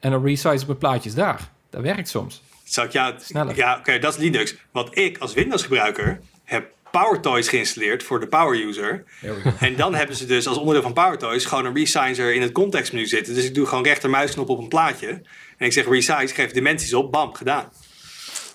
En 0.00 0.10
dan 0.10 0.24
resize 0.24 0.54
ik 0.60 0.66
mijn 0.66 0.78
plaatjes 0.78 1.14
daar. 1.14 1.50
Dat 1.70 1.82
werkt 1.82 2.08
soms. 2.08 2.42
Zal 2.72 2.84
ik 2.84 2.92
jou... 2.92 3.14
Sneller. 3.18 3.56
Ja, 3.56 3.76
oké, 3.78 3.98
dat 3.98 4.12
is 4.14 4.18
Linux. 4.20 4.54
Want 4.70 4.98
ik 4.98 5.18
als 5.18 5.34
Windows 5.34 5.62
gebruiker 5.62 6.20
heb 6.44 6.70
PowerToys 6.90 7.48
geïnstalleerd 7.48 8.02
voor 8.02 8.20
de 8.20 8.26
Power 8.26 8.66
User. 8.66 9.04
En 9.60 9.76
dan 9.76 9.94
hebben 9.94 10.16
ze 10.16 10.26
dus 10.26 10.46
als 10.46 10.56
onderdeel 10.56 10.82
van 10.82 10.92
PowerToys 10.92 11.44
gewoon 11.44 11.64
een 11.64 11.74
resizer 11.74 12.34
in 12.34 12.42
het 12.42 12.52
contextmenu 12.52 13.06
zitten. 13.06 13.34
Dus 13.34 13.44
ik 13.44 13.54
doe 13.54 13.66
gewoon 13.66 13.84
rechtermuisknop 13.84 14.48
op 14.48 14.58
een 14.58 14.68
plaatje. 14.68 15.08
En 15.58 15.66
ik 15.66 15.72
zeg 15.72 15.88
resize, 15.88 16.34
geef 16.34 16.50
dimensies 16.50 16.94
op, 16.94 17.12
bam, 17.12 17.34
gedaan. 17.34 17.68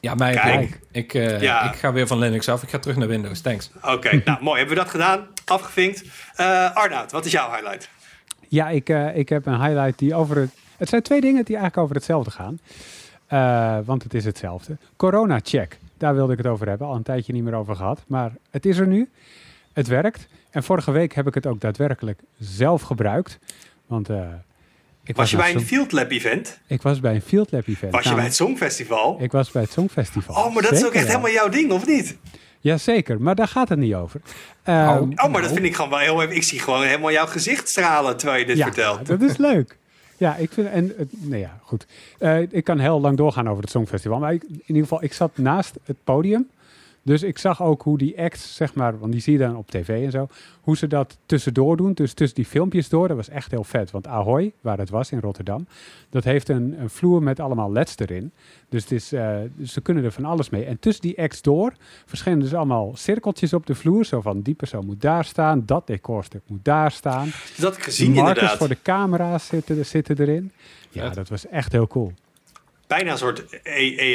Ja, 0.02 0.16
mij. 0.16 0.34
Kijk. 0.34 0.80
Ik, 0.92 1.14
eh, 1.14 1.42
Ja. 1.42 1.72
ik 1.72 1.80
ga 1.80 1.94
weer 1.94 2.08
van 2.08 2.20
Linux 2.20 2.50
af. 2.50 2.64
Ik 2.64 2.70
ga 2.70 2.80
terug 2.80 2.98
naar 2.98 3.08
Windows. 3.08 3.42
Thanks. 3.42 3.72
Oké, 3.82 4.22
nou 4.26 4.44
mooi. 4.44 4.58
Hebben 4.58 4.76
we 4.78 4.82
dat 4.84 4.92
gedaan? 4.92 5.28
Afgevinkt. 5.46 6.04
Eh 6.36 6.76
Arnoud, 6.76 7.12
wat 7.12 7.26
is 7.26 7.32
jouw 7.32 7.52
highlight? 7.52 7.90
Ja, 8.48 8.70
ik, 8.70 8.90
eh, 8.90 9.18
ik 9.18 9.30
heb 9.30 9.46
een 9.46 9.62
highlight 9.62 10.00
die 10.00 10.16
over 10.16 10.38
het... 10.38 10.50
Het 10.78 10.90
zijn 10.90 11.02
twee 11.02 11.22
dingen 11.22 11.46
die 11.46 11.56
eigenlijk 11.56 11.84
over 11.84 11.96
hetzelfde 11.96 12.32
gaan. 12.32 12.60
Eh, 13.28 13.78
want 13.86 14.04
het 14.04 14.14
is 14.14 14.26
hetzelfde. 14.26 14.78
Corona-check. 14.96 15.78
Daar 15.98 16.16
wilde 16.16 16.32
ik 16.32 16.38
het 16.38 16.48
over 16.48 16.68
hebben. 16.70 16.88
Al 16.88 16.96
een 16.96 17.04
tijdje 17.04 17.34
niet 17.34 17.44
meer 17.44 17.56
over 17.56 17.76
gehad. 17.76 18.04
Maar 18.08 18.32
het 18.52 18.66
is 18.66 18.78
er 18.78 18.88
nu. 18.88 19.10
Het 19.74 19.88
werkt. 19.88 20.28
En 20.50 20.64
vorige 20.64 20.92
week 20.92 21.14
heb 21.14 21.28
ik 21.28 21.34
het 21.34 21.46
ook 21.46 21.60
daadwerkelijk 21.62 22.20
zelf 22.40 22.82
gebruikt. 22.82 23.40
Want 23.86 24.10
eh, 24.10 24.22
ik 25.04 25.16
Was 25.16 25.32
je 25.32 25.38
bij 25.38 25.54
een 25.56 25.62
Field 25.62 25.92
Lab 25.92 26.12
event? 26.12 26.60
Ik 26.68 26.82
was 26.82 27.00
bij 27.00 27.16
een 27.16 27.22
Field 27.22 27.52
Lab 27.52 27.68
event. 27.68 27.92
Was 27.92 28.04
je 28.04 28.10
bij 28.10 28.18
Namelijk- 28.18 28.26
het 28.28 28.36
Songfestival? 28.36 29.18
Ik 29.22 29.32
was 29.32 29.52
bij 29.52 29.62
het 29.62 29.72
Songfestival. 29.72 30.36
Oh, 30.46 30.54
maar 30.54 30.64
dat 30.64 30.72
is 30.72 30.86
ook 30.86 30.94
echt 30.94 31.08
wel. 31.08 31.16
helemaal 31.16 31.32
jouw 31.36 31.50
ding, 31.50 31.72
of 31.72 31.86
niet? 31.88 32.18
Jazeker, 32.60 33.22
maar 33.22 33.36
daar 33.36 33.48
gaat 33.48 33.70
het 33.70 33.80
niet 33.80 33.94
over. 33.94 34.22
Ehm, 34.64 34.88
Oh, 34.88 35.02
Oh, 35.02 35.08
maar 35.08 35.18
dat 35.18 35.32
nou, 35.42 35.54
vind 35.54 35.66
ik 35.66 35.76
gewoon 35.76 35.90
wel 35.90 36.00
heel. 36.00 36.22
Ik 36.22 36.44
zie 36.44 36.60
gewoon 36.60 36.84
helemaal 36.84 37.12
jouw 37.12 37.26
gezicht 37.26 37.70
stralen 37.70 38.18
terwijl 38.18 38.40
je 38.40 38.46
dit 38.46 38.58
ja, 38.58 38.64
vertelt. 38.66 39.06
dat 39.06 39.22
is 39.22 39.38
leuk. 39.38 39.78
Ja, 40.18 40.36
ik 40.36 40.52
vind... 40.52 40.68
En, 40.68 40.94
het- 40.98 41.12
nee, 41.30 41.40
ja, 41.40 41.60
goed. 41.64 41.88
Eh, 42.20 42.40
ik 42.42 42.64
kan 42.64 42.80
heel 42.80 43.02
lang 43.02 43.18
doorgaan 43.18 43.50
over 43.50 43.62
het 43.62 43.72
Songfestival. 43.72 44.20
Maar 44.20 44.34
in 44.34 44.62
ieder 44.66 44.82
geval, 44.84 45.04
ik 45.04 45.14
zat 45.14 45.38
naast 45.38 45.76
het 45.84 45.98
podium. 46.04 46.48
Dus 47.08 47.24
ik 47.24 47.38
zag 47.38 47.64
ook 47.64 47.82
hoe 47.82 47.98
die 47.98 48.22
acts, 48.22 48.56
zeg 48.56 48.74
maar... 48.74 49.00
Want 49.00 49.12
die 49.12 49.22
zie 49.22 49.34
je 49.34 49.40
dan 49.40 49.56
op 49.56 49.70
tv 49.72 50.04
en 50.06 50.12
zo. 50.12 50.28
Hoe 50.62 50.78
ze 50.78 50.88
dat 50.88 51.18
tussendoor 51.26 51.78
doen. 51.78 51.94
Dus 51.94 52.14
tussen 52.14 52.36
die 52.36 52.46
filmpjes 52.46 52.90
door. 52.90 53.08
Dat 53.08 53.18
was 53.18 53.30
echt 53.30 53.52
heel 53.52 53.64
vet. 53.64 53.92
Want 53.92 54.08
Ahoy, 54.08 54.54
waar 54.62 54.78
het 54.78 54.90
was 54.90 55.12
in 55.12 55.20
Rotterdam... 55.20 55.68
Dat 56.10 56.24
heeft 56.24 56.50
een, 56.50 56.76
een 56.80 56.90
vloer 56.90 57.24
met 57.24 57.40
allemaal 57.40 57.72
leds 57.72 57.98
erin. 57.98 58.32
Dus, 58.70 58.82
het 58.82 58.92
is, 58.92 59.12
eh, 59.12 59.38
dus 59.56 59.74
ze 59.74 59.82
kunnen 59.82 60.04
er 60.04 60.12
van 60.12 60.26
alles 60.26 60.50
mee. 60.50 60.66
En 60.66 60.80
tussen 60.80 61.04
die 61.04 61.22
acts 61.22 61.42
door 61.42 61.74
verschijnen 62.06 62.44
dus 62.44 62.54
allemaal 62.54 62.96
cirkeltjes 62.96 63.54
op 63.54 63.66
de 63.66 63.76
vloer. 63.76 64.06
Zo 64.06 64.22
van, 64.22 64.42
die 64.42 64.56
persoon 64.56 64.86
moet 64.86 65.02
daar 65.02 65.26
staan. 65.26 65.64
Dat 65.66 65.88
decorstuk 65.88 66.42
moet 66.48 66.66
daar 66.66 66.92
staan. 66.92 67.26
Dat 67.26 67.64
had 67.64 67.74
ik 67.74 67.78
De 67.78 67.84
gezien 67.84 68.12
markers 68.12 68.30
inderdaad. 68.34 68.58
voor 68.58 68.68
de 68.68 68.82
camera's 68.82 69.48
zitten, 69.48 69.86
zitten 69.86 70.20
erin. 70.20 70.52
Ja, 70.90 71.10
dat 71.10 71.30
was 71.30 71.48
echt 71.48 71.72
heel 71.72 71.88
cool. 71.88 72.14
Bijna 72.88 73.12
een 73.12 73.17
soort 73.17 73.62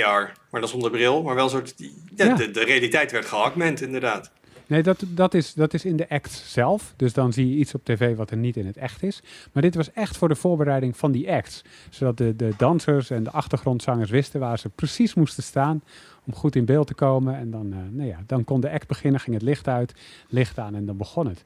AR, 0.05 0.33
maar 0.51 0.61
dan 0.61 0.69
zonder 0.69 0.91
bril. 0.91 1.23
Maar 1.23 1.35
wel 1.35 1.45
een 1.45 1.51
soort... 1.51 1.75
Ja, 1.77 2.25
Ja. 2.27 2.35
De, 2.35 2.51
de 2.51 2.65
realiteit 2.65 3.11
werd 3.11 3.25
gehackment, 3.25 3.81
inderdaad. 3.81 4.31
Nee, 4.67 4.83
dat, 4.83 5.05
dat, 5.09 5.35
is, 5.35 5.55
dat 5.55 5.75
is 5.75 5.85
in 5.85 5.97
de 5.97 6.09
act 6.09 6.31
zelf. 6.31 6.95
Dus 6.97 7.13
dan 7.13 7.33
zie 7.33 7.49
je 7.49 7.57
iets 7.57 7.75
op 7.75 7.85
tv 7.85 8.17
wat 8.17 8.31
er 8.31 8.37
niet 8.37 8.57
in 8.57 8.67
het 8.67 8.77
echt 8.77 9.03
is. 9.03 9.23
Maar 9.53 9.63
dit 9.63 9.75
was 9.75 9.93
echt 9.93 10.17
voor 10.17 10.29
de 10.29 10.35
voorbereiding 10.35 10.97
van 10.97 11.13
die 11.13 11.33
acts. 11.33 11.63
Zodat 11.91 12.17
de, 12.17 12.37
de 12.37 12.53
dansers 12.57 13.11
en 13.11 13.23
de 13.23 13.31
achtergrondzangers 13.31 14.11
wisten 14.11 14.41
waar 14.41 14.59
ze 14.59 14.69
precies 14.69 15.15
moesten 15.15 15.43
staan. 15.43 15.83
Om 16.27 16.35
goed 16.35 16.57
in 16.57 16.65
beeld 16.65 16.87
te 16.87 16.95
komen. 16.95 17.37
En 17.37 17.51
dan, 17.51 17.73
eh, 17.73 17.79
nou 17.91 18.09
ja, 18.09 18.19
dan 18.27 18.45
kon 18.45 18.61
de 18.61 18.71
act 18.71 18.89
beginnen, 18.89 19.21
ging 19.21 19.37
het 19.37 19.45
licht 19.45 19.69
uit, 19.69 19.95
licht 20.29 20.59
aan 20.59 20.75
en 20.75 20.87
dan 20.87 20.97
begon 20.97 21.27
het. 21.27 21.45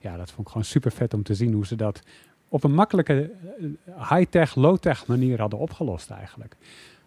Ja, 0.00 0.16
dat 0.16 0.30
vond 0.30 0.40
ik 0.40 0.52
gewoon 0.52 0.66
super 0.66 0.92
vet 0.92 1.14
om 1.14 1.22
te 1.22 1.34
zien 1.34 1.52
hoe 1.52 1.66
ze 1.66 1.76
dat 1.76 2.02
op 2.48 2.64
een 2.64 2.74
makkelijke 2.74 3.30
eh, 3.58 4.10
high-tech, 4.10 4.54
low-tech 4.54 5.06
manier 5.06 5.40
hadden 5.40 5.58
opgelost 5.58 6.10
eigenlijk. 6.10 6.54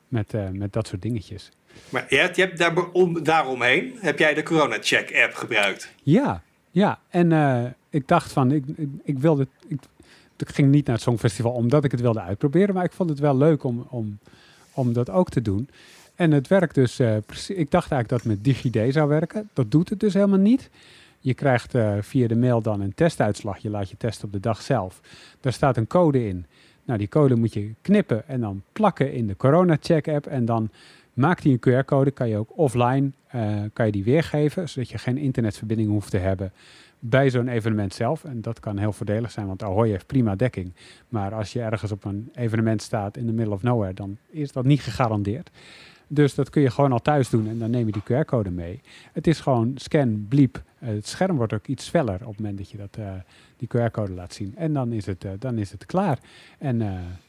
Met, 0.08 0.34
eh, 0.34 0.50
met 0.50 0.74
dat 0.74 0.88
soort 0.88 1.02
dingetjes. 1.02 1.52
Maar 1.90 2.06
je 2.10 2.18
hebt, 2.18 2.36
je 2.36 2.42
hebt 2.42 2.58
daar, 2.58 2.92
om, 2.92 3.24
daaromheen 3.24 3.96
heb 4.00 4.20
jij 4.20 4.34
de 4.34 4.44
corona-check-app 4.44 5.34
gebruikt. 5.34 5.94
Ja, 6.04 6.42
ja. 6.72 7.00
En 7.10 7.32
eh, 7.32 7.66
ik 7.90 8.08
dacht 8.08 8.32
van, 8.32 8.52
ik, 8.52 8.64
ik, 8.76 8.90
ik 9.04 9.20
wilde, 9.20 9.48
ik, 9.68 9.80
ik 10.38 10.50
ging 10.50 10.72
niet 10.72 10.86
naar 10.86 10.96
het 10.96 11.04
Songfestival 11.04 11.52
omdat 11.52 11.84
ik 11.84 11.92
het 11.92 12.02
wilde 12.02 12.22
uitproberen, 12.22 12.76
maar 12.76 12.84
ik 12.84 12.92
vond 12.92 13.10
het 13.10 13.20
wel 13.20 13.38
leuk 13.38 13.64
om, 13.64 13.88
om, 13.90 14.20
om 14.74 14.94
dat 14.94 15.10
ook 15.10 15.30
te 15.30 15.42
doen. 15.42 15.70
En 16.16 16.32
het 16.32 16.48
werkt 16.48 16.76
dus, 16.76 16.96
precies, 17.26 17.56
ik 17.56 17.72
dacht 17.72 17.92
eigenlijk 17.92 18.10
dat 18.10 18.20
het 18.20 18.28
met 18.28 18.44
DigiD 18.44 18.94
zou 18.94 19.10
werken. 19.10 19.50
Dat 19.54 19.72
doet 19.72 19.90
het 19.90 20.00
dus 20.00 20.14
helemaal 20.14 20.40
niet. 20.40 20.70
Je 21.24 21.34
krijgt 21.34 21.76
eh, 21.76 21.94
via 22.00 22.28
de 22.28 22.36
mail 22.36 22.62
dan 22.62 22.82
een 22.82 22.94
testuitslag. 22.94 23.58
Je 23.58 23.70
laat 23.70 23.90
je 23.90 23.98
testen 23.98 24.26
op 24.26 24.32
de 24.34 24.40
dag 24.40 24.62
zelf. 24.62 25.02
Daar 25.40 25.54
staat 25.54 25.78
een 25.78 25.88
code 25.88 26.28
in. 26.28 26.46
Nou, 26.86 27.00
die 27.00 27.08
code 27.08 27.36
moet 27.36 27.54
je 27.54 27.74
knippen 27.82 28.28
en 28.28 28.42
dan 28.42 28.64
plakken 28.74 29.14
in 29.14 29.28
de 29.28 29.36
Corona 29.36 29.78
Check 29.80 30.08
app. 30.08 30.28
En 30.28 30.46
dan 30.46 30.70
maakt 31.14 31.44
hij 31.44 31.52
een 31.52 31.84
QR-code. 31.84 32.12
Kan 32.12 32.30
je 32.30 32.38
ook 32.38 32.58
offline 32.58 33.12
eh, 33.28 33.62
kan 33.74 33.86
je 33.86 33.92
die 33.92 34.04
weergeven, 34.04 34.70
zodat 34.70 34.90
je 34.90 34.98
geen 34.98 35.18
internetverbinding 35.18 35.90
hoeft 35.90 36.12
te 36.12 36.18
hebben 36.18 36.54
bij 37.00 37.30
zo'n 37.30 37.48
evenement 37.48 37.94
zelf. 37.94 38.24
En 38.24 38.42
dat 38.42 38.60
kan 38.60 38.78
heel 38.78 38.94
voordelig 38.94 39.32
zijn, 39.32 39.48
want 39.48 39.64
Ahoy 39.64 39.90
heeft 39.90 40.06
prima 40.06 40.36
dekking. 40.36 40.74
Maar 41.10 41.34
als 41.34 41.54
je 41.54 41.62
ergens 41.62 41.92
op 41.92 42.06
een 42.06 42.30
evenement 42.34 42.82
staat 42.82 43.18
in 43.18 43.26
the 43.26 43.32
middle 43.32 43.54
of 43.54 43.64
nowhere, 43.64 43.94
dan 43.94 44.18
is 44.30 44.52
dat 44.52 44.66
niet 44.66 44.82
gegarandeerd. 44.82 45.52
Dus 46.14 46.36
dat 46.36 46.50
kun 46.50 46.62
je 46.62 46.70
gewoon 46.70 46.92
al 46.92 47.02
thuis 47.02 47.30
doen 47.30 47.48
en 47.48 47.60
dan 47.60 47.70
neem 47.70 47.86
je 47.86 47.92
die 47.92 48.04
QR-code 48.04 48.50
mee. 48.50 48.82
Het 49.14 49.28
is 49.28 49.40
gewoon 49.40 49.72
scan, 49.76 50.26
bliep. 50.30 50.62
Eh, 50.80 50.90
het 50.90 51.08
scherm 51.08 51.38
wordt 51.38 51.54
ook 51.54 51.68
iets 51.68 51.90
feller 51.90 52.14
op 52.14 52.28
het 52.28 52.38
moment 52.38 52.58
dat 52.58 52.72
je 52.72 52.78
dat, 52.78 52.98
eh, 52.98 53.12
die 53.58 53.68
QR-code 53.68 54.12
laat 54.12 54.34
zien. 54.34 54.54
En 54.56 54.74
dan 54.74 54.92
is 54.92 55.06
het, 55.06 55.26
eh, 55.26 55.32
dan 55.40 55.58
is 55.58 55.72
het 55.72 55.86
klaar. 55.86 56.20
En 56.60 56.78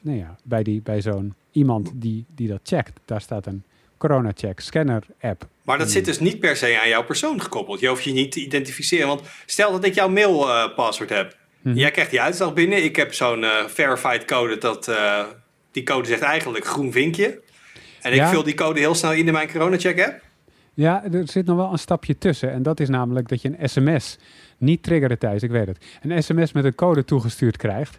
nou 0.00 0.18
ja, 0.18 0.36
bij, 0.42 0.62
die, 0.62 0.80
bij 0.82 1.00
zo'n 1.00 1.34
iemand 1.52 1.90
die, 1.94 2.24
die 2.34 2.48
dat 2.48 2.60
checkt, 2.62 3.00
daar 3.04 3.20
staat 3.20 3.46
een 3.46 3.62
corona-check 3.96 4.60
scanner 4.60 5.02
app. 5.20 5.46
Maar 5.62 5.78
dat 5.78 5.90
zit 5.90 6.04
dus 6.04 6.20
niet 6.20 6.40
per 6.40 6.56
se 6.56 6.80
aan 6.80 6.88
jouw 6.88 7.04
persoon 7.04 7.40
gekoppeld. 7.40 7.80
Je 7.80 7.88
hoeft 7.88 8.04
je 8.04 8.12
niet 8.12 8.32
te 8.32 8.40
identificeren. 8.40 9.06
Want 9.06 9.22
stel 9.46 9.72
dat 9.72 9.84
ik 9.84 9.94
jouw 9.94 10.08
mailpassword 10.08 11.10
heb. 11.10 11.36
Mhm. 11.60 11.76
Jij 11.76 11.90
krijgt 11.90 12.10
die 12.10 12.20
uitslag 12.20 12.52
binnen. 12.52 12.84
Ik 12.84 12.96
heb 12.96 13.14
zo'n 13.14 13.44
verified 13.66 14.24
code. 14.24 14.58
Dat, 14.58 14.90
die 15.70 15.82
code 15.82 16.08
zegt 16.08 16.22
eigenlijk 16.22 16.64
groen 16.64 16.92
vinkje. 16.92 17.40
En 18.02 18.10
ik 18.12 18.18
Ja. 18.18 18.28
vul 18.30 18.42
die 18.42 18.54
code 18.54 18.78
heel 18.80 18.94
snel 18.94 19.12
in 19.12 19.26
in 19.26 19.32
mijn 19.32 19.50
corona-check-app. 19.52 20.20
Ja, 20.74 21.04
er 21.12 21.28
zit 21.28 21.46
nog 21.46 21.56
wel 21.56 21.72
een 21.72 21.78
stapje 21.78 22.18
tussen. 22.18 22.52
En 22.52 22.62
dat 22.62 22.80
is 22.80 22.88
namelijk 22.88 23.28
dat 23.28 23.42
je 23.42 23.54
een 23.58 23.68
sms, 23.68 24.18
niet 24.58 24.82
triggeren 24.82 25.18
Thijs, 25.18 25.42
ik 25.42 25.50
weet 25.50 25.66
het. 25.66 25.84
Een 26.02 26.22
sms 26.22 26.52
met 26.52 26.64
een 26.64 26.74
code 26.74 27.04
toegestuurd 27.04 27.56
krijgt. 27.56 27.98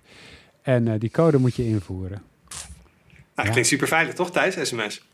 En 0.62 0.88
eh, 0.88 1.00
die 1.00 1.12
code 1.12 1.38
moet 1.38 1.56
je 1.56 1.68
invoeren. 1.68 2.22
Nou, 3.36 3.48
Ja. 3.48 3.52
klinkt 3.52 3.70
super 3.70 3.88
veilig, 3.88 4.14
toch, 4.14 4.32
Thijs? 4.32 4.56
SMS. 4.70 5.06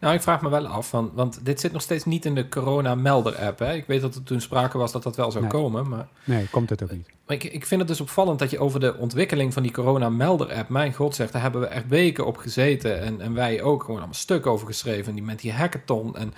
Nou, 0.00 0.14
ik 0.14 0.22
vraag 0.22 0.42
me 0.42 0.48
wel 0.48 0.66
af, 0.66 0.88
van, 0.88 1.10
want 1.14 1.44
dit 1.44 1.60
zit 1.60 1.72
nog 1.72 1.82
steeds 1.82 2.04
niet 2.04 2.24
in 2.24 2.34
de 2.34 2.48
corona-melder-app. 2.48 3.60
Ik 3.62 3.84
weet 3.86 4.00
dat 4.00 4.14
er 4.14 4.22
toen 4.22 4.40
sprake 4.40 4.78
was 4.78 4.92
dat 4.92 5.02
dat 5.02 5.16
wel 5.16 5.30
zou 5.30 5.42
Nee. 5.42 5.52
komen, 5.52 5.88
maar... 5.88 6.08
Nee, 6.24 6.48
komt 6.50 6.70
het 6.70 6.82
ook 6.82 6.90
niet. 6.90 7.08
Maar 7.26 7.36
ik, 7.36 7.44
ik 7.44 7.66
vind 7.66 7.80
het 7.80 7.88
dus 7.88 8.00
opvallend 8.00 8.38
dat 8.38 8.50
je 8.50 8.58
over 8.58 8.80
de 8.80 8.96
ontwikkeling 8.96 9.52
van 9.52 9.62
die 9.62 9.72
corona-melder-app, 9.72 10.68
mijn 10.68 10.94
god 10.94 11.14
zegt, 11.14 11.32
daar 11.32 11.42
hebben 11.42 11.60
we 11.60 11.66
echt 11.66 11.88
weken 11.88 12.26
op 12.26 12.36
gezeten. 12.36 13.00
En, 13.00 13.20
en 13.20 13.34
wij 13.34 13.62
ook 13.62 13.80
gewoon 13.82 13.96
allemaal 13.96 14.14
stuk 14.14 14.46
over 14.46 14.66
geschreven. 14.66 15.14
Die 15.14 15.24
met 15.24 15.40
die 15.40 15.52
hackathon 15.52 16.16
en, 16.16 16.34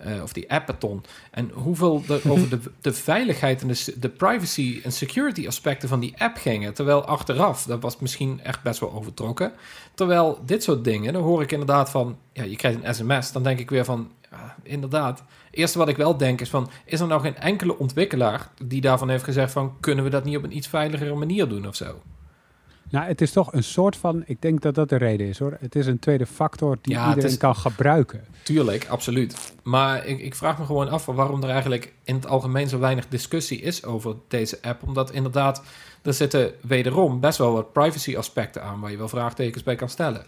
eh, 0.00 0.22
of 0.22 0.32
die 0.32 0.52
appathon. 0.52 1.04
En 1.30 1.50
hoeveel 1.52 2.02
er 2.08 2.30
over 2.30 2.48
de, 2.48 2.58
de 2.80 2.92
veiligheid 2.92 3.62
en 3.62 3.68
de, 3.68 3.94
de 3.96 4.08
privacy 4.08 4.80
en 4.84 4.92
security 4.92 5.46
aspecten 5.46 5.88
van 5.88 6.00
die 6.00 6.14
app 6.18 6.36
gingen. 6.36 6.74
Terwijl 6.74 7.04
achteraf, 7.04 7.62
dat 7.62 7.82
was 7.82 7.98
misschien 7.98 8.40
echt 8.42 8.62
best 8.62 8.80
wel 8.80 8.92
overtrokken. 8.92 9.52
Terwijl 9.94 10.38
dit 10.44 10.62
soort 10.62 10.84
dingen, 10.84 11.12
dan 11.12 11.22
hoor 11.22 11.42
ik 11.42 11.52
inderdaad 11.52 11.90
van, 11.90 12.18
ja, 12.32 12.42
je 12.42 12.56
krijgt 12.56 12.84
een 12.84 12.94
sms. 12.94 13.32
Dan 13.32 13.42
denk 13.42 13.58
ik 13.58 13.70
weer 13.70 13.84
van, 13.84 14.10
ja, 14.30 14.56
inderdaad. 14.62 15.22
Eerste 15.50 15.78
wat 15.78 15.88
ik 15.88 15.96
wel 15.96 16.16
denk 16.16 16.40
is 16.40 16.50
van, 16.50 16.70
is 16.84 17.00
er 17.00 17.06
nou 17.06 17.20
geen 17.20 17.36
enkele 17.36 17.78
ontwikkelaar 17.78 18.50
die 18.64 18.80
daarvan 18.80 19.08
heeft 19.08 19.24
gezegd 19.24 19.52
van, 19.52 19.76
kunnen 19.80 20.04
we 20.04 20.10
dat 20.10 20.24
niet 20.24 20.36
op 20.36 20.44
een 20.44 20.56
iets 20.56 20.68
veiligere 20.68 21.14
manier 21.14 21.48
doen 21.48 21.68
of 21.68 21.76
zo? 21.76 22.00
Nou, 22.90 23.06
het 23.06 23.20
is 23.20 23.32
toch 23.32 23.52
een 23.52 23.62
soort 23.64 23.96
van, 23.96 24.22
ik 24.26 24.42
denk 24.42 24.62
dat 24.62 24.74
dat 24.74 24.88
de 24.88 24.96
reden 24.96 25.26
is 25.26 25.38
hoor. 25.38 25.56
Het 25.60 25.74
is 25.74 25.86
een 25.86 25.98
tweede 25.98 26.26
factor 26.26 26.78
die 26.82 26.94
Ja, 26.94 27.08
iedereen 27.08 27.30
is- 27.30 27.36
kan 27.36 27.56
gebruiken. 27.56 28.24
Tuurlijk, 28.42 28.86
absoluut. 28.88 29.52
Maar 29.62 30.06
ik, 30.06 30.18
ik 30.20 30.34
vraag 30.34 30.58
me 30.58 30.64
gewoon 30.64 30.88
af 30.88 31.06
waarom 31.06 31.42
er 31.42 31.48
eigenlijk 31.50 31.92
in 32.04 32.14
het 32.14 32.26
algemeen 32.26 32.68
zo 32.68 32.78
weinig 32.78 33.08
discussie 33.08 33.60
is 33.60 33.84
over 33.84 34.14
deze 34.28 34.58
app. 34.62 34.82
Omdat 34.82 35.12
inderdaad, 35.12 35.62
er 36.02 36.14
zitten 36.14 36.52
wederom 36.60 37.20
best 37.20 37.38
wel 37.38 37.52
wat 37.52 37.72
privacy 37.72 38.16
aspecten 38.16 38.62
aan 38.62 38.80
waar 38.80 38.90
je 38.90 38.96
wel 38.96 39.08
vraagtekens 39.08 39.62
bij 39.62 39.74
kan 39.76 39.88
stellen. 39.88 40.26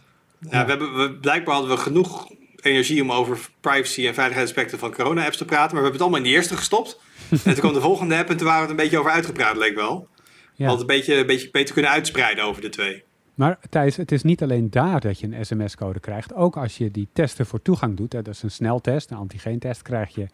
Ja, 0.50 0.64
we 0.64 0.70
hebben, 0.70 0.96
we, 0.96 1.12
blijkbaar 1.12 1.54
hadden 1.54 1.76
we 1.76 1.82
genoeg 1.82 2.26
energie 2.60 3.02
om 3.02 3.12
over 3.12 3.50
privacy 3.60 4.06
en 4.06 4.14
veiligheidsaspecten 4.14 4.78
van 4.78 4.92
corona-apps 4.94 5.36
te 5.36 5.44
praten. 5.44 5.74
Maar 5.74 5.82
we 5.82 5.90
hebben 5.90 5.92
het 5.92 6.00
allemaal 6.00 6.18
in 6.20 6.24
de 6.32 6.36
eerste 6.38 6.56
gestopt. 6.56 7.00
en 7.30 7.38
toen 7.42 7.54
kwam 7.54 7.72
de 7.72 7.80
volgende 7.80 8.16
app 8.16 8.30
en 8.30 8.36
toen 8.36 8.46
waren 8.46 8.60
we 8.62 8.68
het 8.68 8.78
een 8.78 8.84
beetje 8.84 8.98
over 8.98 9.10
uitgepraat, 9.10 9.56
leek 9.56 9.74
wel. 9.74 10.08
Ja. 10.62 10.68
hadden 10.68 10.90
een 10.90 10.96
beetje, 10.96 11.16
een 11.16 11.26
beetje 11.26 11.50
beter 11.50 11.74
kunnen 11.74 11.90
uitspreiden 11.90 12.44
over 12.44 12.62
de 12.62 12.68
twee. 12.68 13.02
Maar 13.34 13.58
Thijs, 13.70 13.96
het 13.96 14.12
is 14.12 14.22
niet 14.22 14.42
alleen 14.42 14.70
daar 14.70 15.00
dat 15.00 15.20
je 15.20 15.26
een 15.26 15.44
sms-code 15.44 16.00
krijgt. 16.00 16.34
Ook 16.34 16.56
als 16.56 16.78
je 16.78 16.90
die 16.90 17.08
testen 17.12 17.46
voor 17.46 17.62
toegang 17.62 17.96
doet, 17.96 18.12
hè, 18.12 18.22
dat 18.22 18.34
is 18.34 18.42
een 18.42 18.50
sneltest, 18.50 19.10
een 19.10 19.16
antigeentest, 19.16 19.82
krijg 19.82 20.14
je 20.14 20.26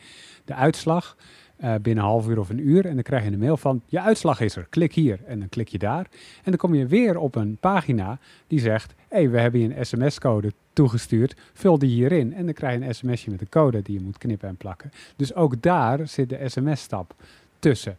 de 0.44 0.54
uitslag 0.54 1.16
eh, 1.56 1.74
binnen 1.82 2.04
een 2.04 2.10
half 2.10 2.28
uur 2.28 2.38
of 2.38 2.48
een 2.48 2.68
uur. 2.68 2.86
En 2.86 2.94
dan 2.94 3.02
krijg 3.02 3.24
je 3.24 3.30
een 3.30 3.38
mail 3.38 3.56
van, 3.56 3.82
je 3.86 4.00
uitslag 4.00 4.40
is 4.40 4.56
er, 4.56 4.66
klik 4.70 4.94
hier. 4.94 5.18
En 5.26 5.38
dan 5.38 5.48
klik 5.48 5.68
je 5.68 5.78
daar. 5.78 6.06
En 6.36 6.50
dan 6.50 6.56
kom 6.56 6.74
je 6.74 6.86
weer 6.86 7.18
op 7.18 7.34
een 7.34 7.56
pagina 7.60 8.18
die 8.46 8.60
zegt, 8.60 8.94
hé, 9.08 9.16
hey, 9.16 9.30
we 9.30 9.40
hebben 9.40 9.60
je 9.60 9.76
een 9.76 9.86
sms-code 9.86 10.52
toegestuurd, 10.72 11.36
vul 11.52 11.78
die 11.78 11.90
hierin. 11.90 12.34
En 12.34 12.44
dan 12.44 12.54
krijg 12.54 12.78
je 12.78 12.86
een 12.86 12.94
sms'je 12.94 13.30
met 13.30 13.40
een 13.40 13.48
code 13.48 13.82
die 13.82 13.94
je 13.94 14.04
moet 14.04 14.18
knippen 14.18 14.48
en 14.48 14.56
plakken. 14.56 14.90
Dus 15.16 15.34
ook 15.34 15.62
daar 15.62 16.08
zit 16.08 16.28
de 16.28 16.48
sms-stap 16.48 17.14
tussen. 17.58 17.96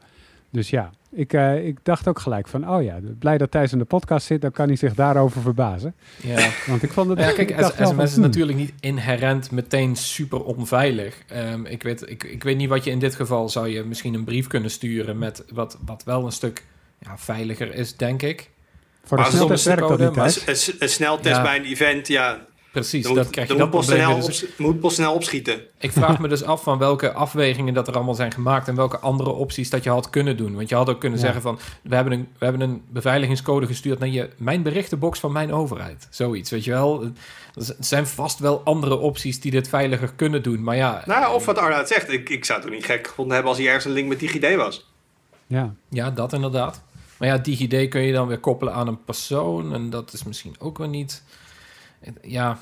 Dus 0.51 0.69
ja, 0.69 0.89
ik, 1.11 1.33
uh, 1.33 1.65
ik 1.65 1.77
dacht 1.83 2.07
ook 2.07 2.19
gelijk 2.19 2.47
van, 2.47 2.69
oh 2.69 2.83
ja, 2.83 2.99
blij 3.19 3.37
dat 3.37 3.51
Thijs 3.51 3.71
in 3.71 3.77
de 3.77 3.85
podcast 3.85 4.25
zit, 4.25 4.41
dan 4.41 4.51
kan 4.51 4.67
hij 4.67 4.75
zich 4.75 4.93
daarover 4.93 5.41
verbazen. 5.41 5.95
Ja, 6.21 6.49
want 6.67 6.83
ik 6.83 6.91
vond 6.91 7.09
het. 7.09 7.19
Ja, 7.19 7.31
kijk, 7.31 7.55
sms 7.75 8.03
is 8.03 8.15
natuurlijk 8.15 8.57
niet 8.57 8.73
inherent 8.79 9.51
meteen 9.51 9.95
super 9.95 10.43
onveilig. 10.43 11.23
Um, 11.35 11.65
ik, 11.65 11.83
weet, 11.83 12.09
ik, 12.09 12.23
ik 12.23 12.43
weet 12.43 12.57
niet 12.57 12.69
wat 12.69 12.83
je 12.83 12.91
in 12.91 12.99
dit 12.99 13.15
geval 13.15 13.49
zou 13.49 13.67
je 13.67 13.83
misschien 13.83 14.13
een 14.13 14.23
brief 14.23 14.47
kunnen 14.47 14.71
sturen 14.71 15.17
met 15.17 15.43
wat, 15.53 15.77
wat 15.85 16.03
wel 16.03 16.25
een 16.25 16.31
stuk 16.31 16.63
ja, 16.99 17.17
veiliger 17.17 17.73
is, 17.73 17.95
denk 17.95 18.21
ik. 18.21 18.49
Voor 19.03 19.17
de 19.17 19.23
sneltest 19.23 19.65
werkt 19.65 19.87
dat 19.87 19.99
niet, 19.99 20.47
een, 20.47 20.75
een, 20.79 20.89
sneltest 20.89 21.35
ja. 21.35 21.41
bij 21.41 21.57
een 21.57 21.65
event, 21.65 22.07
ja, 22.07 22.45
Precies, 22.79 23.03
dan 23.03 23.15
dat 23.15 23.29
krijg 23.29 23.47
je 23.47 23.55
dat. 23.55 24.25
Dus, 24.25 24.45
moet 24.57 24.79
pas 24.79 24.95
snel 24.95 25.13
opschieten. 25.13 25.61
Ik 25.77 25.91
vraag 25.91 26.19
me 26.19 26.27
dus 26.27 26.43
af 26.43 26.63
van 26.63 26.77
welke 26.77 27.13
afwegingen 27.13 27.73
dat 27.73 27.87
er 27.87 27.95
allemaal 27.95 28.15
zijn 28.15 28.31
gemaakt... 28.31 28.67
en 28.67 28.75
welke 28.75 28.99
andere 28.99 29.29
opties 29.29 29.69
dat 29.69 29.83
je 29.83 29.89
had 29.89 30.09
kunnen 30.09 30.37
doen. 30.37 30.55
Want 30.55 30.69
je 30.69 30.75
had 30.75 30.89
ook 30.89 30.99
kunnen 30.99 31.19
zeggen 31.19 31.41
van... 31.41 31.59
We 31.81 31.95
hebben, 31.95 32.13
een, 32.13 32.27
we 32.37 32.43
hebben 32.43 32.61
een 32.61 32.81
beveiligingscode 32.89 33.65
gestuurd 33.65 33.99
naar 33.99 34.09
je... 34.09 34.29
mijn 34.37 34.63
berichtenbox 34.63 35.19
van 35.19 35.31
mijn 35.31 35.53
overheid. 35.53 36.07
Zoiets, 36.09 36.49
weet 36.49 36.63
je 36.63 36.71
wel. 36.71 37.03
Er 37.55 37.75
zijn 37.79 38.07
vast 38.07 38.39
wel 38.39 38.61
andere 38.63 38.97
opties 38.97 39.39
die 39.39 39.51
dit 39.51 39.69
veiliger 39.69 40.13
kunnen 40.15 40.43
doen, 40.43 40.63
maar 40.63 40.75
ja... 40.75 41.03
Nou, 41.05 41.33
of 41.35 41.45
wat 41.45 41.57
Arnoud 41.57 41.87
zegt. 41.87 42.11
Ik, 42.11 42.29
ik 42.29 42.45
zou 42.45 42.59
het 42.59 42.67
ook 42.67 42.75
niet 42.75 42.85
gek 42.85 43.07
gevonden 43.07 43.33
hebben... 43.33 43.51
als 43.51 43.59
hij 43.61 43.67
ergens 43.67 43.85
een 43.85 43.91
link 43.91 44.07
met 44.09 44.19
DigiD 44.19 44.55
was. 44.55 44.91
Ja. 45.47 45.73
Ja, 45.89 46.11
dat 46.11 46.33
inderdaad. 46.33 46.81
Maar 47.17 47.27
ja, 47.27 47.37
DigiD 47.37 47.89
kun 47.89 48.01
je 48.01 48.13
dan 48.13 48.27
weer 48.27 48.39
koppelen 48.39 48.73
aan 48.73 48.87
een 48.87 49.03
persoon... 49.03 49.73
en 49.73 49.89
dat 49.89 50.13
is 50.13 50.23
misschien 50.23 50.55
ook 50.59 50.77
wel 50.77 50.89
niet... 50.89 51.23
Ja. 52.21 52.59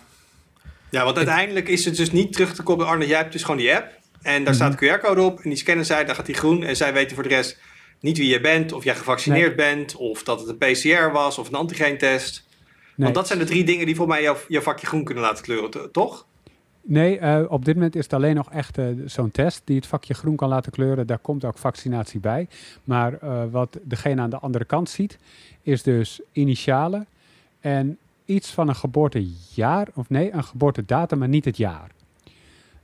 Ja, 0.90 1.04
want 1.04 1.18
uiteindelijk 1.18 1.68
is 1.68 1.86
het 1.86 1.98
dus 1.98 2.12
niet 2.12 2.34
terug 2.34 2.54
te 2.54 2.64
koppelen. 2.64 2.92
Arne, 2.92 3.08
jij 3.08 3.18
hebt 3.18 3.32
dus 3.32 3.42
gewoon 3.44 3.58
die 3.58 3.76
app. 3.76 4.00
En 4.22 4.44
daar 4.44 4.54
staat 4.54 4.82
een 4.82 4.88
mhm. 4.88 4.98
QR-code 4.98 5.22
op. 5.22 5.40
En 5.40 5.50
die 5.50 5.58
scannen 5.58 5.86
zij, 5.86 6.06
dan 6.06 6.16
gaat 6.16 6.26
die 6.26 6.36
groen. 6.36 6.64
En 6.64 6.76
zij 6.76 6.94
weten 6.94 7.16
voor 7.16 7.24
de 7.24 7.30
rest 7.30 7.60
niet 8.00 8.18
wie 8.18 8.28
je 8.28 8.42
bent. 8.42 8.72
Of 8.72 8.84
jij 8.84 8.96
gevaccineerd 8.96 9.56
bent. 9.56 9.96
Of 9.96 10.24
dat 10.24 10.40
het 10.40 10.50
een 10.50 10.58
PCR 10.58 11.12
was. 11.12 11.38
Of 11.38 11.48
een 11.48 11.56
antigeentest. 11.56 12.46
Nee. 12.50 12.94
Want 12.96 13.16
dat 13.16 13.28
zijn 13.28 13.40
de 13.40 13.46
drie 13.46 13.64
dingen 13.64 13.86
die 13.86 13.96
voor 13.96 14.08
mij 14.08 14.22
jouw, 14.22 14.38
jouw 14.48 14.62
vakje 14.62 14.88
groen 14.88 15.04
kunnen 15.04 15.24
laten 15.24 15.44
kleuren, 15.44 15.92
toch? 15.92 16.26
Nee, 16.82 17.20
uh, 17.20 17.44
op 17.48 17.66
dit 17.66 17.76
moment 17.76 17.96
is 17.96 18.04
het 18.04 18.14
alleen 18.14 18.36
nog 18.36 18.52
echt 18.52 18.78
uh, 18.78 18.86
zo'n 19.06 19.32
test 19.32 19.62
die 19.66 19.76
het 19.76 19.88
vakje 19.88 20.14
groen 20.14 20.36
kan 20.36 20.50
laten 20.50 20.72
kleuren. 20.72 21.08
Daar 21.08 21.20
komt 21.20 21.46
ook 21.46 21.58
vaccinatie 21.58 22.20
bij. 22.20 22.48
Maar 22.84 23.18
uh, 23.24 23.44
wat 23.52 23.80
degene 23.84 24.22
aan 24.22 24.30
de 24.30 24.40
andere 24.40 24.66
kant 24.66 24.90
ziet, 24.90 25.18
is 25.62 25.84
dus 25.84 26.22
initialen 26.32 27.08
en 27.60 27.98
iets 28.28 28.52
van 28.52 28.68
een 28.68 28.76
geboortejaar, 28.76 29.88
of 29.94 30.10
nee, 30.10 30.34
een 30.34 30.44
geboortedatum, 30.44 31.18
maar 31.18 31.28
niet 31.28 31.46
het 31.46 31.58
jaar. 31.58 31.92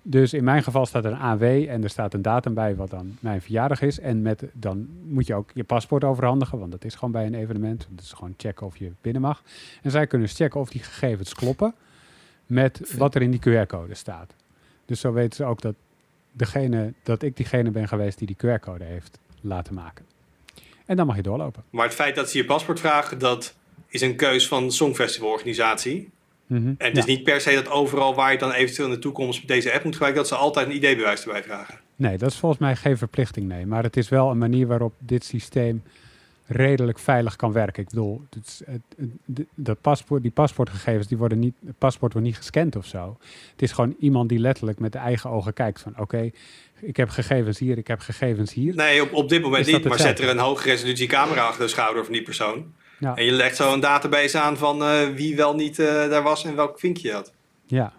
Dus 0.05 0.33
in 0.33 0.43
mijn 0.43 0.63
geval 0.63 0.85
staat 0.85 1.05
er 1.05 1.11
een 1.11 1.17
AW 1.17 1.43
en 1.43 1.83
er 1.83 1.89
staat 1.89 2.13
een 2.13 2.21
datum 2.21 2.53
bij 2.53 2.75
wat 2.75 2.89
dan 2.89 3.17
mijn 3.19 3.41
verjaardag 3.41 3.81
is. 3.81 3.99
En 3.99 4.21
met, 4.21 4.43
dan 4.53 4.87
moet 5.03 5.27
je 5.27 5.35
ook 5.35 5.51
je 5.53 5.63
paspoort 5.63 6.03
overhandigen, 6.03 6.59
want 6.59 6.71
dat 6.71 6.83
is 6.83 6.95
gewoon 6.95 7.11
bij 7.11 7.25
een 7.25 7.33
evenement. 7.33 7.87
Dat 7.89 8.03
is 8.03 8.11
gewoon 8.11 8.33
checken 8.37 8.65
of 8.65 8.77
je 8.77 8.91
binnen 9.01 9.21
mag. 9.21 9.43
En 9.81 9.91
zij 9.91 10.07
kunnen 10.07 10.27
dus 10.27 10.37
checken 10.37 10.59
of 10.59 10.69
die 10.69 10.83
gegevens 10.83 11.33
kloppen 11.33 11.73
met 12.45 12.95
wat 12.97 13.15
er 13.15 13.21
in 13.21 13.31
die 13.31 13.39
QR-code 13.39 13.95
staat. 13.95 14.33
Dus 14.85 14.99
zo 14.99 15.13
weten 15.13 15.35
ze 15.35 15.43
ook 15.43 15.61
dat, 15.61 15.75
degene, 16.31 16.93
dat 17.03 17.21
ik 17.21 17.37
diegene 17.37 17.71
ben 17.71 17.87
geweest 17.87 18.17
die 18.17 18.27
die 18.27 18.37
QR-code 18.37 18.83
heeft 18.83 19.19
laten 19.41 19.73
maken. 19.73 20.05
En 20.85 20.95
dan 20.95 21.05
mag 21.05 21.15
je 21.15 21.21
doorlopen. 21.21 21.63
Maar 21.69 21.85
het 21.85 21.95
feit 21.95 22.15
dat 22.15 22.29
ze 22.29 22.37
je 22.37 22.45
paspoort 22.45 22.79
vragen, 22.79 23.19
dat 23.19 23.55
is 23.93 24.01
een 24.01 24.15
keus 24.15 24.47
van 24.47 24.65
de 24.65 24.71
Songfestivalorganisatie. 24.71 26.09
Mm 26.47 26.75
En 26.77 26.87
het 26.87 26.97
is 26.97 27.05
niet 27.05 27.23
per 27.23 27.41
se 27.41 27.53
dat 27.53 27.69
overal 27.69 28.15
waar 28.15 28.31
je 28.31 28.37
dan 28.37 28.51
eventueel 28.51 28.87
in 28.87 28.93
de 28.93 28.99
toekomst 28.99 29.47
deze 29.47 29.73
app 29.73 29.83
moet 29.83 29.93
gebruiken, 29.93 30.21
dat 30.21 30.31
ze 30.31 30.37
altijd 30.37 30.67
een 30.67 30.75
ID-bewijs 30.75 31.25
erbij 31.25 31.43
vragen. 31.43 31.79
Nee, 31.95 32.17
dat 32.17 32.31
is 32.31 32.37
volgens 32.37 32.61
mij 32.61 32.75
geen 32.75 32.97
verplichting, 32.97 33.47
nee. 33.47 33.65
Maar 33.65 33.83
het 33.83 33.97
is 33.97 34.09
wel 34.09 34.31
een 34.31 34.37
manier 34.37 34.67
waarop 34.67 34.93
dit 34.99 35.23
systeem 35.23 35.83
redelijk 36.47 36.99
veilig 36.99 37.35
kan 37.35 37.51
werken. 37.51 37.83
Ik 37.83 37.89
bedoel, 37.89 38.21
het, 38.29 38.61
het, 38.65 39.45
dat 39.55 39.81
paspoort, 39.81 40.21
die 40.21 40.31
paspoortgegevens, 40.31 41.07
die 41.07 41.17
worden 41.17 41.39
niet, 41.39 41.53
het 41.65 41.77
paspoort 41.77 42.13
wordt 42.13 42.27
niet 42.27 42.37
gescand 42.37 42.75
of 42.75 42.85
zo. 42.85 43.17
Het 43.51 43.61
is 43.61 43.71
gewoon 43.71 43.95
iemand 43.99 44.29
die 44.29 44.39
letterlijk 44.39 44.79
met 44.79 44.91
de 44.91 44.97
eigen 44.97 45.29
ogen 45.29 45.53
kijkt 45.53 45.81
van 45.81 45.93
oké, 45.97 46.31
ik 46.81 46.97
heb 46.97 47.09
gegevens 47.09 47.59
hier, 47.59 47.77
ik 47.77 47.87
heb 47.87 47.99
gegevens 47.99 48.53
hier. 48.53 48.75
Nee, 48.75 49.01
op, 49.01 49.13
op 49.13 49.29
dit 49.29 49.41
moment 49.41 49.65
niet, 49.65 49.83
maar 49.83 49.99
zet 49.99 50.19
er 50.19 50.29
een 50.29 50.37
hoge 50.37 50.69
resolutie 50.69 51.07
camera 51.07 51.45
achter 51.45 51.63
de 51.63 51.71
schouder 51.71 52.03
van 52.03 52.13
die 52.13 52.23
persoon. 52.23 52.73
Ja. 53.03 53.15
En 53.15 53.25
je 53.25 53.31
legt 53.31 53.55
zo 53.55 53.73
een 53.73 53.79
database 53.79 54.39
aan 54.39 54.57
van 54.57 54.81
uh, 54.81 55.07
wie 55.15 55.35
wel 55.35 55.55
niet 55.55 55.79
uh, 55.79 55.87
daar 55.87 56.23
was 56.23 56.45
en 56.45 56.55
welk 56.55 56.79
vinkje 56.79 57.07
je 57.07 57.13
had. 57.13 57.33
Ja. 57.65 57.93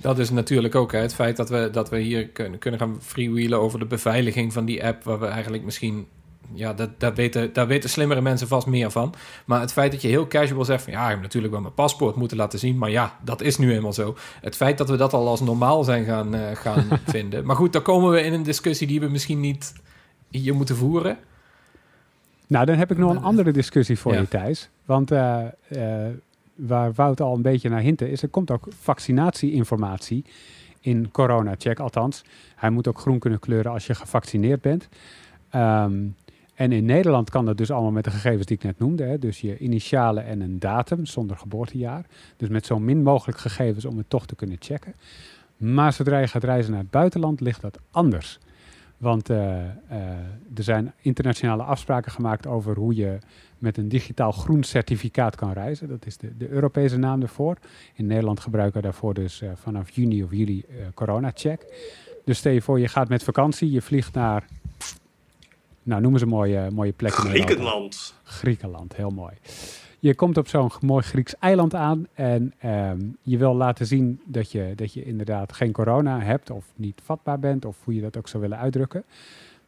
Dat 0.00 0.18
is 0.18 0.30
natuurlijk 0.30 0.74
ook 0.74 0.92
hè, 0.92 0.98
het 0.98 1.14
feit 1.14 1.36
dat 1.36 1.48
we, 1.48 1.68
dat 1.72 1.90
we 1.90 1.98
hier 1.98 2.28
kunnen, 2.28 2.58
kunnen 2.58 2.80
gaan 2.80 2.98
freewheelen 3.02 3.60
over 3.60 3.78
de 3.78 3.86
beveiliging 3.86 4.52
van 4.52 4.64
die 4.64 4.84
app, 4.84 5.04
waar 5.04 5.18
we 5.20 5.26
eigenlijk 5.26 5.64
misschien 5.64 6.08
ja, 6.52 6.72
dat, 6.72 6.90
daar, 7.00 7.14
weten, 7.14 7.52
daar 7.52 7.66
weten 7.66 7.90
slimmere 7.90 8.20
mensen 8.20 8.48
vast 8.48 8.66
meer 8.66 8.90
van. 8.90 9.14
Maar 9.44 9.60
het 9.60 9.72
feit 9.72 9.92
dat 9.92 10.02
je 10.02 10.08
heel 10.08 10.26
casual 10.26 10.64
zegt 10.64 10.82
van... 10.82 10.92
ja, 10.92 11.04
ik 11.04 11.10
heb 11.10 11.20
natuurlijk 11.20 11.52
wel 11.52 11.62
mijn 11.62 11.74
paspoort 11.74 12.16
moeten 12.16 12.36
laten 12.36 12.58
zien... 12.58 12.78
maar 12.78 12.90
ja, 12.90 13.18
dat 13.24 13.40
is 13.40 13.58
nu 13.58 13.72
eenmaal 13.72 13.92
zo. 13.92 14.16
Het 14.40 14.56
feit 14.56 14.78
dat 14.78 14.88
we 14.88 14.96
dat 14.96 15.12
al 15.12 15.28
als 15.28 15.40
normaal 15.40 15.84
zijn 15.84 16.04
gaan, 16.04 16.34
uh, 16.34 16.40
gaan 16.54 16.88
vinden. 17.06 17.46
Maar 17.46 17.56
goed, 17.56 17.72
dan 17.72 17.82
komen 17.82 18.10
we 18.10 18.22
in 18.22 18.32
een 18.32 18.42
discussie 18.42 18.86
die 18.86 19.00
we 19.00 19.08
misschien 19.08 19.40
niet 19.40 19.72
hier 20.30 20.54
moeten 20.54 20.76
voeren. 20.76 21.18
Nou, 22.48 22.66
dan 22.66 22.76
heb 22.76 22.90
ik 22.90 22.98
nog 22.98 23.10
een 23.10 23.22
andere 23.22 23.52
discussie 23.52 23.98
voor 23.98 24.14
je, 24.14 24.28
Thijs. 24.28 24.68
Want 24.84 25.12
uh, 25.12 25.44
uh, 25.68 26.06
waar 26.54 26.92
Wout 26.92 27.20
al 27.20 27.34
een 27.34 27.42
beetje 27.42 27.68
naar 27.68 27.80
hinten 27.80 28.10
is... 28.10 28.22
er 28.22 28.28
komt 28.28 28.50
ook 28.50 28.68
vaccinatieinformatie 28.80 30.24
in 30.80 31.10
corona-check. 31.10 31.80
Althans, 31.80 32.24
hij 32.56 32.70
moet 32.70 32.88
ook 32.88 32.98
groen 32.98 33.18
kunnen 33.18 33.38
kleuren 33.38 33.72
als 33.72 33.86
je 33.86 33.94
gevaccineerd 33.94 34.60
bent... 34.60 34.88
Um, 35.54 36.14
en 36.58 36.72
in 36.72 36.84
Nederland 36.84 37.30
kan 37.30 37.44
dat 37.44 37.56
dus 37.56 37.70
allemaal 37.70 37.90
met 37.90 38.04
de 38.04 38.10
gegevens 38.10 38.46
die 38.46 38.56
ik 38.56 38.62
net 38.62 38.78
noemde. 38.78 39.04
Hè? 39.04 39.18
Dus 39.18 39.40
je 39.40 39.58
initialen 39.58 40.24
en 40.24 40.40
een 40.40 40.58
datum 40.58 41.06
zonder 41.06 41.36
geboortejaar. 41.36 42.06
Dus 42.36 42.48
met 42.48 42.66
zo 42.66 42.78
min 42.78 43.02
mogelijk 43.02 43.38
gegevens 43.38 43.84
om 43.84 43.96
het 43.96 44.10
toch 44.10 44.26
te 44.26 44.34
kunnen 44.34 44.56
checken. 44.60 44.94
Maar 45.56 45.92
zodra 45.92 46.18
je 46.18 46.26
gaat 46.26 46.44
reizen 46.44 46.70
naar 46.72 46.80
het 46.80 46.90
buitenland, 46.90 47.40
ligt 47.40 47.60
dat 47.60 47.78
anders. 47.90 48.38
Want 48.98 49.30
uh, 49.30 49.36
uh, 49.36 50.00
er 50.54 50.62
zijn 50.62 50.92
internationale 51.00 51.62
afspraken 51.62 52.12
gemaakt 52.12 52.46
over 52.46 52.76
hoe 52.76 52.94
je 52.94 53.18
met 53.58 53.76
een 53.76 53.88
digitaal 53.88 54.32
groen 54.32 54.62
certificaat 54.62 55.36
kan 55.36 55.52
reizen. 55.52 55.88
Dat 55.88 56.06
is 56.06 56.16
de, 56.16 56.36
de 56.36 56.48
Europese 56.48 56.96
naam 56.96 57.22
ervoor. 57.22 57.56
In 57.94 58.06
Nederland 58.06 58.40
gebruiken 58.40 58.76
we 58.76 58.82
daarvoor 58.82 59.14
dus 59.14 59.42
uh, 59.42 59.50
vanaf 59.54 59.90
juni 59.90 60.22
of 60.22 60.30
juli 60.30 60.64
corona-check. 60.94 61.66
Dus 62.24 62.38
stel 62.38 62.52
je 62.52 62.62
voor, 62.62 62.80
je 62.80 62.88
gaat 62.88 63.08
met 63.08 63.22
vakantie, 63.22 63.70
je 63.70 63.82
vliegt 63.82 64.14
naar 64.14 64.44
nou, 65.88 66.00
noemen 66.00 66.20
ze 66.20 66.26
mooie, 66.26 66.70
mooie 66.70 66.92
plekken. 66.92 67.22
Griekenland. 67.22 68.14
Griekenland, 68.22 68.96
heel 68.96 69.10
mooi. 69.10 69.34
Je 70.00 70.14
komt 70.14 70.36
op 70.36 70.48
zo'n 70.48 70.70
mooi 70.80 71.02
Grieks 71.02 71.34
eiland 71.38 71.74
aan 71.74 72.06
en 72.14 72.54
ehm, 72.58 72.98
je 73.22 73.38
wil 73.38 73.54
laten 73.54 73.86
zien 73.86 74.20
dat 74.24 74.52
je, 74.52 74.72
dat 74.76 74.92
je 74.92 75.04
inderdaad 75.04 75.52
geen 75.52 75.72
corona 75.72 76.20
hebt 76.20 76.50
of 76.50 76.64
niet 76.76 77.00
vatbaar 77.04 77.38
bent 77.38 77.64
of 77.64 77.76
hoe 77.84 77.94
je 77.94 78.00
dat 78.00 78.16
ook 78.16 78.28
zou 78.28 78.42
willen 78.42 78.58
uitdrukken. 78.58 79.04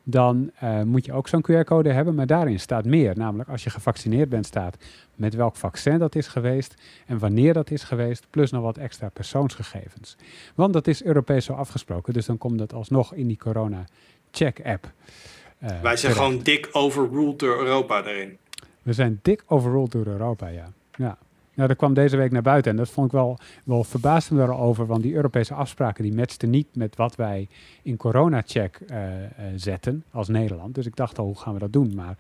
Dan 0.03 0.51
uh, 0.62 0.83
moet 0.83 1.05
je 1.05 1.12
ook 1.12 1.29
zo'n 1.29 1.45
QR-code 1.51 1.93
hebben, 1.93 2.14
maar 2.14 2.27
daarin 2.27 2.61
staat 2.61 2.85
meer. 2.85 3.16
Namelijk 3.16 3.49
als 3.49 3.64
je 3.64 3.71
gevaccineerd 3.71 4.29
bent, 4.29 4.47
staat 4.47 4.77
met 5.14 5.35
welk 5.35 5.57
vaccin 5.57 5.99
dat 5.99 6.14
is 6.14 6.27
geweest 6.27 6.75
en 7.07 7.19
wanneer 7.19 7.53
dat 7.53 7.71
is 7.71 7.83
geweest, 7.83 8.27
plus 8.31 8.51
nog 8.51 8.62
wat 8.62 8.79
extra 8.79 9.09
persoonsgegevens. 9.09 10.16
Want 10.55 10.73
dat 10.73 10.87
is 10.87 11.05
Europees 11.05 11.45
zo 11.45 11.53
afgesproken, 11.53 12.12
dus 12.12 12.27
dan 12.27 12.38
komt 12.38 12.59
dat 12.59 12.73
alsnog 12.73 13.14
in 13.14 13.27
die 13.27 13.38
corona-check-app. 13.38 14.93
Uh, 15.62 15.81
Wij 15.81 15.97
zijn 15.97 16.12
gewoon 16.12 16.38
dik 16.38 16.69
overruled 16.73 17.38
door 17.38 17.59
Europa 17.59 18.03
daarin. 18.03 18.38
We 18.83 18.93
zijn 18.93 19.19
dik 19.23 19.43
overruled 19.47 19.90
door 19.90 20.07
Europa, 20.07 20.47
ja. 20.47 20.73
ja. 20.97 21.19
Nou, 21.55 21.69
dat 21.69 21.77
kwam 21.77 21.95
deze 21.95 22.16
week 22.16 22.31
naar 22.31 22.43
buiten 22.43 22.71
en 22.71 22.77
dat 22.77 22.88
vond 22.88 23.07
ik 23.07 23.12
wel, 23.12 23.38
wel 23.64 23.85
verbaasd 23.85 24.37
daarover, 24.37 24.87
want 24.87 25.03
die 25.03 25.14
Europese 25.14 25.55
afspraken 25.55 26.03
die 26.03 26.14
matchten 26.14 26.51
niet 26.51 26.66
met 26.73 26.97
wat 26.97 27.16
wij 27.16 27.49
in 27.83 27.97
corona-check 27.97 28.81
uh, 28.90 29.23
uh, 29.23 29.27
zetten 29.57 30.05
als 30.11 30.29
Nederland. 30.29 30.75
Dus 30.75 30.87
ik 30.87 30.97
dacht 30.97 31.19
al, 31.19 31.25
hoe 31.25 31.38
gaan 31.38 31.53
we 31.53 31.59
dat 31.59 31.73
doen? 31.73 31.95
Maar 31.95 32.16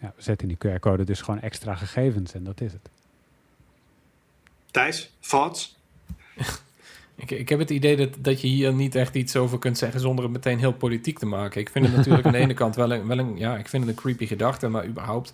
ja, 0.00 0.12
we 0.16 0.22
zetten 0.22 0.48
in 0.48 0.56
die 0.58 0.70
QR-code 0.70 1.04
dus 1.04 1.20
gewoon 1.20 1.40
extra 1.40 1.74
gegevens 1.74 2.34
en 2.34 2.44
dat 2.44 2.60
is 2.60 2.72
het. 2.72 2.90
Thijs, 4.70 5.12
thoughts? 5.20 5.76
Ik, 7.16 7.30
ik 7.30 7.48
heb 7.48 7.58
het 7.58 7.70
idee 7.70 7.96
dat, 7.96 8.08
dat 8.18 8.40
je 8.40 8.46
hier 8.46 8.72
niet 8.72 8.94
echt 8.94 9.14
iets 9.14 9.36
over 9.36 9.58
kunt 9.58 9.78
zeggen 9.78 10.00
zonder 10.00 10.24
het 10.24 10.32
meteen 10.32 10.58
heel 10.58 10.72
politiek 10.72 11.18
te 11.18 11.26
maken. 11.26 11.60
Ik 11.60 11.68
vind 11.68 11.86
het 11.86 11.96
natuurlijk 11.96 12.26
aan 12.26 12.32
de 12.32 12.38
ene 12.38 12.54
kant 12.62 12.76
wel 12.76 12.92
een, 12.92 13.06
wel 13.06 13.18
een, 13.18 13.36
ja, 13.36 13.56
ik 13.56 13.68
vind 13.68 13.82
het 13.86 13.92
een 13.92 14.02
creepy 14.02 14.26
gedachte, 14.26 14.68
maar 14.68 14.86
überhaupt, 14.86 15.32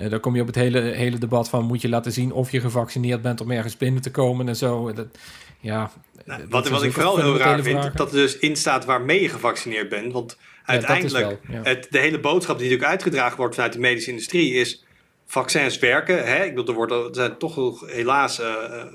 uh, 0.00 0.10
dan 0.10 0.20
kom 0.20 0.34
je 0.34 0.40
op 0.40 0.46
het 0.46 0.56
hele, 0.56 0.80
hele 0.80 1.18
debat 1.18 1.48
van 1.48 1.64
moet 1.64 1.80
je 1.80 1.88
laten 1.88 2.12
zien 2.12 2.32
of 2.32 2.50
je 2.50 2.60
gevaccineerd 2.60 3.22
bent 3.22 3.40
om 3.40 3.50
ergens 3.50 3.76
binnen 3.76 4.02
te 4.02 4.10
komen 4.10 4.48
en 4.48 4.56
zo. 4.56 4.92
Dat, 4.92 5.06
ja, 5.60 5.90
nou, 6.24 6.42
wat 6.48 6.68
wat 6.68 6.82
ik 6.82 6.92
vooral 6.92 7.16
heel 7.16 7.36
raar 7.36 7.62
vind, 7.62 7.96
dat 7.96 8.10
er 8.10 8.16
dus 8.16 8.38
in 8.38 8.56
staat 8.56 8.84
waarmee 8.84 9.22
je 9.22 9.28
gevaccineerd 9.28 9.88
bent. 9.88 10.12
Want 10.12 10.36
uiteindelijk, 10.64 11.38
het, 11.50 11.86
de 11.90 11.98
hele 11.98 12.20
boodschap 12.20 12.58
die 12.58 12.66
natuurlijk 12.66 12.90
uitgedragen 12.90 13.36
wordt 13.36 13.54
vanuit 13.54 13.72
de 13.72 13.78
medische 13.78 14.10
industrie 14.10 14.54
is 14.54 14.84
vaccins 15.26 15.78
werken. 15.78 16.26
Hè? 16.26 16.44
Ik 16.44 16.54
bedoel, 16.54 16.68
er, 16.68 16.74
worden, 16.74 17.08
er 17.08 17.14
zijn 17.14 17.38
toch 17.38 17.80
helaas 17.86 18.40
uh, 18.40 18.46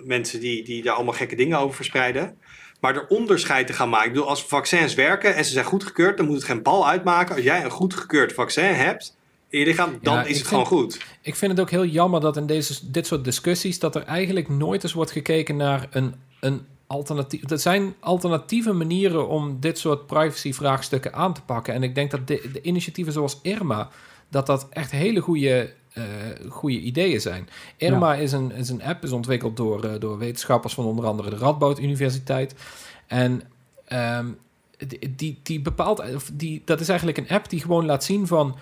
mensen 0.04 0.40
die, 0.40 0.64
die 0.64 0.84
daar 0.84 0.94
allemaal 0.96 1.14
gekke 1.14 1.36
dingen 1.36 1.58
over 1.58 1.76
verspreiden. 1.76 2.38
Maar 2.80 2.96
er 2.96 3.08
onderscheid 3.08 3.68
te 3.68 3.74
gaan 3.74 3.90
maken. 3.90 4.08
Ik 4.08 4.14
bedoel, 4.14 4.30
als 4.30 4.46
vaccins 4.46 4.94
werken 4.94 5.36
en 5.36 5.46
ze 5.46 5.52
zijn 5.52 5.66
goedgekeurd, 5.66 6.18
dan 6.18 6.26
moet 6.26 6.36
het 6.36 6.44
geen 6.44 6.62
bal 6.62 6.88
uitmaken. 6.88 7.36
Als 7.36 7.44
jij 7.44 7.64
een 7.64 7.70
goedgekeurd 7.70 8.34
vaccin 8.34 8.74
hebt 8.74 9.16
in 9.54 9.60
je 9.60 9.66
lichaam, 9.66 9.98
dan 10.02 10.14
Ja, 10.14 10.22
is 10.22 10.28
het 10.28 10.36
vind- 10.38 10.48
gewoon 10.48 10.66
goed. 10.66 11.00
Ik 11.22 11.36
vind 11.36 11.52
het 11.52 11.60
ook 11.62 11.70
heel 11.70 11.86
jammer 11.86 12.22
dat 12.22 12.38
in 12.38 12.46
deze, 12.46 12.92
dit 12.92 13.08
soort 13.08 13.24
discussies... 13.24 13.80
dat 13.80 13.96
er 13.96 14.04
eigenlijk 14.04 14.50
nooit 14.50 14.84
eens 14.84 14.94
wordt 14.94 15.12
gekeken 15.12 15.56
naar 15.56 15.88
een, 15.92 16.16
een 16.40 16.66
alternatief. 16.88 17.50
Er 17.50 17.60
zijn 17.60 17.94
alternatieve 18.00 18.74
manieren 18.74 19.28
om 19.28 19.58
dit 19.60 19.80
soort 19.80 20.08
privacy-vraagstukken 20.08 21.14
aan 21.14 21.34
te 21.34 21.42
pakken. 21.42 21.74
En 21.74 21.84
ik 21.84 21.96
denk 21.96 22.12
dat 22.12 22.28
de, 22.28 22.50
de 22.54 22.62
initiatieven 22.62 23.14
zoals 23.14 23.40
Irma... 23.42 23.90
dat 24.30 24.46
dat 24.46 24.68
echt 24.70 24.92
hele 24.92 25.20
goede, 25.20 25.74
eh, 25.94 26.04
goede 26.50 26.80
ideeën 26.80 27.22
zijn. 27.22 27.50
Irma 27.78 28.16
is, 28.16 28.32
een, 28.32 28.52
is 28.52 28.70
een 28.70 28.84
app, 28.84 29.04
is 29.04 29.12
ontwikkeld 29.12 29.58
door, 29.58 29.84
eh, 29.84 30.00
door 30.00 30.18
wetenschappers... 30.18 30.74
van 30.74 30.86
onder 30.86 31.06
andere 31.06 31.30
de 31.30 31.38
Radboud 31.38 31.80
Universiteit. 31.80 32.56
En... 33.08 33.42
ehm, 33.86 34.28
die, 34.88 35.14
die, 35.16 35.40
die 35.44 35.62
bepaalt, 35.62 36.16
of 36.16 36.30
die, 36.34 36.62
dat 36.66 36.80
is 36.80 36.90
eigenlijk 36.90 37.18
een 37.18 37.30
app 37.30 37.50
die 37.50 37.62
gewoon 37.62 37.86
laat 37.86 38.04
zien 38.04 38.28
van 38.28 38.56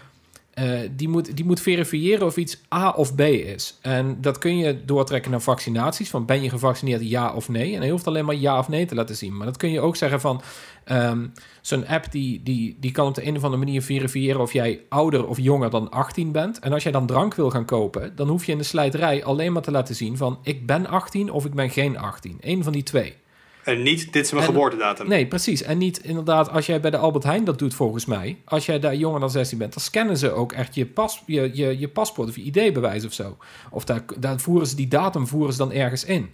eh, 0.53 0.79
die, 0.95 1.09
moet, 1.09 1.35
die 1.35 1.45
moet 1.45 1.61
verifiëren 1.61 2.25
of 2.25 2.37
iets 2.37 2.57
A 2.73 2.89
of 2.89 3.15
B 3.15 3.19
is. 3.19 3.77
En 3.81 4.17
dat 4.21 4.37
kun 4.37 4.57
je 4.57 4.85
doortrekken 4.85 5.31
naar 5.31 5.41
vaccinaties. 5.41 6.09
Van 6.09 6.25
ben 6.25 6.41
je 6.41 6.49
gevaccineerd, 6.49 7.09
ja 7.09 7.33
of 7.33 7.49
nee? 7.49 7.73
En 7.73 7.81
hij 7.81 7.89
hoeft 7.89 8.07
alleen 8.07 8.25
maar 8.25 8.35
ja 8.35 8.59
of 8.59 8.67
nee 8.67 8.85
te 8.85 8.95
laten 8.95 9.15
zien. 9.15 9.37
Maar 9.37 9.45
dat 9.45 9.57
kun 9.57 9.71
je 9.71 9.79
ook 9.79 9.95
zeggen 9.95 10.21
van... 10.21 10.41
ehm, 10.83 11.27
Zo'n 11.61 11.87
app 11.87 12.11
die, 12.11 12.43
die, 12.43 12.77
die 12.79 12.91
kan 12.91 13.07
op 13.07 13.15
de 13.15 13.25
een 13.25 13.35
of 13.35 13.43
andere 13.43 13.63
manier 13.63 13.81
verifiëren... 13.81 14.41
of 14.41 14.53
jij 14.53 14.81
ouder 14.89 15.27
of 15.27 15.39
jonger 15.39 15.69
dan 15.69 15.91
18 15.91 16.31
bent. 16.31 16.59
En 16.59 16.73
als 16.73 16.83
jij 16.83 16.91
dan 16.91 17.05
drank 17.05 17.35
wil 17.35 17.49
gaan 17.49 17.65
kopen... 17.65 18.15
dan 18.15 18.27
hoef 18.27 18.45
je 18.45 18.51
in 18.51 18.57
de 18.57 18.63
slijterij 18.63 19.23
alleen 19.23 19.53
maar 19.53 19.61
te 19.61 19.71
laten 19.71 19.95
zien 19.95 20.17
van... 20.17 20.39
ik 20.43 20.65
ben 20.65 20.87
18 20.87 21.31
of 21.31 21.45
ik 21.45 21.53
ben 21.53 21.69
geen 21.69 21.97
18. 21.97 22.37
Eén 22.41 22.63
van 22.63 22.73
die 22.73 22.83
twee. 22.83 23.15
En 23.63 23.83
niet, 23.83 24.13
dit 24.13 24.25
is 24.25 24.31
mijn 24.31 24.43
En- 24.45 24.51
geboortedatum. 24.51 25.07
Nee, 25.07 25.27
precies. 25.27 25.61
En 25.63 25.77
niet 25.77 26.03
inderdaad, 26.03 26.49
als 26.49 26.65
jij 26.65 26.79
bij 26.79 26.91
de 26.91 26.97
Albert 26.97 27.23
Heijn 27.23 27.43
dat 27.43 27.59
doet 27.59 27.73
volgens 27.73 28.05
mij, 28.05 28.37
als 28.45 28.65
jij 28.65 28.79
daar 28.79 28.95
jonger 28.95 29.19
dan 29.19 29.29
16 29.29 29.57
bent, 29.57 29.73
dan 29.73 29.83
scannen 29.83 30.17
ze 30.17 30.31
ook 30.31 30.51
echt 30.51 30.75
je, 30.75 30.85
pas, 30.85 31.23
je, 31.25 31.49
je, 31.53 31.79
je 31.79 31.87
paspoort 31.87 32.29
of 32.29 32.35
je 32.35 32.41
ID-bewijs 32.41 33.05
of 33.05 33.13
zo. 33.13 33.37
Of 33.69 33.85
daar, 33.85 34.03
daar 34.19 34.39
voeren 34.39 34.67
ze 34.67 34.75
die 34.75 34.87
datum 34.87 35.27
voeren 35.27 35.51
ze 35.51 35.57
dan 35.57 35.71
ergens 35.71 36.03
in. 36.05 36.29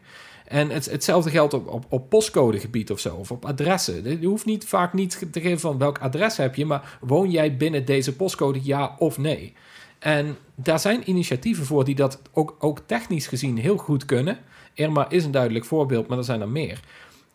En 0.48 0.70
het, 0.70 0.86
hetzelfde 0.86 1.30
geldt 1.30 1.54
op, 1.54 1.68
op, 1.68 1.86
op 1.90 2.10
postcodegebied 2.10 2.92
of 2.92 3.00
zo, 3.00 3.16
of 3.16 3.32
op 3.32 3.46
adressen. 3.46 4.22
Je 4.22 4.28
hoeft 4.28 4.46
niet, 4.46 4.66
vaak 4.66 4.94
niet 4.94 5.28
te 5.32 5.42
geven 5.42 5.60
van 5.60 5.78
welk 5.78 5.98
adres 5.98 6.38
heb 6.38 6.56
je, 6.56 6.66
maar 6.66 6.98
woon 7.02 7.32
jij 7.32 7.58
binnen 7.58 7.86
deze 7.86 8.16
postcode 8.16 8.60
ja 8.64 8.96
of 8.98 9.18
nee? 9.18 9.54
En 10.00 10.38
daar 10.56 10.80
zijn 10.80 11.10
initiatieven 11.10 11.66
voor 11.66 11.84
die 11.84 11.96
dat 11.96 12.22
ook, 12.34 12.56
ook 12.60 12.80
technisch 12.86 13.28
gezien 13.28 13.58
heel 13.58 13.78
goed 13.78 14.06
kunnen. 14.06 14.38
Irma 14.74 15.10
is 15.10 15.26
een 15.26 15.32
duidelijk 15.32 15.66
voorbeeld, 15.66 16.08
maar 16.08 16.18
er 16.18 16.24
zijn 16.24 16.42
er 16.42 16.50
meer. 16.50 16.80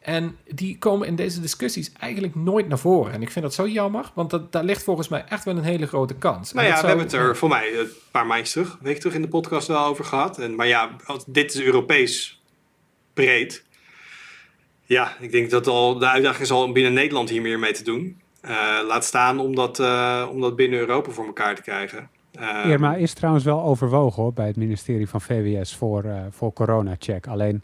En 0.03 0.37
die 0.49 0.79
komen 0.79 1.07
in 1.07 1.17
deze 1.17 1.41
discussies 1.41 1.93
eigenlijk 2.01 2.35
nooit 2.35 2.69
naar 2.69 2.79
voren. 2.79 3.13
En 3.13 3.23
ik 3.23 3.31
vind 3.31 3.45
dat 3.45 3.55
zo 3.55 3.69
jammer, 3.69 4.11
want 4.15 4.31
dat, 4.31 4.53
daar 4.53 4.65
ligt 4.65 4.83
volgens 4.83 5.09
mij 5.09 5.25
echt 5.29 5.45
wel 5.45 5.57
een 5.57 5.63
hele 5.63 5.87
grote 5.87 6.15
kans. 6.15 6.53
Nou 6.53 6.67
ja, 6.67 6.81
we 6.81 6.87
hebben 6.87 7.05
het 7.05 7.15
er 7.15 7.37
voor 7.37 7.49
mij 7.49 7.79
een 7.79 7.89
paar 8.11 8.27
maandjes 8.27 8.53
terug, 8.53 8.79
week 8.81 8.99
terug 8.99 9.15
in 9.15 9.23
de 9.23 9.29
podcast 9.29 9.67
wel 9.69 9.85
over 9.85 10.05
gehad. 10.05 10.39
En, 10.39 10.55
maar 10.55 10.67
ja, 10.67 10.91
als- 11.07 11.25
dit 11.27 11.55
is 11.55 11.61
Europees 11.63 12.43
breed. 13.15 13.65
Ja, 14.85 15.17
ik 15.21 15.33
denk 15.33 15.51
dat 15.51 15.67
al 15.67 15.99
de 15.99 16.09
uitdaging 16.09 16.43
is 16.43 16.51
al 16.51 16.63
om 16.65 16.73
binnen 16.73 16.93
Nederland 16.93 17.29
hier 17.29 17.43
meer 17.43 17.59
mee 17.59 17.73
te 17.73 17.85
doen. 17.85 18.21
Eh, 18.41 18.79
laat 18.87 19.05
staan 19.05 19.39
om 19.39 19.55
dat, 19.55 19.81
eh, 19.81 20.29
om 20.31 20.41
dat 20.41 20.57
binnen 20.57 20.79
Europa 20.79 21.11
voor 21.11 21.27
elkaar 21.27 21.55
te 21.55 21.63
krijgen. 21.63 22.09
Eh, 22.33 22.65
Irma 22.67 22.95
is 22.95 23.13
trouwens 23.15 23.45
wel 23.45 23.63
overwogen 23.63 24.23
hoor, 24.23 24.33
bij 24.33 24.47
het 24.47 24.57
ministerie 24.57 25.09
van 25.09 25.21
VWS 25.21 25.77
voor, 25.77 26.05
eh 26.05 26.21
voor 26.31 26.53
corona-check. 26.53 27.27
Alleen 27.27 27.63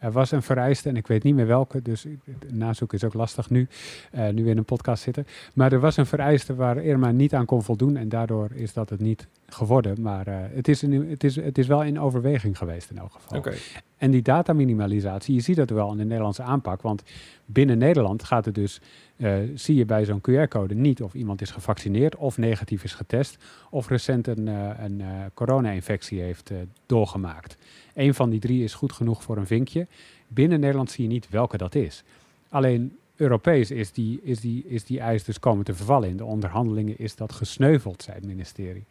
er 0.00 0.12
was 0.12 0.30
een 0.30 0.42
vereiste, 0.42 0.88
en 0.88 0.96
ik 0.96 1.06
weet 1.06 1.22
niet 1.22 1.34
meer 1.34 1.46
welke, 1.46 1.82
dus 1.82 2.06
nazoeken 2.48 2.98
is 2.98 3.04
ook 3.04 3.14
lastig 3.14 3.50
nu, 3.50 3.68
eh, 4.10 4.28
nu 4.28 4.44
we 4.44 4.50
in 4.50 4.56
een 4.56 4.64
podcast 4.64 5.02
zitten. 5.02 5.26
Maar 5.54 5.72
er 5.72 5.80
was 5.80 5.96
een 5.96 6.06
vereiste 6.06 6.54
waar 6.54 6.76
Irma 6.76 7.10
niet 7.10 7.34
aan 7.34 7.44
kon 7.44 7.62
voldoen 7.62 7.96
en 7.96 8.08
daardoor 8.08 8.50
is 8.54 8.72
dat 8.72 8.90
het 8.90 9.00
niet 9.00 9.26
geworden. 9.46 10.02
Maar 10.02 10.26
eh, 10.26 10.34
het, 10.54 10.68
is 10.68 10.82
een, 10.82 11.10
het, 11.10 11.24
is, 11.24 11.36
het 11.36 11.58
is 11.58 11.66
wel 11.66 11.82
in 11.82 12.00
overweging 12.00 12.58
geweest 12.58 12.90
in 12.90 12.98
elk 12.98 13.12
geval. 13.12 13.38
Oké. 13.38 13.54
En 13.96 14.10
die 14.10 14.22
dataminimalisatie, 14.22 15.34
je 15.34 15.40
ziet 15.40 15.56
dat 15.56 15.70
wel 15.70 15.90
in 15.90 15.96
de 15.96 16.04
Nederlandse 16.04 16.42
aanpak. 16.42 16.82
Want 16.82 17.02
binnen 17.46 17.78
Nederland 17.78 18.22
gaat 18.22 18.44
het 18.44 18.54
dus, 18.54 18.80
eh, 19.16 19.34
zie 19.54 19.76
je 19.76 19.84
bij 19.84 20.04
zo'n 20.04 20.20
QR-code 20.20 20.74
niet 20.74 21.02
of 21.02 21.14
iemand 21.14 21.40
is 21.40 21.50
gevaccineerd 21.50 22.16
of 22.16 22.38
negatief 22.38 22.84
is 22.84 22.94
getest. 22.94 23.36
Of 23.70 23.88
recent 23.88 24.26
een, 24.26 24.46
een 24.84 25.02
corona-infectie 25.34 26.20
heeft 26.20 26.52
doorgemaakt. 26.86 27.56
Eén 27.94 28.14
van 28.14 28.30
die 28.30 28.40
drie 28.40 28.64
is 28.64 28.74
goed 28.74 28.92
genoeg 28.92 29.22
voor 29.22 29.36
een 29.36 29.46
vinkje. 29.46 29.86
Binnen 30.28 30.60
Nederland 30.60 30.90
zie 30.90 31.04
je 31.04 31.10
niet 31.10 31.28
welke 31.28 31.56
dat 31.56 31.74
is. 31.74 32.02
Alleen 32.48 32.96
Europees 33.16 33.70
is 33.70 33.92
die, 33.92 34.20
is 34.22 34.40
die, 34.40 34.64
is 34.66 34.84
die 34.84 35.00
eis 35.00 35.24
dus 35.24 35.38
komen 35.38 35.64
te 35.64 35.74
vervallen. 35.74 36.08
In 36.08 36.16
de 36.16 36.24
onderhandelingen 36.24 36.98
is 36.98 37.16
dat 37.16 37.32
gesneuveld, 37.32 38.02
zei 38.02 38.16
het 38.16 38.26
ministerie. 38.26 38.84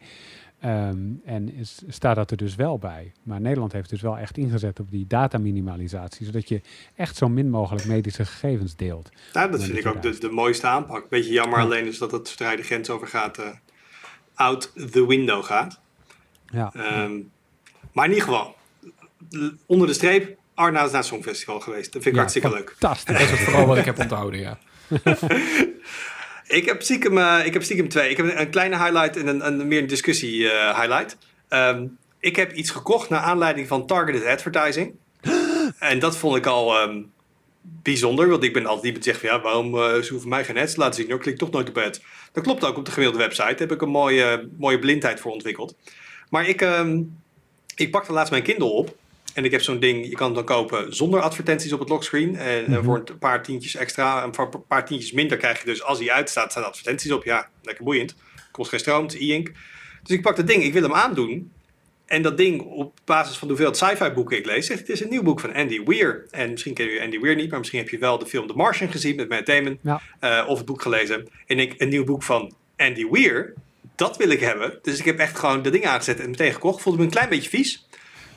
Ehm, 0.60 0.98
en 1.24 1.54
is, 1.54 1.82
staat 1.88 2.16
dat 2.16 2.30
er 2.30 2.36
dus 2.36 2.54
wel 2.54 2.78
bij. 2.78 3.12
Maar 3.22 3.40
Nederland 3.40 3.72
heeft 3.72 3.90
dus 3.90 4.00
wel 4.00 4.18
echt 4.18 4.36
ingezet 4.38 4.80
op 4.80 4.90
die 4.90 5.06
dataminimalisatie, 5.06 6.26
zodat 6.26 6.48
je 6.48 6.60
echt 6.94 7.16
zo 7.16 7.28
min 7.28 7.50
mogelijk 7.50 7.84
medische 7.86 8.24
gegevens 8.24 8.76
deelt. 8.76 9.10
nou, 9.32 9.50
dat 9.50 9.60
Ja, 9.60 9.66
vind 9.66 9.78
ik 9.78 9.86
ook 9.86 10.02
de, 10.02 10.18
de 10.18 10.30
mooiste 10.30 10.66
aanpak. 10.66 11.08
Beetje 11.08 11.32
jammer 11.32 11.58
Ja. 11.58 11.64
alleen 11.64 11.86
is 11.86 11.98
dat 11.98 12.10
het 12.10 12.28
zodra 12.28 12.50
je 12.50 12.56
de 12.56 12.62
grens 12.62 12.90
over 12.90 13.06
gaat, 13.06 13.38
eh, 13.38 13.48
out 14.34 14.72
the 14.92 15.06
window 15.06 15.44
gaat. 15.44 15.80
Ja, 16.46 16.72
Ehm, 16.74 17.12
maar 17.92 18.04
in 18.06 18.12
ieder 18.12 18.28
geval, 18.28 18.46
l- 18.48 18.54
onder 19.66 19.86
de 19.86 19.92
streep, 19.94 20.36
Arna 20.54 20.84
is 20.84 20.90
naar 20.90 21.00
het 21.00 21.08
Songfestival 21.08 21.60
geweest. 21.60 21.92
Dat 21.92 22.02
vind 22.02 22.06
ik 22.06 22.12
Ja, 22.12 22.18
hartstikke 22.18 22.50
leuk. 22.50 22.74
fantastisch. 22.78 23.18
Dat 23.18 23.38
is 23.38 23.44
vooral 23.44 23.66
wat 23.66 23.76
ik 23.78 23.84
heb 23.84 23.98
onthouden, 23.98 24.40
ja. 24.40 24.58
Ik 26.46 26.64
heb 26.64 26.82
stiekem, 26.82 27.18
eh, 27.18 27.40
ik 27.46 27.52
heb 27.52 27.62
stiekem 27.62 27.88
twee. 27.88 28.10
Ik 28.10 28.16
heb 28.16 28.26
een, 28.26 28.40
een 28.40 28.50
kleine 28.50 28.76
highlight 28.76 29.16
en 29.16 29.26
een, 29.26 29.46
een 29.46 29.68
meer 29.68 29.80
een 29.80 29.86
discussie 29.86 30.50
eh, 30.50 30.80
highlight. 30.80 31.16
Ehm, 31.48 31.86
ik 32.20 32.36
heb 32.36 32.52
iets 32.52 32.70
gekocht 32.70 33.08
naar 33.08 33.20
aanleiding 33.20 33.68
van 33.68 33.86
targeted 33.86 34.24
advertising. 34.24 34.94
en 35.78 35.98
dat 35.98 36.16
vond 36.16 36.36
ik 36.36 36.46
al 36.46 36.78
ehm, 36.78 37.02
bijzonder. 37.62 38.28
Want 38.28 38.42
ik 38.44 38.52
ben 38.52 38.66
altijd 38.66 38.82
die 38.82 38.92
die 38.92 39.02
zegt 39.02 39.20
van 39.20 39.28
ja, 39.28 39.40
waarom 39.40 39.74
eh 39.78 40.00
ze 40.00 40.12
hoeven 40.12 40.28
mij 40.28 40.44
geen 40.44 40.58
ads 40.58 40.72
te 40.74 40.80
laten 40.80 41.02
zien? 41.02 41.14
Ik 41.14 41.20
klik 41.20 41.38
toch 41.38 41.50
nooit 41.50 41.68
op 41.68 41.78
ad. 41.78 42.00
Dat 42.32 42.44
klopt 42.44 42.64
ook 42.64 42.76
op 42.76 42.84
de 42.84 42.90
gemiddelde 42.90 43.24
website. 43.24 43.48
Daar 43.48 43.58
heb 43.58 43.72
ik 43.72 43.82
een 43.82 43.88
mooie, 43.88 44.48
mooie 44.58 44.78
blindheid 44.78 45.20
voor 45.20 45.32
ontwikkeld. 45.32 45.74
Maar 46.30 46.48
ik, 46.48 46.60
ehm, 46.60 47.02
ik 47.76 47.90
pakte 47.90 48.12
laatst 48.12 48.30
mijn 48.30 48.42
Kindle 48.42 48.68
op. 48.68 48.96
En 49.34 49.44
ik 49.44 49.50
heb 49.50 49.60
zo'n 49.62 49.78
ding, 49.80 50.08
je 50.08 50.14
kan 50.14 50.26
het 50.26 50.34
dan 50.34 50.44
kopen 50.44 50.94
zonder 50.94 51.20
advertenties 51.20 51.72
op 51.72 51.80
het 51.80 51.88
lockscreen. 51.88 52.36
En, 52.36 52.64
en 52.64 52.70
Mhm. 52.70 52.84
voor 52.84 53.02
een 53.04 53.18
paar 53.18 53.42
tientjes 53.42 53.76
extra 53.76 54.22
en 54.22 54.34
voor 54.34 54.48
een 54.54 54.66
paar 54.66 54.86
tientjes 54.86 55.12
minder 55.12 55.36
krijg 55.36 55.58
je 55.58 55.64
dus, 55.64 55.82
als 55.82 55.98
hij 55.98 56.10
uitstaat, 56.10 56.50
staan 56.50 56.64
advertenties 56.64 57.12
op. 57.12 57.24
Ja, 57.24 57.48
lekker 57.62 57.84
boeiend. 57.84 58.14
Kost 58.50 58.70
geen 58.70 58.80
stroom, 58.80 59.02
het 59.02 59.14
is 59.14 59.20
e-ink. 59.20 59.50
Dus 60.02 60.16
ik 60.16 60.22
pak 60.22 60.36
dat 60.36 60.46
ding, 60.46 60.62
ik 60.62 60.72
wil 60.72 60.82
hem 60.82 60.94
aandoen. 60.94 61.52
En 62.06 62.22
dat 62.22 62.36
ding, 62.36 62.60
op 62.62 62.98
basis 63.04 63.36
van 63.36 63.48
de 63.48 63.54
hoeveelheid 63.54 63.76
sci-fi 63.98 64.10
boeken 64.10 64.36
ik 64.36 64.46
lees, 64.46 64.66
zegt 64.66 64.80
het 64.80 64.88
is 64.88 65.00
een 65.00 65.08
nieuw 65.08 65.22
boek 65.22 65.40
van 65.40 65.54
Andy 65.54 65.82
Weir. 65.84 66.26
En 66.30 66.50
misschien 66.50 66.74
ken 66.74 66.86
je 66.86 67.00
Andy 67.02 67.20
Weir 67.20 67.36
niet, 67.36 67.48
maar 67.50 67.58
misschien 67.58 67.80
heb 67.80 67.88
je 67.88 67.98
wel 67.98 68.18
de 68.18 68.26
film 68.26 68.46
The 68.46 68.52
Martian 68.54 68.90
gezien 68.90 69.16
met 69.16 69.28
Matt 69.28 69.46
Damon. 69.46 69.78
Ja. 69.82 70.00
eh, 70.20 70.48
of 70.48 70.56
het 70.56 70.66
boek 70.66 70.82
gelezen. 70.82 71.28
En 71.46 71.58
ik, 71.58 71.74
een 71.78 71.88
nieuw 71.88 72.04
boek 72.04 72.22
van 72.22 72.54
Andy 72.76 73.06
Weir, 73.10 73.54
dat 73.96 74.16
wil 74.16 74.28
ik 74.30 74.40
hebben. 74.40 74.78
Dus 74.82 74.98
ik 74.98 75.04
heb 75.04 75.18
echt 75.18 75.38
gewoon 75.38 75.62
dat 75.62 75.72
ding 75.72 75.86
aangezet 75.86 76.20
en 76.20 76.30
meteen 76.30 76.52
gekocht. 76.52 76.82
Voelde 76.82 76.98
me 76.98 77.04
een 77.04 77.10
klein 77.10 77.28
beetje 77.28 77.50
vies. 77.50 77.86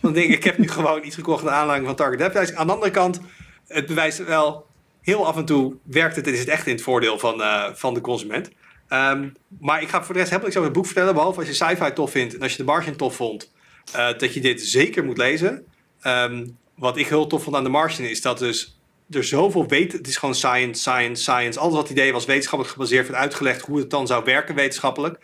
Ik 0.03 0.13
denk, 0.13 0.31
ik 0.33 0.43
heb 0.43 0.57
nu 0.57 0.67
gewoon 0.67 1.03
iets 1.05 1.15
gekocht 1.15 1.43
naar 1.43 1.53
aanleiding 1.53 1.87
van 1.87 1.95
Target 1.95 2.21
Advertising. 2.21 2.57
Aan 2.57 2.67
de 2.67 2.73
andere 2.73 2.91
kant, 2.91 3.19
het 3.67 3.85
bewijst 3.85 4.25
wel, 4.25 4.65
heel 5.01 5.27
af 5.27 5.37
en 5.37 5.45
toe 5.45 5.75
werkt 5.83 6.15
het 6.15 6.27
en 6.27 6.33
is 6.33 6.39
het 6.39 6.47
echt 6.47 6.67
in 6.67 6.73
het 6.73 6.81
voordeel 6.83 7.19
van, 7.19 7.41
eh, 7.41 7.69
van 7.73 7.93
de 7.93 8.01
consument. 8.01 8.49
Ehm, 8.87 9.29
maar 9.59 9.81
ik 9.81 9.89
ga 9.89 10.03
voor 10.03 10.13
de 10.13 10.19
rest 10.19 10.31
helemaal 10.31 10.43
niks 10.43 10.55
over 10.55 10.63
het 10.69 10.73
boek 10.73 10.85
vertellen. 10.85 11.13
Behalve 11.13 11.39
als 11.39 11.47
je 11.47 11.53
sci-fi 11.53 11.93
tof 11.93 12.11
vindt 12.11 12.33
en 12.35 12.41
als 12.41 12.51
je 12.51 12.57
de 12.57 12.63
Martian 12.63 12.95
tof 12.95 13.15
vond. 13.15 13.51
eh, 13.93 14.17
dat 14.17 14.33
je 14.33 14.41
dit 14.41 14.61
zeker 14.61 15.03
moet 15.03 15.17
lezen. 15.17 15.65
Ehm, 16.01 16.47
wat 16.75 16.97
ik 16.97 17.07
heel 17.07 17.27
tof 17.27 17.43
vond 17.43 17.55
aan 17.55 17.63
de 17.63 17.69
Martian 17.69 18.07
is 18.07 18.21
dat 18.21 18.39
dus 18.39 18.79
er 19.09 19.23
zoveel 19.23 19.67
weten. 19.67 19.97
Het 19.97 20.07
is 20.07 20.17
gewoon 20.17 20.35
science, 20.35 20.81
science, 20.81 21.21
science. 21.21 21.59
Alles 21.59 21.73
wat 21.73 21.89
idee 21.89 22.13
was 22.13 22.25
wetenschappelijk 22.25 22.73
gebaseerd. 22.75 23.07
Wordt 23.07 23.21
uitgelegd 23.21 23.61
hoe 23.61 23.77
het 23.77 23.89
dan 23.89 24.07
zou 24.07 24.23
werken 24.23 24.55
wetenschappelijk. 24.55 25.17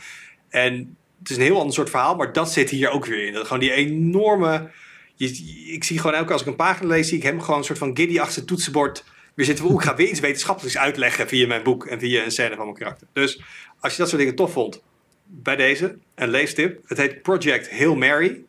En 0.49 0.97
het 1.19 1.29
is 1.29 1.35
een 1.35 1.41
heel 1.41 1.59
ander 1.59 1.73
soort 1.73 1.89
verhaal. 1.89 2.15
Maar 2.15 2.33
dat 2.33 2.51
zit 2.51 2.69
hier 2.69 2.89
ook 2.89 3.05
weer 3.05 3.27
in. 3.27 3.33
Dat 3.33 3.43
gewoon 3.43 3.59
die 3.59 3.71
enorme... 3.71 4.69
Ik 5.65 5.83
zie 5.83 5.97
gewoon 5.97 6.13
elke 6.13 6.25
keer 6.25 6.33
als 6.33 6.41
ik 6.41 6.47
een 6.47 6.55
pagina 6.55 6.87
lees... 6.87 7.07
zie 7.07 7.17
ik 7.17 7.23
hem 7.23 7.41
gewoon 7.41 7.57
een 7.57 7.65
soort 7.65 7.77
van 7.77 7.97
giddy 7.97 8.19
achter 8.19 8.37
het 8.37 8.47
toetsenbord... 8.47 9.03
weer 9.33 9.45
zitten 9.45 9.67
we, 9.67 9.73
ik 9.73 9.81
ga 9.81 9.95
weer 9.95 10.09
iets 10.09 10.19
wetenschappelijks 10.19 10.77
uitleggen... 10.77 11.27
via 11.27 11.47
mijn 11.47 11.63
boek 11.63 11.85
en 11.85 11.99
via 11.99 12.23
een 12.23 12.31
scène 12.31 12.55
van 12.55 12.65
mijn 12.65 12.77
karakter. 12.77 13.07
Dus 13.13 13.41
als 13.79 13.91
je 13.91 13.97
dat 13.97 14.07
soort 14.07 14.21
dingen 14.21 14.35
tof 14.35 14.51
vond... 14.51 14.81
bij 15.25 15.55
deze, 15.55 15.97
een 16.15 16.29
leestip. 16.29 16.79
Het 16.85 16.97
heet 16.97 17.21
Project 17.21 17.71
Hail 17.71 17.95
Mary... 17.95 18.43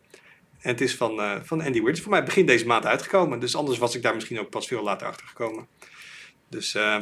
En 0.61 0.71
het 0.71 0.81
is 0.81 0.95
van, 0.95 1.21
eh, 1.21 1.37
van 1.43 1.61
Andy 1.61 1.73
Weir. 1.73 1.87
Het 1.87 1.97
is 1.97 2.03
voor 2.03 2.11
mij 2.11 2.25
begin 2.25 2.47
deze 2.47 2.67
maand 2.67 2.87
uitgekomen. 2.87 3.41
Dus 3.41 3.57
anders 3.57 3.79
was 3.79 3.95
ik 3.95 4.03
daar 4.03 4.15
misschien 4.15 4.41
ook 4.41 4.51
pas 4.51 4.67
veel 4.67 4.83
later 4.83 5.07
achter 5.07 5.27
gekomen. 5.27 5.67
Dus 6.49 6.75
eh, 6.75 6.99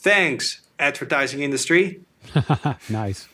thanks, 0.00 0.62
advertising 0.76 1.42
industry. 1.42 1.98
nice. 2.86 3.31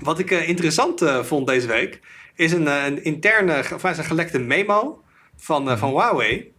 Wat 0.00 0.18
ik 0.18 0.30
eh, 0.30 0.48
interessant 0.48 1.02
eh, 1.02 1.24
vond 1.24 1.46
deze 1.46 1.66
week... 1.66 2.00
is 2.34 2.52
een, 2.52 2.68
eh, 2.68 2.84
een 2.84 3.04
interne, 3.04 3.64
of 3.74 3.82
een 3.82 3.94
gelekte 3.94 4.38
memo 4.38 5.02
van, 5.36 5.78
van 5.78 5.90
Huawei... 5.90 6.52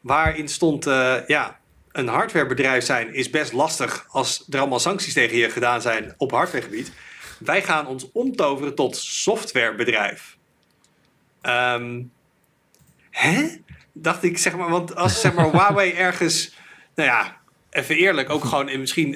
waarin 0.00 0.48
stond, 0.48 0.84
ja, 1.26 1.58
een 1.92 2.08
hardwarebedrijf 2.08 2.84
zijn 2.84 3.14
is 3.14 3.30
best 3.30 3.52
lastig 3.52 4.06
als 4.08 4.46
er 4.50 4.58
allemaal 4.58 4.78
sancties 4.78 5.12
tegen 5.12 5.36
je 5.36 5.50
gedaan 5.50 5.82
zijn 5.82 6.14
op 6.16 6.30
hardwaregebied. 6.30 6.92
Wij 7.38 7.62
gaan 7.62 7.86
ons 7.86 8.12
omtoveren 8.12 8.74
tot 8.74 8.96
softwarebedrijf. 8.96 10.36
Um, 11.42 12.12
hè? 13.10 13.48
Dacht 13.92 14.22
ik, 14.22 14.38
zeg 14.38 14.56
maar, 14.56 14.70
want 14.70 14.94
als 14.94 15.20
zeg 15.20 15.34
maar 15.34 15.50
Huawei 15.52 15.92
ergens, 15.92 16.54
nou 16.94 17.08
ja, 17.08 17.36
even 17.70 17.96
eerlijk, 17.96 18.30
ook 18.30 18.44
gewoon 18.44 18.68
in 18.68 18.80
misschien 18.80 19.14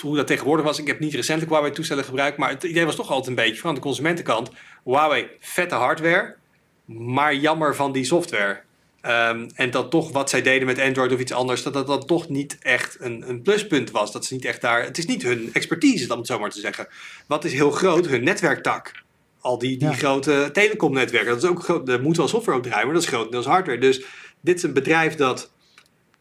hoe 0.00 0.16
dat 0.16 0.26
tegenwoordig 0.26 0.64
was. 0.64 0.78
Ik 0.78 0.86
heb 0.86 1.00
niet 1.00 1.14
recentelijk 1.14 1.50
Huawei-toestellen 1.50 2.04
gebruikt, 2.04 2.36
maar 2.36 2.50
het 2.50 2.62
idee 2.62 2.84
was 2.84 2.96
toch 2.96 3.10
altijd 3.10 3.28
een 3.28 3.44
beetje 3.44 3.60
van 3.60 3.74
de 3.74 3.80
consumentenkant. 3.80 4.50
Huawei, 4.84 5.28
vette 5.40 5.74
hardware, 5.74 6.36
maar 6.84 7.34
jammer 7.34 7.74
van 7.74 7.92
die 7.92 8.04
software. 8.04 8.60
Um, 9.02 9.50
en 9.54 9.70
dat 9.70 9.90
toch 9.90 10.12
wat 10.12 10.30
zij 10.30 10.42
deden 10.42 10.66
met 10.66 10.78
Android 10.78 11.12
of 11.12 11.20
iets 11.20 11.32
anders, 11.32 11.62
dat 11.62 11.72
dat, 11.72 11.86
dat 11.86 12.06
toch 12.06 12.28
niet 12.28 12.58
echt 12.60 12.96
een, 13.00 13.28
een 13.28 13.42
pluspunt 13.42 13.90
was. 13.90 14.12
Dat 14.12 14.24
ze 14.24 14.34
niet 14.34 14.44
echt 14.44 14.60
daar. 14.60 14.82
Het 14.82 14.98
is 14.98 15.06
niet 15.06 15.22
hun 15.22 15.50
expertise, 15.52 16.12
om 16.12 16.18
het 16.18 16.26
zo 16.26 16.38
maar 16.38 16.50
te 16.50 16.60
zeggen. 16.60 16.88
Wat 17.26 17.44
is 17.44 17.52
heel 17.52 17.70
groot? 17.70 18.06
Hun 18.06 18.24
netwerktak. 18.24 18.92
Al 19.40 19.58
die, 19.58 19.76
die 19.76 19.92
grote 19.92 20.50
telecomnetwerken. 20.52 21.30
Dat 21.30 21.42
is 21.42 21.48
ook 21.48 21.62
groot. 21.62 21.88
Er 21.88 22.02
moet 22.02 22.16
wel 22.16 22.28
software 22.28 22.58
op 22.58 22.64
draaien, 22.64 22.84
maar 22.84 22.94
dat 22.94 23.02
is 23.02 23.08
grotendeels 23.08 23.46
hardware. 23.46 23.78
Dus 23.78 24.02
dit 24.40 24.56
is 24.56 24.62
een 24.62 24.72
bedrijf 24.72 25.14
dat 25.14 25.52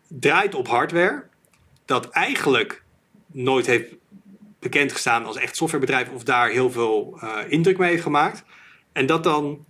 draait 0.07 0.55
op 0.55 0.67
hardware. 0.67 1.23
Dat 1.85 2.09
eigenlijk 2.09 2.83
nooit 3.37 3.65
heeft 3.65 3.95
bekendgestaan 4.59 5.25
als 5.25 5.37
echt 5.37 5.55
softwarebedrijf 5.55 6.09
of 6.09 6.23
daar 6.23 6.49
heel 6.49 6.71
veel 6.71 7.19
uh, 7.23 7.37
indruk 7.47 7.77
mee 7.77 7.97
gemaakt. 7.97 8.43
En 8.91 9.05
dat 9.05 9.23
dan 9.23 9.65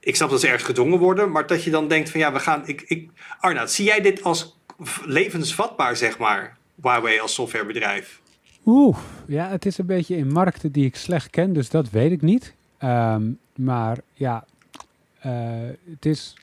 ik 0.00 0.16
snap 0.16 0.30
dat 0.30 0.40
ze 0.40 0.46
ergens 0.46 0.64
gedwongen 0.64 0.98
worden, 0.98 1.30
maar 1.30 1.46
dat 1.46 1.64
je 1.64 1.70
dan 1.70 1.88
denkt 1.88 2.10
van 2.10 2.20
ja, 2.20 2.32
we 2.32 2.38
gaan. 2.38 2.66
Ik, 2.66 2.80
ik, 2.80 3.10
Arnoud, 3.40 3.70
zie 3.70 3.84
jij 3.84 4.00
dit 4.00 4.22
als 4.22 4.58
levensvatbaar, 5.04 5.96
zeg 5.96 6.18
maar, 6.18 6.56
Huawei 6.82 7.20
als 7.20 7.34
softwarebedrijf? 7.34 8.20
Oeh, 8.66 8.98
ja, 9.26 9.48
het 9.48 9.66
is 9.66 9.78
een 9.78 9.86
beetje 9.86 10.16
in 10.16 10.32
markten 10.32 10.72
die 10.72 10.84
ik 10.84 10.96
slecht 10.96 11.30
ken, 11.30 11.52
dus 11.52 11.70
dat 11.70 11.90
weet 11.90 12.12
ik 12.12 12.22
niet. 12.22 12.54
Um, 12.82 13.38
maar 13.54 13.98
ja, 14.12 14.44
uh, 15.26 15.32
het 15.90 16.06
is. 16.06 16.36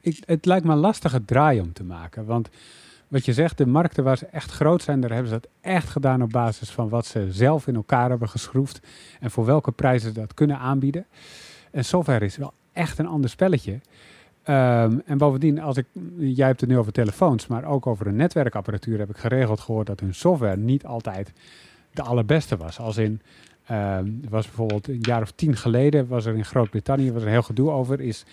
Ik, 0.00 0.22
het 0.26 0.44
lijkt 0.44 0.64
me 0.64 0.72
een 0.72 0.78
lastige 0.78 1.24
draai 1.24 1.60
om 1.60 1.72
te 1.72 1.84
maken. 1.84 2.24
Want 2.24 2.48
wat 3.08 3.24
je 3.24 3.32
zegt, 3.32 3.58
de 3.58 3.66
markten 3.66 4.04
waar 4.04 4.18
ze 4.18 4.26
echt 4.26 4.50
groot 4.50 4.82
zijn, 4.82 5.00
daar 5.00 5.10
hebben 5.10 5.28
ze 5.28 5.38
dat 5.40 5.50
echt 5.60 5.88
gedaan 5.88 6.22
op 6.22 6.30
basis 6.30 6.70
van 6.70 6.88
wat 6.88 7.06
ze 7.06 7.26
zelf 7.30 7.66
in 7.66 7.74
elkaar 7.74 8.08
hebben 8.08 8.28
geschroefd 8.28 8.80
en 9.20 9.30
voor 9.30 9.44
welke 9.44 9.72
prijzen 9.72 10.08
ze 10.08 10.20
dat 10.20 10.34
kunnen 10.34 10.58
aanbieden. 10.58 11.06
En 11.70 11.84
software 11.84 12.24
is 12.24 12.36
wel 12.36 12.52
echt 12.72 12.98
een 12.98 13.06
ander 13.06 13.30
spelletje. 13.30 13.72
Um, 13.72 15.02
en 15.06 15.18
bovendien, 15.18 15.60
als 15.60 15.76
ik, 15.76 15.86
jij 16.16 16.46
hebt 16.46 16.60
het 16.60 16.70
nu 16.70 16.78
over 16.78 16.92
telefoons, 16.92 17.46
maar 17.46 17.64
ook 17.64 17.86
over 17.86 18.06
een 18.06 18.16
netwerkapparatuur 18.16 18.98
heb 18.98 19.10
ik 19.10 19.16
geregeld 19.16 19.60
gehoord 19.60 19.86
dat 19.86 20.00
hun 20.00 20.14
software 20.14 20.56
niet 20.56 20.84
altijd 20.84 21.32
de 21.92 22.02
allerbeste 22.02 22.56
was. 22.56 22.78
Als 22.78 22.96
in, 22.96 23.20
um, 23.70 24.20
was 24.28 24.46
bijvoorbeeld 24.46 24.88
een 24.88 24.98
jaar 25.00 25.22
of 25.22 25.30
tien 25.30 25.56
geleden, 25.56 26.08
was 26.08 26.24
er 26.26 26.34
in 26.34 26.44
Groot-Brittannië 26.44 27.10
er 27.10 27.26
heel 27.26 27.42
gedoe 27.42 27.70
over, 27.70 28.00
is, 28.00 28.24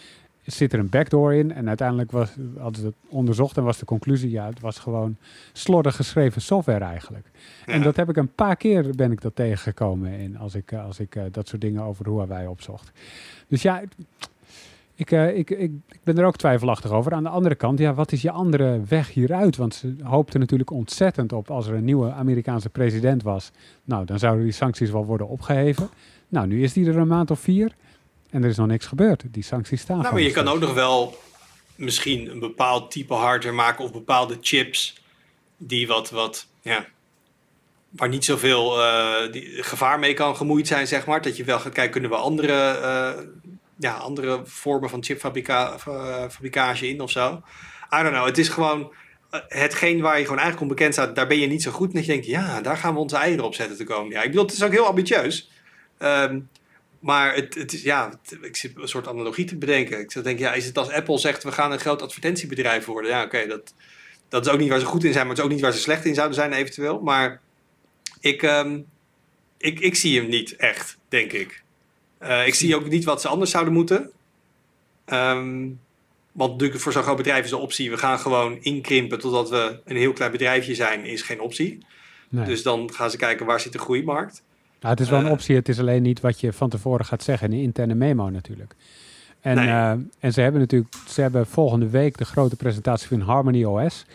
zit 0.45 0.73
er 0.73 0.79
een 0.79 0.89
backdoor 0.89 1.33
in? 1.33 1.51
En 1.51 1.67
uiteindelijk 1.67 2.11
was, 2.11 2.29
hadden 2.57 2.81
ze 2.81 2.85
het 2.85 2.95
onderzocht 3.07 3.57
en 3.57 3.63
was 3.63 3.77
de 3.77 3.85
conclusie, 3.85 4.29
ja, 4.29 4.45
het 4.45 4.59
was 4.59 4.79
gewoon 4.79 5.17
slordig 5.53 5.95
geschreven 5.95 6.41
software 6.41 6.85
eigenlijk. 6.85 7.31
En 7.65 7.81
dat 7.81 7.95
heb 7.95 8.09
ik 8.09 8.17
een 8.17 8.33
paar 8.33 8.55
keer 8.55 8.95
ben 8.95 9.11
ik 9.11 9.21
dat 9.21 9.35
tegengekomen 9.35 10.11
in, 10.11 10.37
als 10.37 10.55
ik, 10.55 10.73
als 10.73 10.99
ik 10.99 11.15
uh, 11.15 11.23
dat 11.31 11.47
soort 11.47 11.61
dingen 11.61 11.83
over 11.83 12.05
Huawei 12.05 12.47
opzocht. 12.47 12.91
Dus 13.47 13.61
ja, 13.61 13.81
ik, 14.95 15.11
uh, 15.11 15.37
ik, 15.37 15.49
ik, 15.49 15.71
ik, 15.89 15.99
ben 16.03 16.17
er 16.17 16.25
ook 16.25 16.37
twijfelachtig 16.37 16.91
over. 16.91 17.13
Aan 17.13 17.23
de 17.23 17.29
andere 17.29 17.55
kant, 17.55 17.79
ja, 17.79 17.93
wat 17.93 18.11
is 18.11 18.21
je 18.21 18.31
andere 18.31 18.81
weg 18.87 19.13
hieruit? 19.13 19.55
Want 19.55 19.75
ze 19.75 19.95
hoopten 20.01 20.39
natuurlijk 20.39 20.71
ontzettend 20.71 21.33
op 21.33 21.51
als 21.51 21.67
er 21.67 21.75
een 21.75 21.83
nieuwe 21.83 22.11
Amerikaanse 22.11 22.69
president 22.69 23.23
was. 23.23 23.51
Nou, 23.83 24.05
dan 24.05 24.19
zouden 24.19 24.43
die 24.43 24.53
sancties 24.53 24.91
wel 24.91 25.05
worden 25.05 25.27
opgeheven. 25.27 25.89
Nou, 26.27 26.47
nu 26.47 26.63
is 26.63 26.73
die 26.73 26.87
er 26.87 26.97
een 26.97 27.07
maand 27.07 27.31
of 27.31 27.39
vier 27.39 27.75
en 28.33 28.43
er 28.43 28.49
is 28.49 28.57
nog 28.57 28.67
niks 28.67 28.85
gebeurd. 28.85 29.23
Die 29.31 29.43
sancties 29.43 29.81
staan. 29.81 29.97
Nou, 29.97 30.13
maar 30.13 30.21
je 30.21 30.31
kan 30.31 30.47
ook 30.47 30.59
nog 30.59 30.73
wel 30.73 31.17
misschien 31.75 32.29
een 32.29 32.39
bepaald 32.39 32.91
type 32.91 33.13
hardware 33.13 33.55
maken 33.55 33.83
of 33.83 33.91
bepaalde 33.91 34.37
chips 34.41 35.01
die 35.57 35.87
wat, 35.87 36.09
wat 36.09 36.47
ja, 36.61 36.85
waar 37.89 38.09
niet 38.09 38.25
zoveel 38.25 38.79
uh, 38.79 39.31
die, 39.31 39.63
gevaar 39.63 39.99
mee 39.99 40.13
kan 40.13 40.35
gemoeid 40.35 40.67
zijn, 40.67 40.87
zeg 40.87 41.05
maar. 41.05 41.21
Dat 41.21 41.37
je 41.37 41.43
wel 41.43 41.59
gaat 41.59 41.73
kijken, 41.73 41.91
kunnen 41.91 42.09
we 42.09 42.15
andere 42.15 42.79
uh, 42.81 43.11
ja, 43.77 43.93
andere 43.93 44.41
vormen 44.43 44.89
van 44.89 45.03
chipfabricage 45.03 46.87
in 46.87 47.01
of 47.01 47.11
zo. 47.11 47.41
I 47.93 48.01
don't 48.01 48.13
know. 48.13 48.25
Het 48.25 48.37
is 48.37 48.49
gewoon 48.49 48.93
hetgeen 49.47 50.01
waar 50.01 50.17
je 50.17 50.23
gewoon 50.23 50.39
eigenlijk 50.39 50.71
onbekend 50.71 50.93
staat, 50.93 51.15
daar 51.15 51.27
ben 51.27 51.39
je 51.39 51.47
niet 51.47 51.63
zo 51.63 51.71
goed. 51.71 51.87
En 51.87 51.93
dat 51.93 52.05
je 52.05 52.11
denkt, 52.11 52.25
ja, 52.25 52.61
daar 52.61 52.77
gaan 52.77 52.93
we 52.93 52.99
onze 52.99 53.15
eieren 53.15 53.45
op 53.45 53.55
zetten 53.55 53.77
te 53.77 53.83
komen. 53.83 54.11
Ja, 54.11 54.21
ik 54.21 54.29
bedoel, 54.29 54.45
het 54.45 54.53
is 54.53 54.63
ook 54.63 54.71
heel 54.71 54.85
ambitieus. 54.85 55.49
Um, 55.99 56.49
maar 57.03 57.35
het, 57.35 57.55
het 57.55 57.73
is, 57.73 57.81
ja, 57.81 58.19
ik 58.41 58.55
zit 58.55 58.71
een 58.75 58.87
soort 58.87 59.07
analogie 59.07 59.45
te 59.45 59.55
bedenken. 59.55 59.99
Ik 59.99 60.11
zou 60.11 60.23
denken, 60.23 60.45
ja, 60.45 60.53
is 60.53 60.65
het 60.65 60.77
als 60.77 60.89
Apple 60.89 61.17
zegt, 61.17 61.43
we 61.43 61.51
gaan 61.51 61.71
een 61.71 61.79
groot 61.79 62.01
advertentiebedrijf 62.01 62.85
worden? 62.85 63.11
Ja, 63.11 63.23
oké, 63.23 63.35
okay, 63.35 63.47
dat, 63.47 63.73
dat 64.29 64.45
is 64.45 64.51
ook 64.51 64.59
niet 64.59 64.69
waar 64.69 64.79
ze 64.79 64.85
goed 64.85 65.03
in 65.03 65.13
zijn, 65.13 65.27
maar 65.27 65.35
het 65.35 65.43
is 65.43 65.49
ook 65.49 65.55
niet 65.55 65.63
waar 65.63 65.73
ze 65.73 65.79
slecht 65.79 66.05
in 66.05 66.13
zouden 66.13 66.35
zijn 66.35 66.53
eventueel. 66.53 67.01
Maar 67.01 67.41
ik, 68.19 68.41
um, 68.41 68.85
ik, 69.57 69.79
ik 69.79 69.95
zie 69.95 70.19
hem 70.19 70.29
niet 70.29 70.55
echt, 70.55 70.97
denk 71.07 71.31
ik. 71.31 71.63
Uh, 72.21 72.47
ik 72.47 72.55
zie 72.55 72.75
ook 72.75 72.89
niet 72.89 73.03
wat 73.03 73.21
ze 73.21 73.27
anders 73.27 73.51
zouden 73.51 73.73
moeten. 73.73 74.11
Um, 75.05 75.79
want 76.31 76.51
natuurlijk 76.51 76.79
voor 76.79 76.91
zo'n 76.91 77.03
groot 77.03 77.17
bedrijf 77.17 77.43
is 77.43 77.49
de 77.49 77.57
optie... 77.57 77.89
we 77.89 77.97
gaan 77.97 78.19
gewoon 78.19 78.57
inkrimpen 78.61 79.19
totdat 79.19 79.49
we 79.49 79.79
een 79.85 79.97
heel 79.97 80.13
klein 80.13 80.31
bedrijfje 80.31 80.75
zijn... 80.75 81.05
is 81.05 81.21
geen 81.21 81.39
optie. 81.39 81.85
Nee. 82.29 82.45
Dus 82.45 82.63
dan 82.63 82.93
gaan 82.93 83.11
ze 83.11 83.17
kijken 83.17 83.45
waar 83.45 83.59
zit 83.59 83.71
de 83.71 83.79
groeimarkt. 83.79 84.43
Nou, 84.83 84.95
het 84.95 85.03
is 85.03 85.09
wel 85.09 85.19
een 85.19 85.31
optie. 85.31 85.55
Het 85.55 85.69
is 85.69 85.79
alleen 85.79 86.01
niet 86.01 86.19
wat 86.19 86.39
je 86.39 86.53
van 86.53 86.69
tevoren 86.69 87.05
gaat 87.05 87.23
zeggen 87.23 87.51
in 87.51 87.57
een 87.57 87.63
interne 87.63 87.95
memo 87.95 88.29
natuurlijk. 88.29 88.75
En, 89.41 89.55
nee. 89.55 89.67
uh, 89.67 89.89
en 90.19 90.33
ze 90.33 90.41
hebben 90.41 90.61
natuurlijk, 90.61 90.93
ze 91.07 91.21
hebben 91.21 91.47
volgende 91.47 91.89
week 91.89 92.17
de 92.17 92.25
grote 92.25 92.55
presentatie 92.55 93.07
van 93.07 93.21
Harmony 93.21 93.63
OS. 93.63 94.05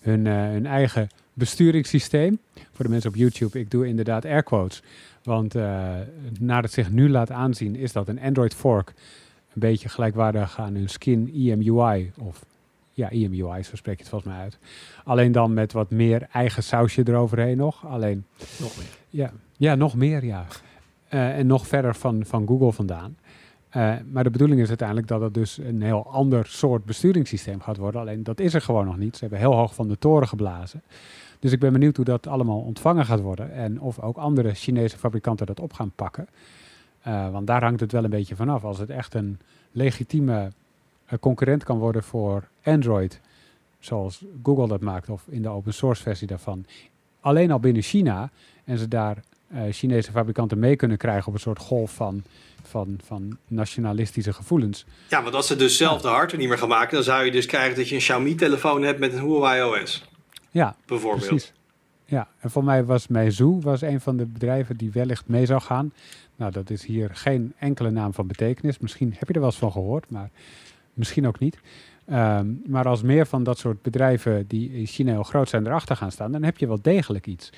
Hun, 0.00 0.24
uh, 0.24 0.34
hun 0.34 0.66
eigen 0.66 1.08
besturingssysteem. 1.32 2.38
Voor 2.72 2.84
de 2.84 2.90
mensen 2.90 3.10
op 3.10 3.16
YouTube, 3.16 3.58
ik 3.58 3.70
doe 3.70 3.86
inderdaad 3.86 4.24
air 4.24 4.42
quotes. 4.42 4.82
Want 5.22 5.54
uh, 5.54 5.94
naar 6.38 6.62
het 6.62 6.72
zich 6.72 6.90
nu 6.90 7.10
laat 7.10 7.30
aanzien, 7.30 7.76
is 7.76 7.92
dat 7.92 8.08
een 8.08 8.20
Android 8.20 8.54
fork 8.54 8.88
een 9.54 9.60
beetje 9.60 9.88
gelijkwaardig 9.88 10.60
aan 10.60 10.74
hun 10.74 10.88
skin 10.88 11.32
EMUI. 11.34 12.12
Of 12.18 12.44
ja, 12.92 13.10
EMUI, 13.10 13.62
zo 13.62 13.76
spreek 13.76 13.96
je 13.96 14.00
het 14.00 14.10
volgens 14.10 14.32
mij 14.32 14.42
uit. 14.42 14.58
Alleen 15.04 15.32
dan 15.32 15.54
met 15.54 15.72
wat 15.72 15.90
meer 15.90 16.28
eigen 16.32 16.62
sausje 16.62 17.02
eroverheen 17.06 17.56
nog. 17.56 17.86
Alleen, 17.86 18.24
nog 18.58 18.76
meer. 18.76 18.86
Ja, 19.08 19.32
ja 19.62 19.74
nog 19.74 19.94
meer, 19.96 20.24
ja. 20.24 20.46
Uh, 21.10 21.38
en 21.38 21.46
nog 21.46 21.66
verder 21.66 21.94
van, 21.94 22.24
van 22.26 22.46
Google 22.46 22.72
vandaan. 22.72 23.16
Uh, 23.76 23.94
maar 24.10 24.24
de 24.24 24.30
bedoeling 24.30 24.60
is 24.60 24.68
uiteindelijk 24.68 25.08
dat 25.08 25.20
het 25.20 25.34
dus 25.34 25.58
een 25.58 25.82
heel 25.82 26.06
ander 26.06 26.46
soort 26.46 26.84
besturingssysteem 26.84 27.60
gaat 27.60 27.76
worden. 27.76 28.00
Alleen 28.00 28.22
dat 28.22 28.40
is 28.40 28.54
er 28.54 28.60
gewoon 28.60 28.84
nog 28.84 28.96
niet. 28.96 29.14
Ze 29.14 29.20
hebben 29.20 29.38
heel 29.38 29.54
hoog 29.54 29.74
van 29.74 29.88
de 29.88 29.98
toren 29.98 30.28
geblazen. 30.28 30.82
Dus 31.38 31.52
ik 31.52 31.60
ben 31.60 31.72
benieuwd 31.72 31.96
hoe 31.96 32.04
dat 32.04 32.26
allemaal 32.26 32.60
ontvangen 32.60 33.04
gaat 33.04 33.20
worden. 33.20 33.52
En 33.52 33.80
of 33.80 34.00
ook 34.00 34.16
andere 34.16 34.54
Chinese 34.54 34.98
fabrikanten 34.98 35.46
dat 35.46 35.60
op 35.60 35.72
gaan 35.72 35.92
pakken. 35.94 36.28
Uh, 37.06 37.30
want 37.30 37.46
daar 37.46 37.62
hangt 37.62 37.80
het 37.80 37.92
wel 37.92 38.04
een 38.04 38.10
beetje 38.10 38.36
vanaf. 38.36 38.64
Als 38.64 38.78
het 38.78 38.90
echt 38.90 39.14
een 39.14 39.38
legitieme 39.72 40.52
concurrent 41.20 41.64
kan 41.64 41.78
worden 41.78 42.02
voor 42.02 42.48
Android, 42.62 43.20
zoals 43.78 44.24
Google 44.42 44.68
dat 44.68 44.80
maakt, 44.80 45.08
of 45.08 45.26
in 45.28 45.42
de 45.42 45.48
open 45.48 45.74
source 45.74 46.02
versie 46.02 46.26
daarvan, 46.26 46.64
alleen 47.20 47.50
al 47.50 47.60
binnen 47.60 47.82
China, 47.82 48.30
en 48.64 48.78
ze 48.78 48.88
daar 48.88 49.22
Chinese 49.70 50.10
fabrikanten 50.10 50.58
mee 50.58 50.76
kunnen 50.76 50.96
krijgen 50.96 51.26
op 51.26 51.34
een 51.34 51.40
soort 51.40 51.58
golf 51.58 51.94
van, 51.94 52.22
van, 52.62 53.00
van 53.04 53.38
nationalistische 53.48 54.32
gevoelens. 54.32 54.84
Ja, 55.08 55.22
want 55.22 55.34
als 55.34 55.46
ze 55.46 55.56
dus 55.56 55.76
zelf 55.76 56.00
de 56.00 56.08
hardware 56.08 56.36
niet 56.36 56.48
meer 56.48 56.58
gaan 56.58 56.68
maken, 56.68 56.94
dan 56.94 57.04
zou 57.04 57.24
je 57.24 57.30
dus 57.30 57.46
krijgen 57.46 57.76
dat 57.76 57.88
je 57.88 57.94
een 57.94 58.00
Xiaomi-telefoon 58.00 58.82
hebt 58.82 58.98
met 58.98 59.12
een 59.12 59.20
Huawei 59.20 59.82
OS. 59.82 60.04
Ja, 60.50 60.76
bijvoorbeeld. 60.86 61.26
Precies. 61.26 61.52
Ja, 62.04 62.28
en 62.38 62.50
voor 62.50 62.64
mij 62.64 62.84
was 62.84 63.06
Meizu 63.06 63.58
was 63.60 63.82
een 63.82 64.00
van 64.00 64.16
de 64.16 64.26
bedrijven 64.26 64.76
die 64.76 64.90
wellicht 64.92 65.28
mee 65.28 65.46
zou 65.46 65.60
gaan. 65.60 65.92
Nou, 66.36 66.52
dat 66.52 66.70
is 66.70 66.84
hier 66.84 67.10
geen 67.12 67.54
enkele 67.58 67.90
naam 67.90 68.14
van 68.14 68.26
betekenis. 68.26 68.78
Misschien 68.78 69.14
heb 69.18 69.28
je 69.28 69.34
er 69.34 69.40
wel 69.40 69.48
eens 69.48 69.58
van 69.58 69.72
gehoord, 69.72 70.10
maar 70.10 70.30
misschien 70.94 71.26
ook 71.26 71.38
niet. 71.38 71.58
Um, 72.10 72.62
maar 72.66 72.88
als 72.88 73.02
meer 73.02 73.26
van 73.26 73.42
dat 73.42 73.58
soort 73.58 73.82
bedrijven 73.82 74.46
die 74.46 74.70
in 74.72 74.86
China 74.86 75.12
heel 75.12 75.22
groot 75.22 75.48
zijn 75.48 75.66
erachter 75.66 75.96
gaan 75.96 76.12
staan, 76.12 76.32
dan 76.32 76.42
heb 76.42 76.58
je 76.58 76.66
wel 76.66 76.82
degelijk 76.82 77.26
iets. 77.26 77.50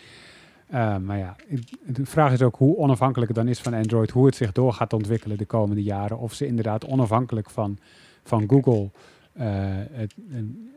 Uh, 0.72 0.96
maar 0.96 1.18
ja, 1.18 1.36
de 1.84 2.06
vraag 2.06 2.32
is 2.32 2.42
ook 2.42 2.56
hoe 2.56 2.76
onafhankelijk 2.76 3.30
het 3.30 3.40
dan 3.40 3.48
is 3.48 3.60
van 3.60 3.74
Android, 3.74 4.10
hoe 4.10 4.26
het 4.26 4.36
zich 4.36 4.52
door 4.52 4.72
gaat 4.72 4.92
ontwikkelen 4.92 5.38
de 5.38 5.44
komende 5.44 5.82
jaren. 5.82 6.18
Of 6.18 6.34
ze 6.34 6.46
inderdaad 6.46 6.86
onafhankelijk 6.86 7.50
van, 7.50 7.78
van 8.24 8.44
Google 8.48 8.90
uh, 9.38 9.44
het, 9.92 10.14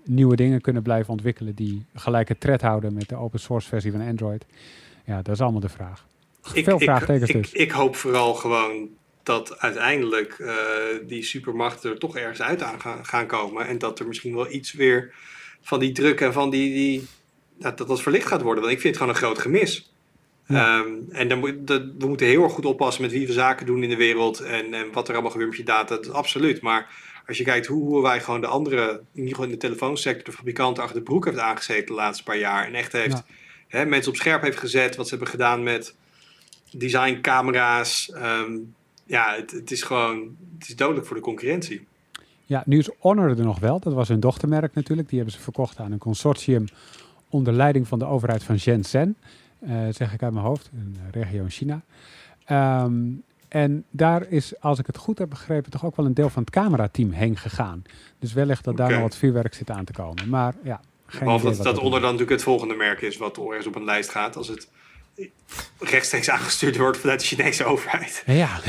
nieuwe 0.05 0.35
dingen 0.35 0.61
kunnen 0.61 0.83
blijven 0.83 1.11
ontwikkelen 1.11 1.55
die 1.55 1.85
gelijke 1.93 2.37
tred 2.37 2.61
houden 2.61 2.93
met 2.93 3.09
de 3.09 3.15
open 3.15 3.39
source 3.39 3.67
versie 3.67 3.91
van 3.91 4.01
Android. 4.01 4.45
Ja, 5.05 5.21
dat 5.21 5.35
is 5.35 5.41
allemaal 5.41 5.61
de 5.61 5.69
vraag. 5.69 6.05
Ik, 6.53 6.63
Veel 6.63 6.79
vraagtekens 6.79 7.29
ik, 7.29 7.35
dus. 7.35 7.51
Ik, 7.51 7.59
ik, 7.59 7.71
hoop 7.71 7.95
vooral 7.95 8.33
gewoon 8.33 8.89
dat 9.23 9.59
uiteindelijk 9.59 10.37
uh, 10.39 10.53
die 11.07 11.23
supermachten 11.23 11.91
er 11.91 11.99
toch 11.99 12.17
ergens 12.17 12.41
uit 12.41 12.63
aan 12.63 12.81
gaan, 12.81 13.05
gaan, 13.05 13.27
komen. 13.27 13.67
En 13.67 13.77
dat 13.77 13.99
er 13.99 14.07
misschien 14.07 14.35
wel 14.35 14.51
iets 14.51 14.73
weer 14.73 15.13
van 15.61 15.79
die 15.79 15.91
druk 15.91 16.21
en 16.21 16.33
van 16.33 16.49
die, 16.49 16.73
die 16.73 17.07
dat 17.59 17.77
dat 17.77 18.01
verlicht 18.01 18.27
gaat 18.27 18.41
worden. 18.41 18.63
Want 18.63 18.75
ik 18.75 18.81
vind 18.81 18.95
het 18.95 19.03
gewoon 19.03 19.15
een 19.15 19.21
groot 19.21 19.39
gemis. 19.39 19.91
Ehm, 20.47 20.89
en 21.09 21.27
dan 21.27 21.39
moet, 21.39 21.67
dat, 21.67 21.81
we 21.97 22.07
moeten 22.07 22.27
heel 22.27 22.43
erg 22.43 22.53
goed 22.53 22.65
oppassen 22.65 23.01
met 23.01 23.11
wie 23.11 23.27
we 23.27 23.33
zaken 23.33 23.65
doen 23.65 23.83
in 23.83 23.89
de 23.89 23.95
wereld 23.95 24.39
en, 24.39 24.73
en 24.73 24.91
wat 24.91 25.07
er 25.07 25.13
allemaal 25.13 25.31
gebeurt 25.31 25.49
met 25.49 25.59
je 25.59 25.65
data. 25.65 25.95
Dat 25.95 26.11
absoluut. 26.11 26.61
Maar 26.61 26.89
als 27.27 27.37
je 27.37 27.43
kijkt 27.43 27.65
hoe, 27.65 28.01
wij 28.01 28.21
gewoon 28.21 28.41
de 28.41 28.47
andere, 28.47 28.89
in 28.91 28.99
ieder 29.13 29.29
geval 29.29 29.45
in 29.45 29.51
de 29.51 29.57
telefoonsector, 29.57 30.23
de 30.23 30.31
fabrikanten 30.31 30.83
achter 30.83 30.97
de 30.97 31.05
broek 31.05 31.25
heeft 31.25 31.37
aangezeten 31.37 31.85
de 31.85 31.93
laatste 31.93 32.23
paar 32.23 32.37
jaar. 32.37 32.65
En 32.65 32.73
echt 32.73 32.91
heeft 32.91 33.23
hè, 33.67 33.85
mensen 33.85 34.11
op 34.11 34.17
scherp 34.17 34.41
heeft 34.41 34.59
gezet, 34.59 34.95
wat 34.95 35.07
ze 35.07 35.15
hebben 35.15 35.31
gedaan 35.31 35.63
met 35.63 35.95
designcamera's. 36.71 38.11
Um, 38.15 38.75
ja, 39.05 39.35
het, 39.35 39.51
het, 39.51 39.71
is 39.71 39.81
gewoon, 39.81 40.35
het 40.59 40.67
is 40.67 40.75
dodelijk 40.75 41.05
voor 41.05 41.15
de 41.15 41.21
concurrentie. 41.21 41.87
Ja, 42.45 42.63
nu 42.65 42.77
is 42.77 42.89
Honor 42.99 43.29
er 43.29 43.45
nog 43.45 43.59
wel. 43.59 43.79
Dat 43.79 43.93
was 43.93 44.07
hun 44.07 44.19
dochtermerk 44.19 44.73
natuurlijk. 44.73 45.09
Die 45.09 45.17
hebben 45.17 45.35
ze 45.35 45.41
verkocht 45.43 45.79
aan 45.79 45.91
een 45.91 45.97
consortium 45.97 46.65
onder 47.29 47.53
leiding 47.53 47.87
van 47.87 47.99
de 47.99 48.05
overheid 48.05 48.43
van 48.43 48.59
Shenzhen. 48.59 49.17
Uh, 49.59 49.87
zeg 49.91 50.13
ik 50.13 50.23
uit 50.23 50.33
mijn 50.33 50.45
hoofd, 50.45 50.69
een 50.73 50.97
regio 51.11 51.43
in 51.43 51.49
China. 51.49 51.81
Um, 52.83 53.23
en 53.47 53.85
daar 53.89 54.25
is, 54.29 54.59
als 54.59 54.79
ik 54.79 54.85
het 54.87 54.97
goed 54.97 55.17
heb 55.17 55.29
begrepen, 55.29 55.71
toch 55.71 55.85
ook 55.85 55.95
wel 55.95 56.05
een 56.05 56.13
deel 56.13 56.29
van 56.29 56.43
het 56.43 56.51
camerateam 56.51 57.11
heen 57.11 57.37
gegaan. 57.37 57.83
Dus 58.19 58.33
wellicht 58.33 58.63
dat 58.63 58.77
daar 58.77 58.91
nog 58.91 59.01
wat 59.01 59.15
vuurwerk 59.15 59.53
zit 59.53 59.69
aan 59.69 59.85
te 59.85 59.93
komen. 59.93 60.29
Maar 60.29 60.53
ja, 60.63 60.81
geen 61.05 61.23
Behalve 61.23 61.45
dat, 61.45 61.63
dat 61.63 61.77
onder 61.77 61.99
dan 61.99 62.01
natuurlijk 62.01 62.29
het 62.29 62.43
volgende 62.43 62.73
merk 62.73 63.01
is 63.01 63.17
wat 63.17 63.37
ergens 63.37 63.67
op 63.67 63.75
een 63.75 63.83
lijst 63.83 64.09
gaat. 64.09 64.35
Als 64.35 64.47
het 64.47 64.69
rechtstreeks 65.79 66.29
aangestuurd 66.35 66.77
wordt 66.77 66.97
vanuit 66.97 67.19
de 67.19 67.25
Chinese 67.25 67.65
overheid. 67.65 68.23
Ja. 68.25 68.59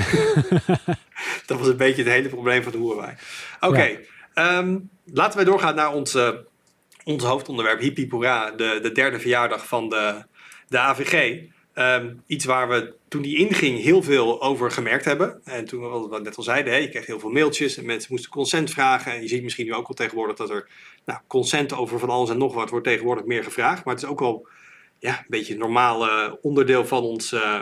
dat 1.46 1.58
was 1.58 1.68
een 1.68 1.76
beetje 1.76 2.02
het 2.02 2.12
hele 2.12 2.28
probleem 2.28 2.62
van 2.62 2.72
de 2.72 2.78
Huawei. 2.78 3.14
Oké, 3.60 3.98
ehm, 4.34 4.78
laten 5.04 5.36
wij 5.36 5.44
doorgaan 5.44 5.74
naar 5.74 5.96
uh, 6.14 6.28
ons 7.08 7.24
hoofdonderwerp, 7.24 7.80
Hippipura, 7.80 8.50
de, 8.50 8.78
de 8.82 8.92
derde 8.92 9.20
verjaardag 9.20 9.66
van 9.66 9.88
de, 9.88 10.24
de 10.68 10.78
AVG. 10.78 11.42
Ehm, 11.74 12.14
iets 12.26 12.44
waar 12.44 12.68
we 12.68 12.94
toen 13.08 13.22
die 13.22 13.36
inging 13.36 13.82
heel 13.82 14.02
veel 14.02 14.42
over 14.42 14.70
gemerkt 14.70 15.04
hebben. 15.04 15.40
En 15.44 15.64
toen, 15.64 16.08
wat 16.08 16.22
net 16.22 16.36
al 16.36 16.42
zeiden, 16.42 16.72
hè, 16.72 16.78
je 16.78 16.88
kreeg 16.88 17.06
heel 17.06 17.20
veel 17.20 17.30
mailtjes 17.30 17.76
en 17.76 17.86
mensen 17.86 18.08
moesten 18.10 18.30
consent 18.30 18.70
vragen. 18.70 19.12
En 19.12 19.22
je 19.22 19.28
ziet 19.28 19.42
misschien 19.42 19.66
nu 19.66 19.74
ook 19.74 19.86
wel 19.86 19.96
tegenwoordig 19.96 20.36
dat 20.36 20.50
er 20.50 20.68
nou, 21.04 21.20
consent 21.26 21.72
over 21.72 21.98
van 21.98 22.10
alles 22.10 22.30
en 22.30 22.38
nog 22.38 22.54
wat 22.54 22.70
wordt 22.70 22.86
tegenwoordig 22.86 23.24
meer 23.24 23.44
gevraagd. 23.44 23.84
Maar 23.84 23.94
het 23.94 24.02
is 24.02 24.08
ook 24.08 24.20
wel 24.20 24.48
ja, 24.98 25.18
een 25.18 25.24
beetje 25.28 25.52
een 25.52 25.58
normaal 25.58 26.30
onderdeel 26.42 26.86
van 26.86 27.02
ons, 27.02 27.32
uh, 27.32 27.60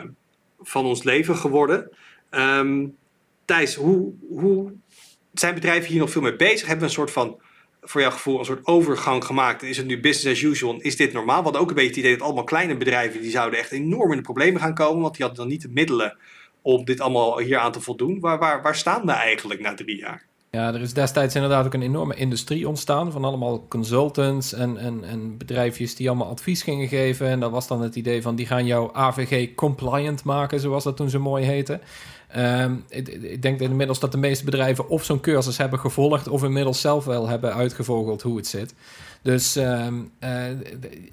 van 0.59 0.85
ons 0.85 1.03
leven 1.03 1.35
geworden. 1.35 1.89
Um, 2.31 2.97
Thijs, 3.45 3.75
hoe, 3.75 4.13
hoe 4.29 4.73
zijn 5.33 5.53
bedrijven 5.53 5.91
hier 5.91 5.99
nog 5.99 6.11
veel 6.11 6.21
mee 6.21 6.35
bezig? 6.35 6.67
Hebben 6.67 6.79
we 6.79 6.85
een 6.85 6.97
soort 6.97 7.11
van 7.11 7.41
voor 7.89 8.01
jouw 8.01 8.11
gevoel 8.11 8.39
een 8.39 8.45
soort 8.45 8.65
overgang 8.65 9.25
gemaakt? 9.25 9.63
Is 9.63 9.77
het 9.77 9.85
nu 9.85 9.99
business 9.99 10.43
as 10.43 10.49
usual? 10.49 10.75
Is 10.79 10.95
dit 10.95 11.13
normaal? 11.13 11.43
Want 11.43 11.57
ook 11.57 11.69
een 11.69 11.75
beetje 11.75 11.89
het 11.89 11.99
idee 11.99 12.11
dat 12.17 12.21
allemaal 12.21 12.43
kleine 12.43 12.77
bedrijven... 12.77 13.21
die 13.21 13.31
zouden 13.31 13.59
echt 13.59 13.71
enorm 13.71 14.11
in 14.11 14.17
de 14.17 14.23
problemen 14.23 14.61
gaan 14.61 14.73
komen... 14.73 15.01
want 15.01 15.15
die 15.15 15.25
hadden 15.25 15.43
dan 15.43 15.53
niet 15.53 15.61
de 15.61 15.69
middelen 15.69 16.17
om 16.61 16.85
dit 16.85 16.99
allemaal 16.99 17.39
hier 17.39 17.57
aan 17.57 17.71
te 17.71 17.81
voldoen. 17.81 18.19
Waar, 18.19 18.39
waar, 18.39 18.61
waar 18.61 18.75
staan 18.75 19.05
we 19.05 19.11
eigenlijk 19.11 19.59
na 19.59 19.73
drie 19.73 19.97
jaar? 19.97 20.25
Ja, 20.51 20.73
er 20.73 20.81
is 20.81 20.93
destijds 20.93 21.35
inderdaad 21.35 21.65
ook 21.65 21.73
een 21.73 21.81
enorme 21.81 22.15
industrie 22.15 22.67
ontstaan 22.67 23.11
van 23.11 23.23
allemaal 23.23 23.67
consultants 23.67 24.53
en, 24.53 24.77
en, 24.77 25.03
en 25.03 25.37
bedrijfjes 25.37 25.95
die 25.95 26.09
allemaal 26.09 26.29
advies 26.29 26.63
gingen 26.63 26.87
geven. 26.87 27.27
En 27.27 27.39
dat 27.39 27.51
was 27.51 27.67
dan 27.67 27.81
het 27.81 27.95
idee 27.95 28.21
van 28.21 28.35
die 28.35 28.45
gaan 28.45 28.65
jou 28.65 28.89
AVG 28.93 29.55
compliant 29.55 30.23
maken, 30.23 30.59
zoals 30.59 30.83
dat 30.83 30.97
toen 30.97 31.09
zo 31.09 31.19
mooi 31.19 31.45
heette. 31.45 31.79
Ehm, 32.27 32.75
ik, 32.89 33.41
denk 33.41 33.59
inmiddels 33.59 33.99
dat 33.99 34.11
de 34.11 34.17
meeste 34.17 34.45
bedrijven 34.45 34.89
of 34.89 35.03
zo'n 35.03 35.19
cursus 35.19 35.57
hebben 35.57 35.79
gevolgd 35.79 36.27
of 36.27 36.43
inmiddels 36.43 36.81
zelf 36.81 37.05
wel 37.05 37.27
hebben 37.27 37.53
uitgevogeld 37.53 38.21
hoe 38.21 38.37
het 38.37 38.47
zit. 38.47 38.73
Dus 39.21 39.55
eh, 39.55 39.87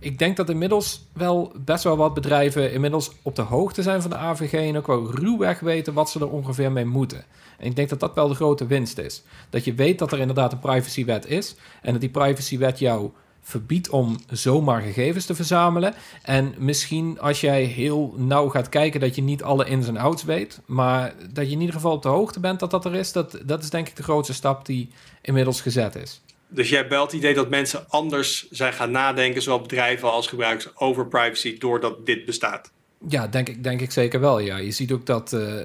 ik 0.00 0.18
denk 0.18 0.36
dat 0.36 0.50
inmiddels 0.50 1.06
wel 1.12 1.52
best 1.64 1.84
wel 1.84 1.96
wat 1.96 2.14
bedrijven 2.14 2.72
inmiddels 2.72 3.12
op 3.22 3.36
de 3.36 3.42
hoogte 3.42 3.82
zijn 3.82 4.02
van 4.02 4.10
de 4.10 4.16
AVG 4.16 4.52
en 4.52 4.76
ook 4.76 4.86
wel 4.86 5.10
ruwweg 5.10 5.60
weten 5.60 5.94
wat 5.94 6.10
ze 6.10 6.20
er 6.20 6.30
ongeveer 6.30 6.72
mee 6.72 6.84
moeten. 6.84 7.24
En 7.58 7.66
ik 7.66 7.76
denk 7.76 7.88
dat 7.88 8.00
dat 8.00 8.14
wel 8.14 8.28
de 8.28 8.34
grote 8.34 8.66
winst 8.66 8.98
is. 8.98 9.22
Dat 9.50 9.64
je 9.64 9.74
weet 9.74 9.98
dat 9.98 10.12
er 10.12 10.18
inderdaad 10.20 10.52
een 10.52 10.58
privacywet 10.58 11.26
is 11.26 11.54
en 11.82 11.92
dat 11.92 12.00
die 12.00 12.10
privacywet 12.10 12.78
jou 12.78 13.10
verbiedt 13.44 13.88
om 13.88 14.18
zomaar 14.30 14.82
gegevens 14.82 15.26
te 15.26 15.34
verzamelen. 15.34 15.94
En 16.22 16.54
misschien 16.58 17.20
als 17.20 17.40
jij 17.40 17.62
heel 17.62 18.14
nauw 18.16 18.48
gaat 18.48 18.68
kijken, 18.68 19.00
dat 19.00 19.14
je 19.14 19.22
niet 19.22 19.42
alle 19.42 19.64
ins 19.64 19.88
en 19.88 19.96
outs 19.96 20.24
weet. 20.24 20.60
Maar 20.66 21.14
dat 21.32 21.46
je 21.46 21.52
in 21.52 21.60
ieder 21.60 21.74
geval 21.74 21.92
op 21.92 22.02
de 22.02 22.08
hoogte 22.08 22.40
bent 22.40 22.60
dat 22.60 22.70
dat 22.70 22.84
er 22.84 22.94
is. 22.94 23.12
Dat, 23.12 23.38
dat 23.44 23.62
is 23.62 23.70
denk 23.70 23.88
ik 23.88 23.96
de 23.96 24.02
grootste 24.02 24.34
stap 24.34 24.66
die 24.66 24.88
inmiddels 25.22 25.60
gezet 25.60 25.94
is. 25.94 26.20
Dus 26.48 26.68
jij 26.68 26.88
belt 26.88 27.10
het 27.10 27.20
idee 27.20 27.34
dat 27.34 27.48
mensen 27.48 27.84
anders 27.88 28.50
zijn 28.50 28.72
gaan 28.72 28.90
nadenken, 28.90 29.42
zowel 29.42 29.60
bedrijven 29.60 30.12
als 30.12 30.26
gebruikers, 30.26 30.76
over 30.76 31.06
privacy 31.06 31.58
doordat 31.58 32.06
dit 32.06 32.24
bestaat? 32.24 32.70
Ja, 33.08 33.26
denk 33.26 33.48
ik, 33.48 33.64
denk 33.64 33.80
ik 33.80 33.90
zeker 33.90 34.20
wel. 34.20 34.38
Ja. 34.38 34.56
Je 34.56 34.70
ziet 34.70 34.92
ook 34.92 35.06
dat. 35.06 35.32
Uh, 35.32 35.58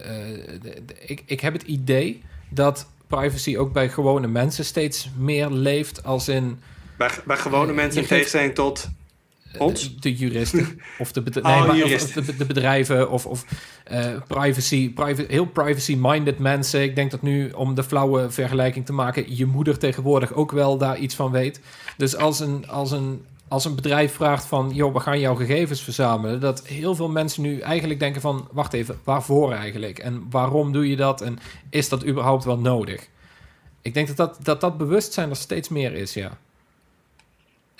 ik, 1.06 1.24
ik 1.26 1.40
heb 1.40 1.54
het 1.54 1.64
idee 1.64 2.22
dat 2.50 2.88
privacy 3.08 3.58
ook 3.58 3.74
bij 3.74 3.90
gewone 3.90 4.28
mensen 4.28 4.66
steeds 4.66 5.10
meer 5.18 5.50
leeft 5.50 6.04
als 6.04 6.28
in 6.28 6.60
bij, 7.00 7.10
bij 7.26 7.38
gewone 7.38 7.74
mensen 7.74 8.02
in 8.02 8.08
tegenstelling 8.08 8.56
tot 8.56 8.90
ons? 9.58 10.00
De, 10.00 10.16
juristen. 10.16 10.82
Of 11.00 11.12
de, 11.12 11.42
oh, 11.42 11.68
nee, 11.72 11.84
maar, 11.84 11.94
of 11.94 12.12
de, 12.12 12.36
de, 12.36 12.46
bedrijven. 12.46 13.10
Of, 13.10 13.26
of 13.26 13.46
uh, 13.92 14.16
privacy, 14.28 14.94
privacy, 14.94 15.26
heel 15.28 15.46
privacy-minded 15.46 16.40
mensen. 16.40 16.82
Ik 16.82 16.96
denk 16.96 17.12
dat 17.12 17.22
nu, 17.22 17.52
om 17.52 17.76
de 17.76 17.84
flauwe 17.84 18.30
vergelijking 18.30 18.86
te 18.86 18.94
maken... 18.94 19.36
je 19.36 19.46
moeder 19.46 19.78
tegenwoordig 19.78 20.34
ook 20.34 20.52
wel 20.52 20.78
daar 20.78 20.98
iets 20.98 21.16
van 21.16 21.32
weet. 21.32 21.62
Dus 21.98 22.16
als 22.16 22.40
een, 22.40 22.68
als 22.68 22.92
een, 22.92 23.26
als 23.48 23.66
een 23.66 23.76
bedrijf 23.76 24.14
vraagt 24.14 24.46
van... 24.46 24.72
joh, 24.74 24.94
we 24.94 25.00
gaan 25.00 25.20
jouw 25.20 25.36
gegevens 25.36 25.82
verzamelen... 25.82 26.40
dat 26.40 26.68
heel 26.68 26.96
veel 26.96 27.10
mensen 27.10 27.42
nu 27.42 27.60
eigenlijk 27.60 28.00
denken 28.00 28.22
van... 28.22 28.48
wacht 28.52 28.74
even, 28.74 29.00
waarvoor 29.04 29.54
eigenlijk? 29.54 30.00
En 30.00 30.28
waarom 30.30 30.72
doe 30.72 30.90
je 30.90 30.96
dat? 30.96 31.22
En 31.22 31.40
is 31.70 31.90
dat 31.90 32.06
überhaupt 32.06 32.44
wel 32.44 32.60
nodig? 32.60 33.08
Ik 33.82 33.94
denk 33.94 34.08
dat 34.08 34.18
dat, 34.18 34.38
dat, 34.44 34.62
dat 34.62 34.78
bewustzijn 34.78 35.30
er 35.30 35.36
steeds 35.36 35.70
meer 35.70 35.94
is, 35.94 36.14
ja. 36.14 36.38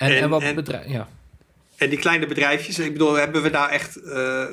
En, 0.00 0.20
en, 0.20 0.28
wat 0.28 0.54
bedrijf, 0.54 0.88
ja. 0.88 1.08
En 1.76 1.88
die 1.88 1.98
kleine 1.98 2.26
bedrijfjes, 2.26 2.78
ik 2.78 2.92
bedoel, 2.92 3.14
hebben 3.14 3.42
we 3.42 3.50
daar 3.50 3.68
echt 3.68 3.96
uh, 4.04 4.44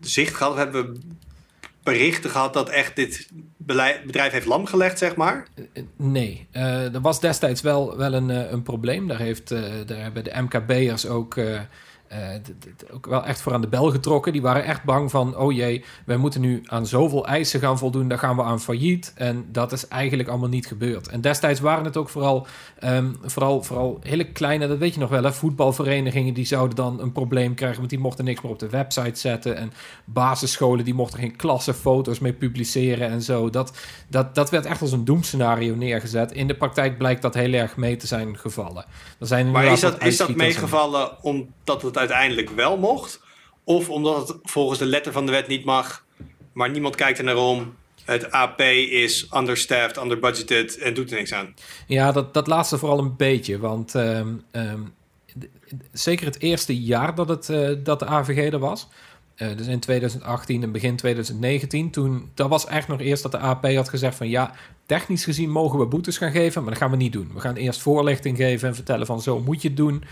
zicht 0.00 0.34
gehad? 0.34 0.56
Hebben 0.56 0.92
we 0.92 1.00
berichten 1.82 2.30
gehad 2.30 2.52
dat 2.52 2.68
echt 2.68 2.96
dit 2.96 3.28
bedrijf 3.56 4.32
heeft 4.32 4.46
lam 4.46 4.66
gelegd, 4.66 4.98
zeg 4.98 5.16
maar? 5.16 5.46
Eh, 5.54 5.64
eh, 5.72 5.82
nee, 5.96 6.46
uh, 6.52 6.94
er 6.94 7.00
was 7.00 7.20
destijds 7.20 7.60
wel, 7.60 7.96
wel 7.96 8.12
een, 8.12 8.28
een 8.28 8.62
probleem. 8.62 9.08
Daar, 9.08 9.18
heeft, 9.18 9.48
daar 9.48 9.98
hebben 9.98 10.24
de 10.24 10.40
MKB'ers 10.40 11.06
ook 11.06 11.34
ook 12.92 13.06
wel 13.06 13.24
echt 13.24 13.40
voor 13.40 13.52
aan 13.52 13.60
de 13.60 13.68
bel 13.68 13.90
getrokken. 13.90 14.32
Die 14.32 14.42
waren 14.42 14.64
echt 14.64 14.84
bang 14.84 15.10
van, 15.10 15.36
oh 15.36 15.52
jee, 15.52 15.84
wij 16.06 16.16
moeten 16.16 16.40
nu 16.40 16.62
aan 16.66 16.86
zoveel 16.86 17.26
eisen 17.26 17.60
gaan 17.60 17.78
voldoen, 17.78 18.08
daar 18.08 18.18
gaan 18.18 18.36
we 18.36 18.42
aan 18.42 18.60
failliet. 18.60 19.12
En 19.14 19.46
dat 19.52 19.72
is 19.72 19.88
eigenlijk 19.88 20.28
allemaal 20.28 20.48
niet 20.48 20.66
gebeurd. 20.66 21.08
En 21.08 21.20
destijds 21.20 21.60
waren 21.60 21.84
het 21.84 21.96
ook 21.96 22.08
vooral, 22.08 22.46
um, 22.84 23.16
vooral, 23.22 23.62
vooral 23.62 23.98
hele 24.02 24.32
kleine, 24.32 24.68
dat 24.68 24.78
weet 24.78 24.94
je 24.94 25.00
nog 25.00 25.10
wel, 25.10 25.22
hè, 25.22 25.32
voetbalverenigingen 25.32 26.34
die 26.34 26.46
zouden 26.46 26.76
dan 26.76 27.00
een 27.00 27.12
probleem 27.12 27.54
krijgen, 27.54 27.78
want 27.78 27.90
die 27.90 27.98
mochten 27.98 28.24
niks 28.24 28.40
meer 28.42 28.52
op 28.52 28.58
de 28.58 28.68
website 28.68 29.18
zetten. 29.18 29.56
En 29.56 29.72
basisscholen 30.04 30.84
die 30.84 30.94
mochten 30.94 31.18
geen 31.18 31.36
klassenfoto's 31.36 32.18
mee 32.18 32.32
publiceren 32.32 33.08
en 33.08 33.22
zo. 33.22 33.50
Dat, 33.50 33.72
dat, 34.08 34.34
dat 34.34 34.50
werd 34.50 34.66
echt 34.66 34.80
als 34.80 34.92
een 34.92 35.04
doemscenario 35.04 35.74
neergezet. 35.74 36.32
In 36.32 36.46
de 36.46 36.54
praktijk 36.54 36.98
blijkt 36.98 37.22
dat 37.22 37.34
heel 37.34 37.52
erg 37.52 37.76
mee 37.76 37.96
te 37.96 38.06
zijn 38.06 38.38
gevallen. 38.38 38.84
Er 39.18 39.26
zijn 39.26 39.50
maar 39.50 39.64
is 39.64 39.80
dat, 39.80 40.04
is 40.04 40.16
dat 40.16 40.34
meegevallen 40.34 41.22
omdat 41.22 41.82
het 41.82 41.96
uiteindelijk 41.98 42.50
wel 42.50 42.78
mocht? 42.78 43.20
Of 43.64 43.90
omdat 43.90 44.28
het 44.28 44.38
volgens 44.42 44.78
de 44.78 44.86
letter 44.86 45.12
van 45.12 45.26
de 45.26 45.32
wet 45.32 45.46
niet 45.46 45.64
mag, 45.64 46.04
maar 46.52 46.70
niemand 46.70 46.94
kijkt 46.94 47.18
er 47.18 47.24
naar 47.24 47.36
om. 47.36 47.74
Het 48.04 48.30
AP 48.30 48.60
is 48.60 49.28
understaffed, 49.36 50.02
underbudgeted 50.02 50.78
en 50.78 50.94
doet 50.94 51.10
er 51.10 51.16
niks 51.16 51.32
aan. 51.32 51.54
Ja, 51.86 52.12
dat, 52.12 52.34
dat 52.34 52.46
laatste 52.46 52.78
vooral 52.78 52.98
een 52.98 53.16
beetje. 53.16 53.58
Want 53.58 53.94
ehm, 53.94 54.28
ehm, 54.50 54.80
zeker 55.92 56.26
het 56.26 56.40
eerste 56.40 56.80
jaar 56.80 57.14
dat, 57.14 57.28
het, 57.28 57.48
uh, 57.48 57.70
dat 57.84 57.98
de 57.98 58.06
AVG 58.06 58.52
er 58.52 58.58
was, 58.58 58.88
uh, 59.36 59.56
dus 59.56 59.66
in 59.66 59.80
2018 59.80 60.62
en 60.62 60.72
begin 60.72 60.96
2019, 60.96 61.90
toen, 61.90 62.30
dat 62.34 62.48
was 62.48 62.66
echt 62.66 62.88
nog 62.88 63.00
eerst 63.00 63.22
dat 63.22 63.32
de 63.32 63.38
AP 63.38 63.66
had 63.74 63.88
gezegd 63.88 64.16
van 64.16 64.28
ja, 64.28 64.54
technisch 64.86 65.24
gezien 65.24 65.50
mogen 65.50 65.78
we 65.78 65.86
boetes 65.86 66.18
gaan 66.18 66.30
geven, 66.30 66.62
maar 66.62 66.70
dat 66.70 66.80
gaan 66.82 66.90
we 66.90 66.96
niet 66.96 67.12
doen. 67.12 67.30
We 67.34 67.40
gaan 67.40 67.56
eerst 67.56 67.80
voorlichting 67.80 68.36
geven 68.36 68.68
en 68.68 68.74
vertellen 68.74 69.06
van 69.06 69.22
zo 69.22 69.40
moet 69.40 69.62
je 69.62 69.68
het 69.68 69.76
doen. 69.76 70.04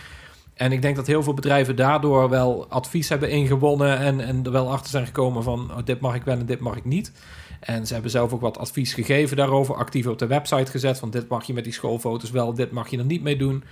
En 0.56 0.72
ik 0.72 0.82
denk 0.82 0.96
dat 0.96 1.06
heel 1.06 1.22
veel 1.22 1.34
bedrijven 1.34 1.76
daardoor 1.76 2.28
wel 2.28 2.66
advies 2.68 3.08
hebben 3.08 3.30
ingewonnen 3.30 3.98
en, 3.98 4.20
en 4.20 4.44
er 4.44 4.52
wel 4.52 4.70
achter 4.70 4.90
zijn 4.90 5.06
gekomen 5.06 5.42
van 5.42 5.70
oh, 5.70 5.78
dit 5.84 6.00
mag 6.00 6.14
ik 6.14 6.22
wel 6.22 6.38
en 6.38 6.46
dit 6.46 6.60
mag 6.60 6.76
ik 6.76 6.84
niet. 6.84 7.12
En 7.60 7.86
ze 7.86 7.92
hebben 7.92 8.10
zelf 8.10 8.32
ook 8.32 8.40
wat 8.40 8.58
advies 8.58 8.94
gegeven 8.94 9.36
daarover, 9.36 9.74
actief 9.74 10.06
op 10.06 10.18
de 10.18 10.26
website 10.26 10.70
gezet 10.70 10.98
van 10.98 11.10
dit 11.10 11.28
mag 11.28 11.44
je 11.44 11.52
met 11.52 11.64
die 11.64 11.72
schoolfoto's 11.72 12.30
wel, 12.30 12.54
dit 12.54 12.70
mag 12.70 12.88
je 12.88 12.98
er 12.98 13.04
niet 13.04 13.22
mee 13.22 13.36
doen. 13.36 13.64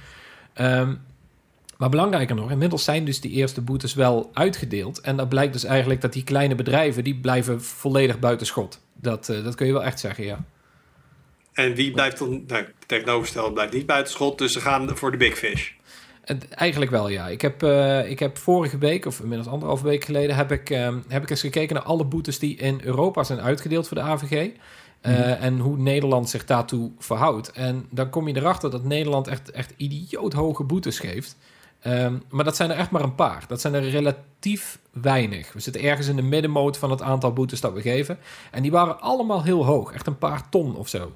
Um, 0.60 1.00
maar 1.78 1.88
belangrijker 1.88 2.34
nog, 2.34 2.50
inmiddels 2.50 2.84
zijn 2.84 3.04
dus 3.04 3.20
die 3.20 3.30
eerste 3.30 3.60
boetes 3.60 3.94
wel 3.94 4.30
uitgedeeld. 4.32 5.00
En 5.00 5.16
dat 5.16 5.28
blijkt 5.28 5.52
dus 5.52 5.64
eigenlijk 5.64 6.00
dat 6.00 6.12
die 6.12 6.24
kleine 6.24 6.54
bedrijven, 6.54 7.04
die 7.04 7.16
blijven 7.16 7.62
volledig 7.62 8.18
buiten 8.18 8.46
schot. 8.46 8.80
Dat, 8.94 9.28
uh, 9.28 9.44
dat 9.44 9.54
kun 9.54 9.66
je 9.66 9.72
wel 9.72 9.84
echt 9.84 10.00
zeggen, 10.00 10.24
ja. 10.24 10.44
En 11.52 11.74
wie 11.74 11.90
blijft 11.90 12.18
dan, 12.18 12.44
nou, 12.46 12.64
tegenovergesteld 12.86 13.54
blijft 13.54 13.72
niet 13.72 13.86
buitenschot, 13.86 14.38
dus 14.38 14.52
ze 14.52 14.60
gaan 14.60 14.96
voor 14.96 15.10
de 15.10 15.16
big 15.16 15.38
fish. 15.38 15.72
Eigenlijk 16.50 16.90
wel, 16.90 17.08
ja. 17.08 17.28
Ik 17.28 17.40
heb, 17.40 17.62
uh, 17.62 18.10
ik 18.10 18.18
heb 18.18 18.38
vorige 18.38 18.78
week, 18.78 19.06
of 19.06 19.20
inmiddels 19.20 19.48
anderhalve 19.48 19.84
week 19.84 20.04
geleden, 20.04 20.36
heb 20.36 20.52
ik, 20.52 20.70
uh, 20.70 20.88
heb 21.08 21.22
ik 21.22 21.30
eens 21.30 21.40
gekeken 21.40 21.74
naar 21.74 21.84
alle 21.84 22.04
boetes 22.04 22.38
die 22.38 22.56
in 22.56 22.80
Europa 22.82 23.24
zijn 23.24 23.40
uitgedeeld 23.40 23.88
voor 23.88 23.96
de 23.96 24.02
AVG. 24.02 24.32
Uh, 24.32 25.16
mm 25.16 25.22
-hmm. 25.22 25.32
En 25.32 25.58
hoe 25.58 25.76
Nederland 25.76 26.30
zich 26.30 26.44
daartoe 26.44 26.90
verhoudt. 26.98 27.52
En 27.52 27.86
dan 27.90 28.10
kom 28.10 28.28
je 28.28 28.36
erachter 28.36 28.70
dat 28.70 28.84
Nederland 28.84 29.28
echt, 29.28 29.50
echt 29.50 29.72
idioot 29.76 30.32
hoge 30.32 30.64
boetes 30.64 30.98
geeft. 30.98 31.36
Um, 31.86 32.22
maar 32.30 32.44
dat 32.44 32.56
zijn 32.56 32.70
er 32.70 32.76
echt 32.76 32.90
maar 32.90 33.02
een 33.02 33.14
paar. 33.14 33.44
Dat 33.48 33.60
zijn 33.60 33.74
er 33.74 33.90
relatief 33.90 34.78
weinig. 34.92 35.52
We 35.52 35.60
zitten 35.60 35.82
ergens 35.82 36.08
in 36.08 36.16
de 36.16 36.22
middenmoot 36.22 36.76
van 36.76 36.90
het 36.90 37.02
aantal 37.02 37.32
boetes 37.32 37.60
dat 37.60 37.72
we 37.72 37.80
geven. 37.80 38.18
En 38.50 38.62
die 38.62 38.70
waren 38.70 39.00
allemaal 39.00 39.42
heel 39.42 39.64
hoog. 39.64 39.92
Echt 39.92 40.06
een 40.06 40.18
paar 40.18 40.48
ton 40.48 40.76
of 40.76 40.88
zo. 40.88 41.12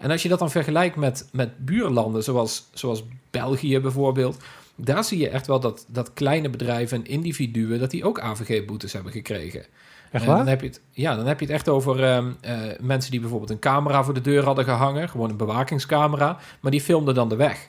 En 0.00 0.10
als 0.10 0.22
je 0.22 0.28
dat 0.28 0.38
dan 0.38 0.50
vergelijkt 0.50 0.96
met, 0.96 1.28
met 1.32 1.64
buurlanden, 1.64 2.22
zoals, 2.22 2.68
zoals 2.72 3.04
België 3.30 3.80
bijvoorbeeld, 3.80 4.36
daar 4.76 5.04
zie 5.04 5.18
je 5.18 5.28
echt 5.28 5.46
wel 5.46 5.60
dat, 5.60 5.84
dat 5.88 6.12
kleine 6.12 6.50
bedrijven 6.50 6.96
en 6.96 7.06
individuen, 7.06 7.78
dat 7.78 7.90
die 7.90 8.04
ook 8.04 8.20
AVG-boetes 8.20 8.92
hebben 8.92 9.12
gekregen. 9.12 9.64
Echt 10.10 10.24
waar? 10.24 10.36
Dan 10.36 10.46
heb 10.46 10.60
je 10.60 10.66
het, 10.66 10.80
ja, 10.90 11.16
dan 11.16 11.26
heb 11.26 11.40
je 11.40 11.46
het 11.46 11.54
echt 11.54 11.68
over 11.68 12.14
um, 12.14 12.36
uh, 12.44 12.58
mensen 12.80 13.10
die 13.10 13.20
bijvoorbeeld 13.20 13.50
een 13.50 13.58
camera 13.58 14.04
voor 14.04 14.14
de 14.14 14.20
deur 14.20 14.44
hadden 14.44 14.64
gehangen, 14.64 15.08
gewoon 15.08 15.30
een 15.30 15.36
bewakingscamera, 15.36 16.38
maar 16.60 16.70
die 16.70 16.80
filmden 16.80 17.14
dan 17.14 17.28
de 17.28 17.36
weg. 17.36 17.68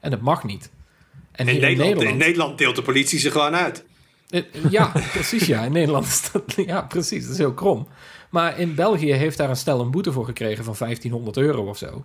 En 0.00 0.10
dat 0.10 0.20
mag 0.20 0.44
niet. 0.44 0.70
En 1.32 1.48
in, 1.48 1.60
Nederland, 1.60 1.70
in 1.70 1.76
Nederland, 1.78 2.10
in 2.10 2.16
Nederland 2.16 2.58
deelt 2.58 2.76
de 2.76 2.82
politie 2.82 3.18
ze 3.18 3.30
gewoon 3.30 3.54
uit. 3.54 3.84
Ja, 4.70 4.92
precies 5.12 5.46
ja. 5.46 5.62
In 5.62 5.72
Nederland 5.72 6.06
is 6.06 6.30
dat, 6.32 6.52
ja, 6.66 6.82
precies, 6.82 7.22
dat 7.22 7.32
is 7.32 7.38
heel 7.38 7.54
krom. 7.54 7.88
Maar 8.32 8.58
in 8.58 8.74
België 8.74 9.12
heeft 9.12 9.36
daar 9.36 9.50
een 9.50 9.56
stel 9.56 9.80
een 9.80 9.90
boete 9.90 10.12
voor 10.12 10.24
gekregen 10.24 10.64
van 10.64 10.74
1500 10.78 11.36
euro 11.36 11.68
of 11.68 11.78
zo. 11.78 12.04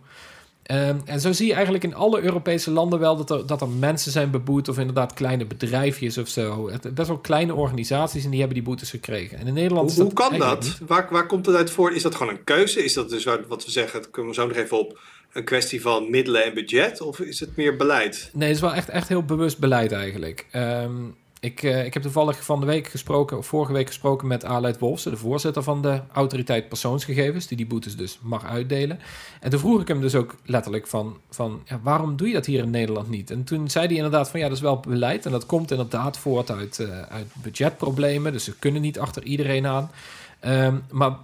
Um, 0.71 1.01
en 1.05 1.19
zo 1.19 1.32
zie 1.32 1.47
je 1.47 1.53
eigenlijk 1.53 1.84
in 1.84 1.95
alle 1.95 2.21
Europese 2.21 2.71
landen 2.71 2.99
wel 2.99 3.15
dat 3.15 3.30
er, 3.30 3.45
dat 3.45 3.61
er 3.61 3.69
mensen 3.69 4.11
zijn 4.11 4.32
beboet 4.32 4.69
of 4.69 4.78
inderdaad 4.78 5.13
kleine 5.13 5.45
bedrijfjes 5.45 6.17
of 6.17 6.28
zo. 6.28 6.69
Het, 6.69 6.95
best 6.95 7.07
wel 7.07 7.17
kleine 7.17 7.53
organisaties 7.53 8.23
en 8.23 8.30
die 8.30 8.39
hebben 8.39 8.57
die 8.57 8.65
boetes 8.65 8.89
gekregen. 8.89 9.38
En 9.38 9.47
in 9.47 9.53
Nederland 9.53 9.93
hoe, 9.95 10.03
hoe 10.03 10.13
kan 10.13 10.38
dat? 10.38 10.78
Waar, 10.88 11.07
waar 11.11 11.25
komt 11.25 11.45
het 11.45 11.55
uit 11.55 11.71
voor? 11.71 11.93
Is 11.93 12.01
dat 12.01 12.15
gewoon 12.15 12.34
een 12.34 12.43
keuze? 12.43 12.84
Is 12.84 12.93
dat 12.93 13.09
dus 13.09 13.23
wat 13.23 13.65
we 13.65 13.71
zeggen, 13.71 14.01
dat 14.01 14.11
kunnen 14.11 14.32
we 14.32 14.38
zo 14.38 14.47
nog 14.47 14.57
even 14.57 14.80
op, 14.80 14.99
een 15.34 15.43
kwestie 15.43 15.82
van 15.82 16.09
middelen 16.09 16.43
en 16.43 16.53
budget? 16.53 17.01
Of 17.01 17.19
is 17.19 17.39
het 17.39 17.55
meer 17.55 17.75
beleid? 17.75 18.30
Nee, 18.34 18.47
het 18.47 18.55
is 18.55 18.61
wel 18.61 18.73
echt, 18.73 18.89
echt 18.89 19.07
heel 19.07 19.23
bewust 19.23 19.57
beleid 19.57 19.91
eigenlijk. 19.91 20.45
Um, 20.53 21.15
ik, 21.40 21.64
uh, 21.64 21.86
ik 21.86 21.94
heb 21.94 22.04
toevallig 22.04 22.44
van 22.44 22.60
de 22.60 22.66
week 22.66 22.88
gesproken, 22.88 23.44
vorige 23.44 23.74
week 23.74 23.88
gesproken 23.88 24.28
met 24.28 24.46
Aleid 24.46 24.80
Wolfsen, 24.80 25.12
de 25.12 25.18
voorzitter 25.18 25.64
van 25.64 25.82
de 25.82 26.02
autoriteit 26.12 26.70
persoonsgegevens, 26.70 27.48
die 27.48 27.58
die 27.58 27.66
boetes 27.66 27.96
dus 27.96 28.20
mag 28.22 28.46
uitdelen. 28.46 29.00
En 29.42 29.50
toen 29.50 29.60
vroeg 29.60 29.82
ik 29.82 29.88
hem 29.88 30.02
dus 30.02 30.16
ook 30.16 30.36
letterlijk 30.46 30.88
van, 30.88 31.18
van 31.30 31.62
ja, 31.66 31.80
waarom 31.84 32.16
doe 32.16 32.28
je 32.28 32.34
dat 32.34 32.46
hier 32.46 32.64
in 32.64 32.70
Nederland 32.70 33.10
niet? 33.10 33.32
En 33.32 33.44
toen 33.44 33.70
zei 33.70 33.88
hij 33.88 33.96
inderdaad 33.96 34.30
van 34.30 34.40
ja, 34.40 34.48
dat 34.48 34.56
is 34.56 34.64
wel 34.64 34.80
beleid 34.80 35.26
en 35.26 35.32
dat 35.32 35.46
komt 35.46 35.72
inderdaad 35.72 36.18
voort 36.18 36.52
uit, 36.52 36.80
uh, 36.80 37.02
uit 37.02 37.28
budgetproblemen, 37.34 38.32
dus 38.32 38.44
ze 38.44 38.58
kunnen 38.60 38.82
niet 38.82 39.00
achter 39.00 39.24
iedereen 39.24 39.68
aan. 39.68 39.92
Um, 40.46 40.84
maar 40.92 41.18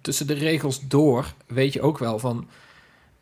tussen 0.00 0.26
de 0.26 0.34
regels 0.34 0.88
door 0.88 1.34
weet 1.46 1.72
je 1.72 1.82
ook 1.82 1.98
wel 1.98 2.18
van 2.18 2.46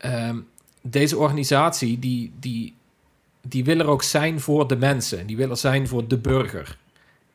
um, 0.05 0.47
deze 0.81 1.17
organisatie 1.17 1.99
die, 1.99 2.33
die 2.39 2.74
die 3.47 3.63
wil 3.63 3.79
er 3.79 3.87
ook 3.87 4.03
zijn 4.03 4.39
voor 4.39 4.67
de 4.67 4.75
mensen. 4.75 5.27
Die 5.27 5.37
wil 5.37 5.49
er 5.49 5.57
zijn 5.57 5.87
voor 5.87 6.07
de 6.07 6.17
burger. 6.17 6.77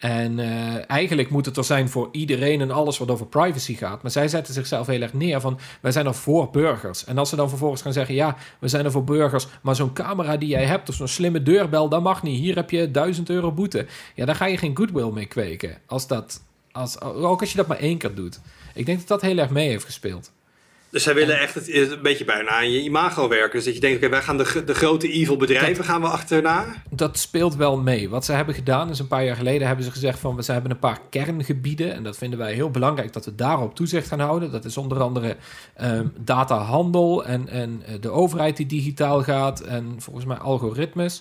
En 0.00 0.38
uh, 0.38 0.90
eigenlijk 0.90 1.30
moet 1.30 1.46
het 1.46 1.56
er 1.56 1.64
zijn 1.64 1.88
voor 1.88 2.08
iedereen 2.12 2.61
en 2.61 2.70
alles 2.70 2.98
wat 2.98 3.11
over 3.11 3.26
privacy 3.26 3.74
gaat. 3.74 4.02
Maar 4.02 4.11
zij 4.11 4.28
zetten 4.28 4.54
zichzelf 4.54 4.86
heel 4.86 5.00
erg 5.00 5.12
neer 5.12 5.40
van 5.40 5.58
wij 5.80 5.92
zijn 5.92 6.06
er 6.06 6.14
voor 6.14 6.50
burgers. 6.50 7.04
En 7.04 7.18
als 7.18 7.28
ze 7.28 7.36
dan 7.36 7.48
vervolgens 7.48 7.82
gaan 7.82 7.92
zeggen 7.92 8.14
ja, 8.14 8.36
we 8.58 8.68
zijn 8.68 8.84
er 8.84 8.90
voor 8.90 9.04
burgers, 9.04 9.46
maar 9.62 9.76
zo'n 9.76 9.92
camera 9.92 10.36
die 10.36 10.48
jij 10.48 10.64
hebt 10.64 10.88
of 10.88 10.94
zo'n 10.94 11.08
slimme 11.08 11.42
deurbel, 11.42 11.88
dat 11.88 12.02
mag 12.02 12.22
niet. 12.22 12.38
Hier 12.38 12.54
heb 12.54 12.70
je 12.70 12.90
duizend 12.90 13.30
euro 13.30 13.52
boete. 13.52 13.86
Ja, 14.14 14.24
daar 14.24 14.34
ga 14.34 14.44
je 14.44 14.56
geen 14.56 14.76
goodwill 14.76 15.11
mee 15.11 15.26
kweken. 15.26 15.78
Als 15.86 16.06
dat, 16.06 16.42
als, 16.72 17.00
ook 17.00 17.40
als 17.40 17.50
je 17.50 17.56
dat 17.56 17.66
maar 17.66 17.78
één 17.78 17.98
keer 17.98 18.14
doet. 18.14 18.40
Ik 18.74 18.86
denk 18.86 18.98
dat 18.98 19.08
dat 19.08 19.20
heel 19.20 19.38
erg 19.38 19.50
mee 19.50 19.68
heeft 19.68 19.84
gespeeld. 19.84 20.32
Dus 20.91 21.03
zij 21.03 21.14
willen 21.14 21.41
echt 21.41 21.55
het, 21.55 21.74
een 21.74 22.03
beetje 22.03 22.24
bijna 22.24 22.49
aan 22.49 22.70
je 22.70 22.82
imago 22.82 23.28
werken. 23.28 23.53
Dus 23.53 23.64
dat 23.64 23.74
je 23.74 23.80
denkt, 23.80 23.97
oké, 23.97 24.09
wij 24.09 24.22
gaan 24.22 24.36
de, 24.36 24.62
de 24.64 24.74
grote 24.74 25.12
evil 25.12 25.36
bedrijven 25.36 25.76
dat, 25.76 25.86
gaan 25.86 26.01
we 26.01 26.07
achterna. 26.07 26.66
Dat 26.91 27.18
speelt 27.18 27.57
wel 27.57 27.78
mee. 27.78 28.09
Wat 28.09 28.24
ze 28.24 28.32
hebben 28.32 28.55
gedaan 28.55 28.91
is 28.91 28.99
een 28.99 29.07
paar 29.07 29.24
jaar 29.24 29.36
geleden 29.36 29.66
hebben 29.66 29.84
ze 29.84 29.91
gezegd 29.91 30.18
van... 30.18 30.36
we 30.36 30.53
hebben 30.53 30.70
een 30.70 30.78
paar 30.78 31.01
kerngebieden 31.11 31.95
en 31.95 32.03
dat 32.03 32.16
vinden 32.16 32.38
wij 32.38 32.55
heel 32.55 32.70
belangrijk... 32.70 33.12
dat 33.12 33.24
we 33.24 33.34
daarop 33.34 33.74
toezicht 33.74 34.09
gaan 34.09 34.20
houden. 34.20 34.51
Dat 34.51 34.64
is 34.64 34.76
onder 34.76 35.01
andere 35.03 35.36
um, 35.82 36.12
datahandel 36.18 37.24
en, 37.24 37.49
en 37.49 37.82
de 38.01 38.11
overheid 38.11 38.57
die 38.57 38.66
digitaal 38.66 39.22
gaat... 39.22 39.61
en 39.61 39.95
volgens 39.99 40.24
mij 40.24 40.36
algoritmes. 40.36 41.20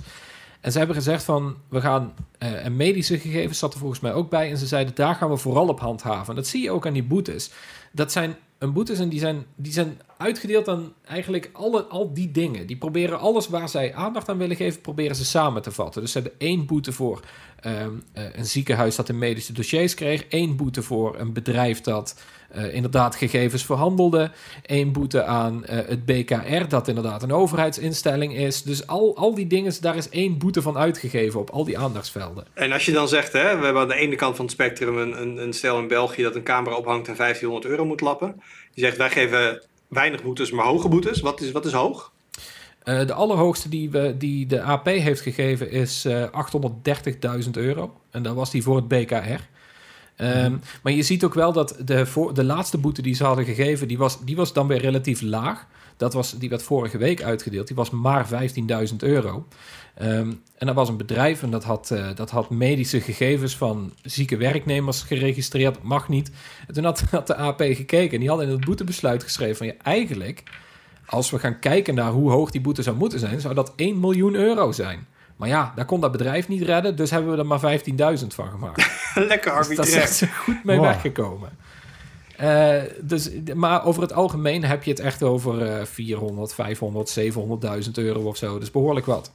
En 0.61 0.71
ze 0.71 0.77
hebben 0.77 0.95
gezegd 0.95 1.23
van, 1.23 1.55
we 1.69 1.81
gaan... 1.81 2.13
Uh, 2.43 2.65
en 2.65 2.75
medische 2.75 3.19
gegevens 3.19 3.59
zat 3.59 3.73
er 3.73 3.79
volgens 3.79 3.99
mij 3.99 4.13
ook 4.13 4.29
bij... 4.29 4.49
en 4.49 4.57
ze 4.57 4.67
zeiden, 4.67 4.95
daar 4.95 5.15
gaan 5.15 5.29
we 5.29 5.37
vooral 5.37 5.67
op 5.67 5.79
handhaven. 5.79 6.29
En 6.29 6.35
dat 6.35 6.47
zie 6.47 6.61
je 6.61 6.71
ook 6.71 6.87
aan 6.87 6.93
die 6.93 7.03
boetes. 7.03 7.51
Dat 7.91 8.11
zijn 8.11 8.35
een 8.59 8.73
boetes 8.73 8.99
en 8.99 9.09
die 9.09 9.19
zijn, 9.19 9.45
die 9.55 9.71
zijn 9.71 9.99
uitgedeeld 10.17 10.67
aan 10.67 10.93
eigenlijk 11.05 11.49
alle, 11.53 11.83
al 11.83 12.13
die 12.13 12.31
dingen. 12.31 12.67
Die 12.67 12.77
proberen 12.77 13.19
alles 13.19 13.47
waar 13.47 13.69
zij 13.69 13.93
aandacht 13.93 14.29
aan 14.29 14.37
willen 14.37 14.55
geven, 14.55 14.81
proberen 14.81 15.15
ze 15.15 15.25
samen 15.25 15.61
te 15.61 15.71
vatten. 15.71 16.01
Dus 16.01 16.11
ze 16.11 16.19
hebben 16.19 16.39
één 16.39 16.65
boete 16.65 16.91
voor 16.91 17.19
um, 17.65 18.03
uh, 18.17 18.23
een 18.33 18.45
ziekenhuis 18.45 18.95
dat 18.95 19.07
de 19.07 19.13
medische 19.13 19.53
dossiers 19.53 19.93
kreeg, 19.93 20.25
één 20.25 20.55
boete 20.55 20.81
voor 20.81 21.19
een 21.19 21.33
bedrijf 21.33 21.81
dat 21.81 22.21
uh, 22.55 22.73
inderdaad 22.73 23.15
gegevens 23.15 23.65
verhandelde, 23.65 24.31
één 24.65 24.91
boete 24.91 25.23
aan 25.23 25.63
uh, 25.63 25.69
het 25.69 26.05
BKR 26.05 26.67
dat 26.67 26.87
inderdaad 26.87 27.23
een 27.23 27.31
overheidsinstelling 27.31 28.35
is. 28.37 28.63
Dus 28.63 28.87
al, 28.87 29.15
al 29.15 29.35
die 29.35 29.47
dingen, 29.47 29.73
daar 29.81 29.95
is 29.95 30.09
één 30.09 30.37
boete 30.37 30.61
van 30.61 30.77
uitgegeven 30.77 31.39
op 31.39 31.49
al 31.49 31.63
die 31.63 31.77
aandachtsvelden. 31.77 32.45
En 32.53 32.71
als 32.71 32.85
je 32.85 32.91
dan 32.91 33.07
zegt, 33.07 33.33
hè, 33.33 33.57
we 33.57 33.63
hebben 33.63 33.81
aan 33.81 33.87
de 33.87 33.95
ene 33.95 34.15
kant 34.15 34.35
van 34.35 34.45
het 34.45 34.53
spectrum 34.53 34.97
een, 34.97 35.21
een, 35.21 35.37
een 35.37 35.53
stel 35.53 35.79
in 35.79 35.87
België 35.87 36.23
dat 36.23 36.35
een 36.35 36.43
camera 36.43 36.75
ophangt 36.75 37.07
en 37.07 37.15
1500 37.15 37.71
euro 37.71 37.85
moet 37.85 38.01
lappen. 38.01 38.41
Die 38.73 38.83
zegt, 38.83 38.97
wij 38.97 39.09
geven 39.09 39.61
weinig 39.87 40.23
boetes, 40.23 40.51
maar 40.51 40.65
hoge 40.65 40.87
boetes. 40.87 41.21
Wat 41.21 41.41
is, 41.41 41.51
wat 41.51 41.65
is 41.65 41.71
hoog? 41.71 42.11
Uh, 42.83 43.05
de 43.05 43.13
allerhoogste 43.13 43.69
die, 43.69 43.89
we, 43.89 44.15
die 44.17 44.45
de 44.45 44.61
AP 44.61 44.85
heeft 44.85 45.21
gegeven 45.21 45.71
is 45.71 46.05
uh, 46.05 46.23
830.000 47.43 47.49
euro. 47.51 47.93
En 48.11 48.23
dat 48.23 48.35
was 48.35 48.51
die 48.51 48.63
voor 48.63 48.75
het 48.75 48.87
BKR. 48.87 49.48
Um, 50.21 50.51
mm. 50.51 50.59
Maar 50.83 50.93
je 50.93 51.03
ziet 51.03 51.23
ook 51.23 51.33
wel 51.33 51.53
dat 51.53 51.75
de, 51.85 52.05
voor, 52.05 52.33
de 52.33 52.43
laatste 52.43 52.77
boete 52.77 53.01
die 53.01 53.13
ze 53.13 53.23
hadden 53.23 53.45
gegeven, 53.45 53.87
die 53.87 53.97
was, 53.97 54.25
die 54.25 54.35
was 54.35 54.53
dan 54.53 54.67
weer 54.67 54.79
relatief 54.79 55.21
laag. 55.21 55.67
Dat 55.97 56.13
was, 56.13 56.37
die 56.37 56.49
werd 56.49 56.63
vorige 56.63 56.97
week 56.97 57.23
uitgedeeld. 57.23 57.67
Die 57.67 57.75
was 57.75 57.89
maar 57.89 58.27
15.000 58.89 58.95
euro. 58.97 59.47
Um, 60.01 60.41
en 60.57 60.67
dat 60.67 60.75
was 60.75 60.89
een 60.89 60.97
bedrijf 60.97 61.43
en 61.43 61.51
dat 61.51 61.63
had, 61.63 61.89
uh, 61.93 62.07
dat 62.15 62.29
had 62.29 62.49
medische 62.49 63.01
gegevens 63.01 63.57
van 63.57 63.93
zieke 64.03 64.37
werknemers 64.37 65.01
geregistreerd. 65.01 65.83
Mag 65.83 66.09
niet. 66.09 66.31
En 66.67 66.73
toen 66.73 66.83
had, 66.83 67.01
had 67.11 67.27
de 67.27 67.35
AP 67.35 67.61
gekeken 67.61 68.13
en 68.13 68.19
die 68.19 68.29
hadden 68.29 68.47
in 68.47 68.53
het 68.53 68.65
boetebesluit 68.65 69.23
geschreven 69.23 69.55
van 69.55 69.67
ja, 69.67 69.73
eigenlijk, 69.83 70.43
als 71.05 71.29
we 71.29 71.39
gaan 71.39 71.59
kijken 71.59 71.95
naar 71.95 72.11
hoe 72.11 72.31
hoog 72.31 72.51
die 72.51 72.61
boete 72.61 72.81
zou 72.81 72.95
moeten 72.95 73.19
zijn, 73.19 73.41
zou 73.41 73.53
dat 73.53 73.73
1 73.75 73.99
miljoen 73.99 74.35
euro 74.35 74.71
zijn. 74.71 75.07
Maar 75.39 75.49
ja, 75.49 75.73
daar 75.75 75.85
kon 75.85 76.01
dat 76.01 76.11
bedrijf 76.11 76.47
niet 76.47 76.61
redden, 76.61 76.95
dus 76.95 77.11
hebben 77.11 77.31
we 77.31 77.37
er 77.37 77.45
maar 77.45 77.79
15.000 78.19 78.27
van 78.27 78.49
gemaakt. 78.49 78.89
Lekker 79.15 79.51
arbitrair. 79.51 79.85
Dus 79.85 79.93
dat 79.93 80.29
is 80.29 80.35
goed 80.37 80.63
mee 80.63 80.77
wow. 80.77 80.85
weggekomen. 80.85 81.49
Uh, 82.41 82.81
dus, 83.01 83.29
maar 83.55 83.85
over 83.85 84.01
het 84.01 84.13
algemeen 84.13 84.63
heb 84.63 84.83
je 84.83 84.91
het 84.91 84.99
echt 84.99 85.23
over 85.23 85.79
uh, 85.79 85.83
400, 85.85 86.53
500, 86.53 87.19
700.000 87.85 87.91
euro 87.93 88.21
of 88.21 88.37
zo. 88.37 88.59
Dus 88.59 88.71
behoorlijk 88.71 89.05
wat. 89.05 89.31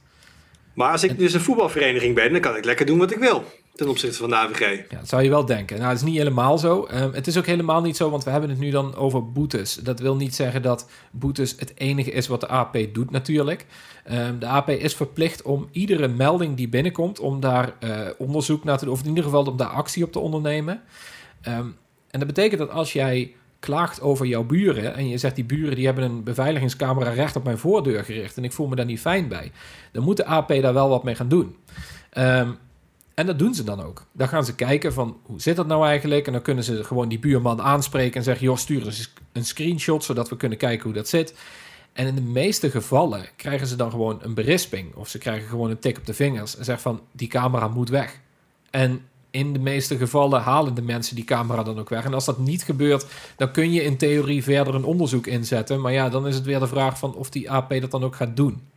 Maar 0.73 0.91
als 0.91 1.03
ik 1.03 1.17
dus 1.17 1.33
een 1.33 1.41
voetbalvereniging 1.41 2.15
ben, 2.15 2.31
dan 2.31 2.41
kan 2.41 2.55
ik 2.55 2.65
lekker 2.65 2.85
doen 2.85 2.97
wat 2.97 3.11
ik 3.11 3.19
wil. 3.19 3.43
Ten 3.75 3.89
opzichte 3.89 4.17
van 4.17 4.29
de 4.29 4.35
AVG. 4.35 4.89
Ja, 4.89 4.97
dat 4.97 5.09
zou 5.09 5.23
je 5.23 5.29
wel 5.29 5.45
denken. 5.45 5.77
Nou, 5.77 5.89
dat 5.89 6.01
is 6.01 6.07
niet 6.07 6.17
helemaal 6.17 6.57
zo. 6.57 6.87
Um, 6.93 7.13
het 7.13 7.27
is 7.27 7.37
ook 7.37 7.45
helemaal 7.45 7.81
niet 7.81 7.97
zo, 7.97 8.09
want 8.09 8.23
we 8.23 8.29
hebben 8.29 8.49
het 8.49 8.59
nu 8.59 8.69
dan 8.69 8.95
over 8.95 9.31
boetes. 9.31 9.75
Dat 9.75 9.99
wil 9.99 10.15
niet 10.15 10.35
zeggen 10.35 10.61
dat 10.61 10.89
boetes 11.11 11.55
het 11.59 11.71
enige 11.75 12.11
is 12.11 12.27
wat 12.27 12.41
de 12.41 12.47
AP 12.47 12.77
doet, 12.91 13.11
natuurlijk. 13.11 13.65
Um, 14.11 14.39
de 14.39 14.47
AP 14.47 14.69
is 14.69 14.95
verplicht 14.95 15.41
om 15.41 15.67
iedere 15.71 16.07
melding 16.07 16.57
die 16.57 16.67
binnenkomt, 16.67 17.19
om 17.19 17.39
daar 17.39 17.73
uh, 17.79 17.99
onderzoek 18.17 18.63
naar 18.63 18.77
te 18.77 18.85
doen, 18.85 18.93
of 18.93 19.01
in 19.01 19.07
ieder 19.07 19.23
geval 19.23 19.45
om 19.45 19.57
daar 19.57 19.67
actie 19.67 20.03
op 20.03 20.11
te 20.11 20.19
ondernemen. 20.19 20.81
Um, 21.47 21.77
en 22.09 22.19
dat 22.19 22.27
betekent 22.27 22.59
dat 22.59 22.69
als 22.69 22.93
jij 22.93 23.33
klaagt 23.59 24.01
over 24.01 24.25
jouw 24.25 24.43
buren 24.43 24.95
en 24.95 25.07
je 25.07 25.17
zegt 25.17 25.35
die 25.35 25.43
buren 25.43 25.75
die 25.75 25.85
hebben 25.85 26.03
een 26.03 26.23
beveiligingscamera 26.23 27.09
recht 27.09 27.35
op 27.35 27.43
mijn 27.43 27.57
voordeur 27.57 28.03
gericht 28.03 28.37
en 28.37 28.43
ik 28.43 28.53
voel 28.53 28.67
me 28.67 28.75
daar 28.75 28.85
niet 28.85 28.99
fijn 28.99 29.27
bij, 29.27 29.51
dan 29.91 30.03
moet 30.03 30.17
de 30.17 30.25
AP 30.25 30.47
daar 30.47 30.73
wel 30.73 30.89
wat 30.89 31.03
mee 31.03 31.15
gaan 31.15 31.29
doen. 31.29 31.55
En 33.15 33.25
dat 33.25 33.39
doen 33.39 33.53
ze 33.53 33.63
dan 33.63 33.81
ook. 33.81 34.05
Dan 34.11 34.27
gaan 34.27 34.45
ze 34.45 34.55
kijken 34.55 34.93
van 34.93 35.17
hoe 35.23 35.41
zit 35.41 35.55
dat 35.55 35.67
nou 35.67 35.85
eigenlijk 35.85 36.27
en 36.27 36.33
dan 36.33 36.41
kunnen 36.41 36.63
ze 36.63 36.83
gewoon 36.83 37.09
die 37.09 37.19
buurman 37.19 37.61
aanspreken 37.61 38.15
en 38.15 38.23
zeggen 38.23 38.45
joh 38.45 38.57
stuur 38.57 38.85
eens 38.85 39.13
een 39.31 39.45
screenshot 39.45 40.03
zodat 40.03 40.29
we 40.29 40.37
kunnen 40.37 40.57
kijken 40.57 40.83
hoe 40.83 40.93
dat 40.93 41.07
zit. 41.07 41.33
En 41.93 42.07
in 42.07 42.15
de 42.15 42.21
meeste 42.21 42.69
gevallen 42.69 43.25
krijgen 43.35 43.67
ze 43.67 43.75
dan 43.75 43.91
gewoon 43.91 44.19
een 44.21 44.33
berisping 44.33 44.95
of 44.95 45.07
ze 45.07 45.17
krijgen 45.17 45.49
gewoon 45.49 45.69
een 45.69 45.79
tik 45.79 45.97
op 45.97 46.05
de 46.05 46.13
vingers 46.13 46.57
en 46.57 46.65
zeggen 46.65 46.83
van 46.83 47.01
die 47.11 47.27
camera 47.27 47.67
moet 47.67 47.89
weg. 47.89 48.19
En 48.69 49.07
in 49.31 49.53
de 49.53 49.59
meeste 49.59 49.97
gevallen 49.97 50.41
halen 50.41 50.73
de 50.73 50.81
mensen 50.81 51.15
die 51.15 51.25
camera 51.25 51.63
dan 51.63 51.79
ook 51.79 51.89
weg. 51.89 52.05
En 52.05 52.13
als 52.13 52.25
dat 52.25 52.37
niet 52.37 52.63
gebeurt, 52.63 53.05
dan 53.35 53.51
kun 53.51 53.71
je 53.71 53.83
in 53.83 53.97
theorie 53.97 54.43
verder 54.43 54.75
een 54.75 54.83
onderzoek 54.83 55.27
inzetten. 55.27 55.81
Maar 55.81 55.91
ja, 55.91 56.09
dan 56.09 56.27
is 56.27 56.35
het 56.35 56.45
weer 56.45 56.59
de 56.59 56.67
vraag 56.67 56.99
van 56.99 57.13
of 57.13 57.29
die 57.29 57.51
AP 57.51 57.81
dat 57.81 57.91
dan 57.91 58.03
ook 58.03 58.15
gaat 58.15 58.35
doen. 58.35 58.67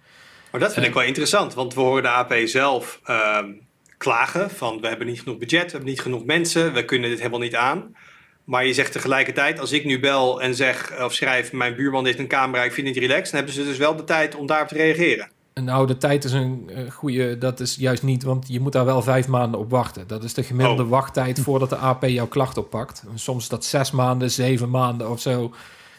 Maar 0.51 0.61
dat 0.61 0.73
vind 0.73 0.87
ik 0.87 0.95
wel 0.95 1.03
interessant, 1.03 1.55
want 1.55 1.75
we 1.75 1.81
horen 1.81 2.03
de 2.03 2.09
AP 2.09 2.35
zelf 2.45 3.01
ehm, 3.05 3.51
klagen 3.99 4.51
van 4.51 4.81
we 4.81 4.89
hebben 4.89 5.07
niet 5.07 5.21
genoeg 5.21 5.39
budget, 5.39 5.65
we 5.65 5.71
hebben 5.71 5.89
niet 5.89 6.01
genoeg 6.01 6.25
mensen, 6.25 6.73
we 6.73 6.85
kunnen 6.85 7.11
dit 7.11 7.19
helemaal 7.19 7.41
niet 7.41 7.57
aan. 7.57 7.97
Maar 8.45 8.67
je 8.67 8.73
zegt 8.73 8.93
tegelijkertijd, 8.93 9.61
als 9.61 9.73
ik 9.73 9.85
nu 9.85 10.01
bel 10.01 10.43
en 10.43 10.55
zeg 10.55 11.03
of 11.05 11.13
schrijf, 11.13 11.53
mijn 11.53 11.75
buurman 11.75 12.05
heeft 12.05 12.19
een 12.19 12.29
camera, 12.29 12.65
ik 12.65 12.73
vind 12.73 12.89
het 12.89 12.97
relaxed, 12.97 13.25
dan 13.25 13.35
hebben 13.35 13.55
ze 13.55 13.65
dus 13.65 13.79
wel 13.79 13.97
de 13.97 14.05
tijd 14.05 14.35
om 14.35 14.47
daarop 14.47 14.69
te 14.69 14.75
reageren. 14.75 15.31
Nou, 15.55 15.87
de 15.87 15.97
tijd 15.97 16.25
is 16.25 16.33
een 16.33 16.71
uh, 16.71 16.91
goede, 16.91 17.39
dat 17.39 17.61
is 17.61 17.77
juist 17.77 18.03
niet, 18.03 18.23
want 18.23 18.49
je 18.49 18.61
moet 18.61 18.73
daar 18.73 18.85
wel 18.85 19.03
vijf 19.03 19.29
maanden 19.29 19.61
op 19.61 19.71
wachten. 19.71 20.07
Dat 20.07 20.25
is 20.25 20.35
de 20.35 20.43
gemiddelde 20.43 20.83
Oh. 20.83 20.89
wachttijd 20.89 21.41
voordat 21.45 21.71
de 21.71 21.77
AP 21.77 22.05
jouw 22.05 22.27
klacht 22.27 22.57
oppakt. 22.57 23.03
Soms 23.15 23.43
is 23.43 23.49
dat 23.49 23.65
zes 23.65 23.91
maanden, 23.91 24.31
zeven 24.31 24.71
maanden 24.71 25.11
of 25.11 25.21
zo. 25.21 25.55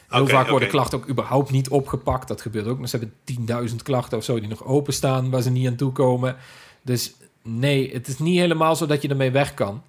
Heel 0.09 0.27
vaak 0.27 0.47
worden 0.49 0.69
klachten 0.69 0.97
ook 0.97 1.09
überhaupt 1.09 1.51
niet 1.51 1.69
opgepakt. 1.69 2.27
Dat 2.27 2.41
gebeurt 2.41 2.67
ook. 2.67 2.87
Ze 2.87 2.97
hebben 2.97 3.69
10.000 3.69 3.75
klachten 3.83 4.17
of 4.17 4.23
zo 4.23 4.39
die 4.39 4.49
nog 4.49 4.65
openstaan, 4.65 5.29
waar 5.29 5.41
ze 5.41 5.49
niet 5.51 5.67
aan 5.67 5.75
toe 5.75 5.91
komen. 5.91 6.35
Dus 6.81 7.13
nee, 7.43 7.93
het 7.93 8.07
is 8.07 8.19
niet 8.19 8.37
helemaal 8.39 8.75
zo 8.75 8.85
dat 8.85 9.01
je 9.01 9.07
ermee 9.07 9.31
weg 9.31 9.53
kan. 9.53 9.81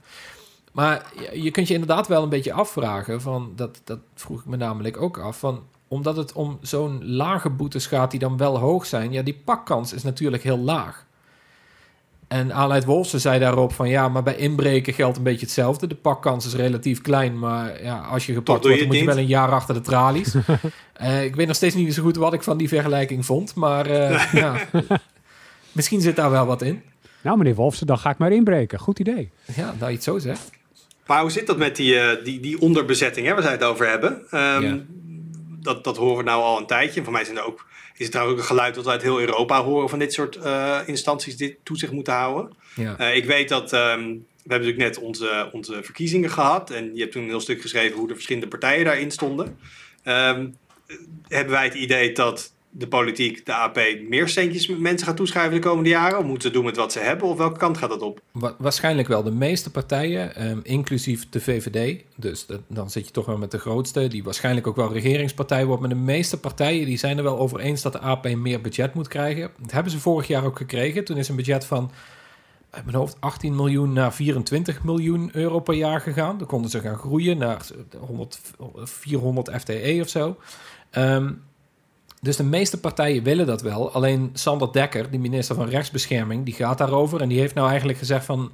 Maar 0.72 1.06
je- 1.32 1.50
kunt 1.50 1.68
je 1.68 1.74
inderdaad 1.74 2.08
wel 2.08 2.22
een 2.22 2.28
beetje 2.28 2.52
afvragen, 2.52 3.20
van, 3.20 3.52
dat, 3.56 3.80
dat 3.84 3.98
vroeg 4.14 4.40
ik 4.40 4.46
me 4.46 4.56
namelijk 4.56 5.02
ook 5.02 5.18
af, 5.18 5.38
van, 5.38 5.62
omdat 5.88 6.16
het 6.16 6.32
om 6.32 6.58
zo'n 6.62 7.00
lage 7.14 7.50
boetes 7.50 7.86
gaat 7.86 8.10
die 8.10 8.20
dan 8.20 8.36
wel 8.36 8.58
hoog 8.58 8.86
zijn, 8.86 9.12
ja, 9.12 9.22
die 9.22 9.40
pakkans 9.44 9.92
is 9.92 10.02
natuurlijk 10.02 10.42
heel 10.42 10.58
laag. 10.58 11.06
En 12.28 12.52
Aleid 12.54 12.84
Wolfsen 12.84 13.20
zei 13.20 13.38
daarop 13.38 13.72
van 13.72 13.88
ja, 13.88 14.08
maar 14.08 14.22
bij 14.22 14.36
inbreken 14.36 14.92
geldt 14.94 15.16
een 15.16 15.22
beetje 15.22 15.46
hetzelfde. 15.46 15.86
De 15.86 15.94
pakkans 15.94 16.46
is 16.46 16.54
relatief 16.54 17.00
klein, 17.00 17.38
maar 17.38 17.82
ja, 17.82 17.98
als 17.98 18.26
je 18.26 18.32
gepakt 18.32 18.62
wordt, 18.62 18.78
dan 18.78 18.86
moet 18.86 18.96
je 18.96 19.04
wel 19.04 19.18
een 19.18 19.26
jaar 19.26 19.52
achter 19.52 19.74
de 19.74 19.80
tralies. 19.80 20.34
Eh, 20.92 21.24
ik 21.24 21.36
weet 21.36 21.46
nog 21.46 21.56
steeds 21.56 21.74
niet 21.74 21.94
zo 21.94 22.02
goed 22.02 22.16
wat 22.16 22.32
ik 22.32 22.42
van 22.42 22.56
die 22.56 22.68
vergelijking 22.68 23.26
vond, 23.26 23.54
maar 23.54 23.86
eh, 23.86 24.32
ja, 24.32 24.56
misschien 25.72 26.00
zit 26.00 26.16
daar 26.16 26.30
wel 26.30 26.46
wat 26.46 26.62
in. 26.62 26.82
Nou, 27.22 27.38
meneer 27.38 27.54
Wolfsen, 27.54 27.86
dan 27.86 27.98
ga 27.98 28.10
ik 28.10 28.18
maar 28.18 28.32
inbreken. 28.32 28.78
Goed 28.78 28.98
idee. 28.98 29.30
Ja, 29.56 29.74
nou 29.78 29.90
je 29.90 29.94
het 29.94 30.04
zo 30.04 30.18
zegt. 30.18 30.50
Maar 31.06 31.20
hoe 31.20 31.30
zit 31.30 31.46
dat 31.46 31.56
met 31.58 31.76
die, 31.76 31.98
eh, 31.98 32.24
die, 32.24 32.40
die 32.40 32.60
onderbezetting 32.60 33.26
hè, 33.26 33.32
waar 33.32 33.42
zij 33.42 33.50
het 33.52 33.62
over 33.62 33.88
hebben? 33.88 34.22
Ehm, 34.30 34.62
Ja. 34.62 34.78
dat, 35.60 35.84
dat 35.84 35.96
horen 35.96 36.16
we 36.16 36.22
nou 36.22 36.42
al 36.42 36.58
een 36.58 36.66
tijdje. 36.66 37.02
Voor 37.04 37.12
mij 37.12 37.24
zijn 37.24 37.36
er 37.36 37.44
ook, 37.46 37.66
is 37.92 37.98
het 38.02 38.10
trouwens 38.10 38.36
ook 38.36 38.42
een 38.42 38.50
geluid 38.56 38.74
dat 38.74 38.84
we 38.84 38.90
uit 38.90 39.02
heel 39.02 39.20
Europa 39.20 39.62
horen 39.62 39.88
van 39.88 39.98
dit 39.98 40.12
soort 40.12 40.36
eh, 40.36 40.78
instanties 40.86 41.36
dit 41.36 41.56
toezicht 41.62 41.92
moeten 41.92 42.12
houden. 42.12 42.52
Ja. 42.74 42.96
Eh, 42.98 43.16
ik 43.16 43.24
weet 43.24 43.48
dat 43.48 43.72
ehm, 43.72 43.98
we 44.42 44.52
hebben 44.56 44.68
natuurlijk 44.68 44.96
net 44.96 44.98
onze, 44.98 45.48
onze 45.52 45.78
verkiezingen 45.82 46.30
gehad. 46.30 46.70
En 46.70 46.90
je 46.94 47.00
hebt 47.00 47.12
toen 47.12 47.22
een 47.22 47.28
heel 47.28 47.40
stuk 47.40 47.60
geschreven 47.60 47.98
hoe 47.98 48.08
de 48.08 48.14
verschillende 48.14 48.48
partijen 48.48 48.84
daarin 48.84 49.10
stonden. 49.10 49.58
Ehm, 50.02 50.46
eh, 50.86 50.96
hebben 51.28 51.52
wij 51.54 51.64
het 51.64 51.74
idee 51.74 52.12
dat 52.12 52.52
de 52.70 52.88
politiek, 52.88 53.46
de 53.46 53.54
AP, 53.54 53.80
meer 54.08 54.28
centjes 54.28 54.66
met 54.68 54.78
mensen 54.78 55.06
gaat 55.06 55.16
toeschrijven 55.16 55.54
de 55.54 55.58
komende 55.68 55.88
jaren? 55.88 56.18
Of 56.18 56.24
moeten 56.24 56.48
ze 56.48 56.54
doen 56.54 56.64
met 56.64 56.76
wat 56.76 56.92
ze 56.92 56.98
hebben? 56.98 57.28
Of 57.28 57.36
welke 57.38 57.58
kant 57.58 57.78
gaat 57.78 57.88
dat 57.90 58.02
op? 58.02 58.20
Wa- 58.30 58.54
waarschijnlijk 58.58 59.08
wel 59.08 59.22
de 59.22 59.30
meeste 59.30 59.70
partijen, 59.70 60.34
ehm, 60.34 60.58
inclusief 60.62 61.28
de 61.28 61.40
VVD. 61.40 62.02
Dus 62.16 62.46
dan 62.66 62.90
zit 62.90 63.06
je 63.06 63.12
toch 63.12 63.26
wel 63.26 63.38
met 63.38 63.50
de 63.50 63.58
grootste, 63.58 64.08
die 64.08 64.24
waarschijnlijk 64.24 64.66
ook 64.66 64.76
wel 64.76 64.92
regeringspartij 64.92 65.64
wordt. 65.64 65.80
Maar 65.80 65.90
de 65.90 65.96
meeste 65.96 66.40
partijen 66.40 66.86
die 66.86 66.98
zijn 66.98 67.16
er 67.16 67.22
wel 67.22 67.38
over 67.38 67.60
eens 67.60 67.82
dat 67.82 67.92
de 67.92 68.00
AP 68.00 68.28
meer 68.34 68.60
budget 68.60 68.94
moet 68.94 69.08
krijgen. 69.08 69.50
Dat 69.60 69.70
hebben 69.72 69.92
ze 69.92 70.00
vorig 70.00 70.26
jaar 70.26 70.44
ook 70.44 70.56
gekregen. 70.56 71.04
Toen 71.04 71.16
is 71.16 71.28
een 71.28 71.36
budget 71.36 71.64
van, 71.64 71.90
uit 72.70 72.84
mijn 72.84 72.96
hoofd, 72.96 73.16
18 73.20 73.54
miljoen 73.56 73.92
naar 73.92 74.12
24 74.14 74.84
miljoen 74.84 75.30
euro 75.32 75.60
per 75.60 75.74
jaar 75.74 76.00
gegaan. 76.00 76.38
Dan 76.38 76.46
konden 76.46 76.70
ze 76.70 76.80
gaan 76.80 76.96
groeien 76.98 77.38
naar 77.38 77.66
100, 77.98 78.40
400 78.82 79.50
FTE 79.60 79.98
of 80.00 80.08
zo. 80.08 80.36
Ehm, 80.90 81.32
dus 82.20 82.36
de 82.36 82.44
meeste 82.44 82.80
partijen 82.80 83.22
willen 83.22 83.46
dat 83.46 83.62
wel. 83.62 83.92
Alleen 83.92 84.30
Sander 84.32 84.72
Dekker, 84.72 85.10
de 85.10 85.18
minister 85.18 85.54
van 85.56 85.68
Rechtsbescherming, 85.68 86.44
die 86.44 86.54
gaat 86.54 86.78
daarover. 86.78 87.20
En 87.20 87.28
die 87.28 87.38
heeft 87.38 87.54
nou 87.54 87.68
eigenlijk 87.68 87.98
gezegd 87.98 88.24
van... 88.24 88.52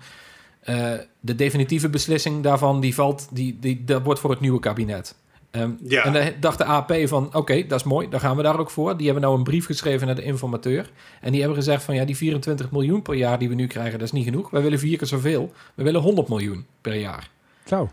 eh, 0.60 0.92
de 1.20 1.34
definitieve 1.34 1.88
beslissing 1.88 2.42
daarvan, 2.42 2.80
die 2.80 2.94
valt, 2.94 3.28
die, 3.32 3.56
die, 3.60 3.84
dat 3.84 4.02
wordt 4.02 4.20
voor 4.20 4.30
het 4.30 4.40
nieuwe 4.40 4.60
kabinet. 4.60 5.14
Ehm, 5.50 5.70
Ja. 5.82 6.04
En 6.04 6.12
dan 6.12 6.32
dacht 6.40 6.58
de 6.58 6.64
AP 6.64 6.92
van, 7.04 7.34
oké, 7.34 7.66
dat 7.66 7.78
is 7.80 7.84
mooi, 7.86 8.08
dan 8.08 8.20
gaan 8.20 8.36
we 8.36 8.42
daar 8.42 8.58
ook 8.58 8.70
voor. 8.70 8.96
Die 8.96 9.04
hebben 9.06 9.24
nou 9.24 9.36
een 9.36 9.44
brief 9.44 9.66
geschreven 9.66 10.06
naar 10.06 10.16
de 10.16 10.22
informateur. 10.22 10.90
En 11.20 11.30
die 11.30 11.40
hebben 11.40 11.58
gezegd 11.58 11.82
van, 11.82 11.94
ja, 11.94 12.04
die 12.04 12.16
24 12.16 12.70
miljoen 12.70 13.02
per 13.02 13.14
jaar 13.14 13.38
die 13.38 13.48
we 13.48 13.54
nu 13.54 13.66
krijgen, 13.66 13.92
dat 13.98 14.02
is 14.06 14.12
niet 14.12 14.24
genoeg. 14.24 14.50
Wij 14.50 14.62
willen 14.62 14.78
vier 14.78 14.98
keer 14.98 15.06
zoveel. 15.06 15.52
We 15.74 15.82
willen 15.82 16.00
100 16.00 16.28
miljoen 16.28 16.66
per 16.80 16.94
jaar. 16.94 17.30
Zo. 17.64 17.90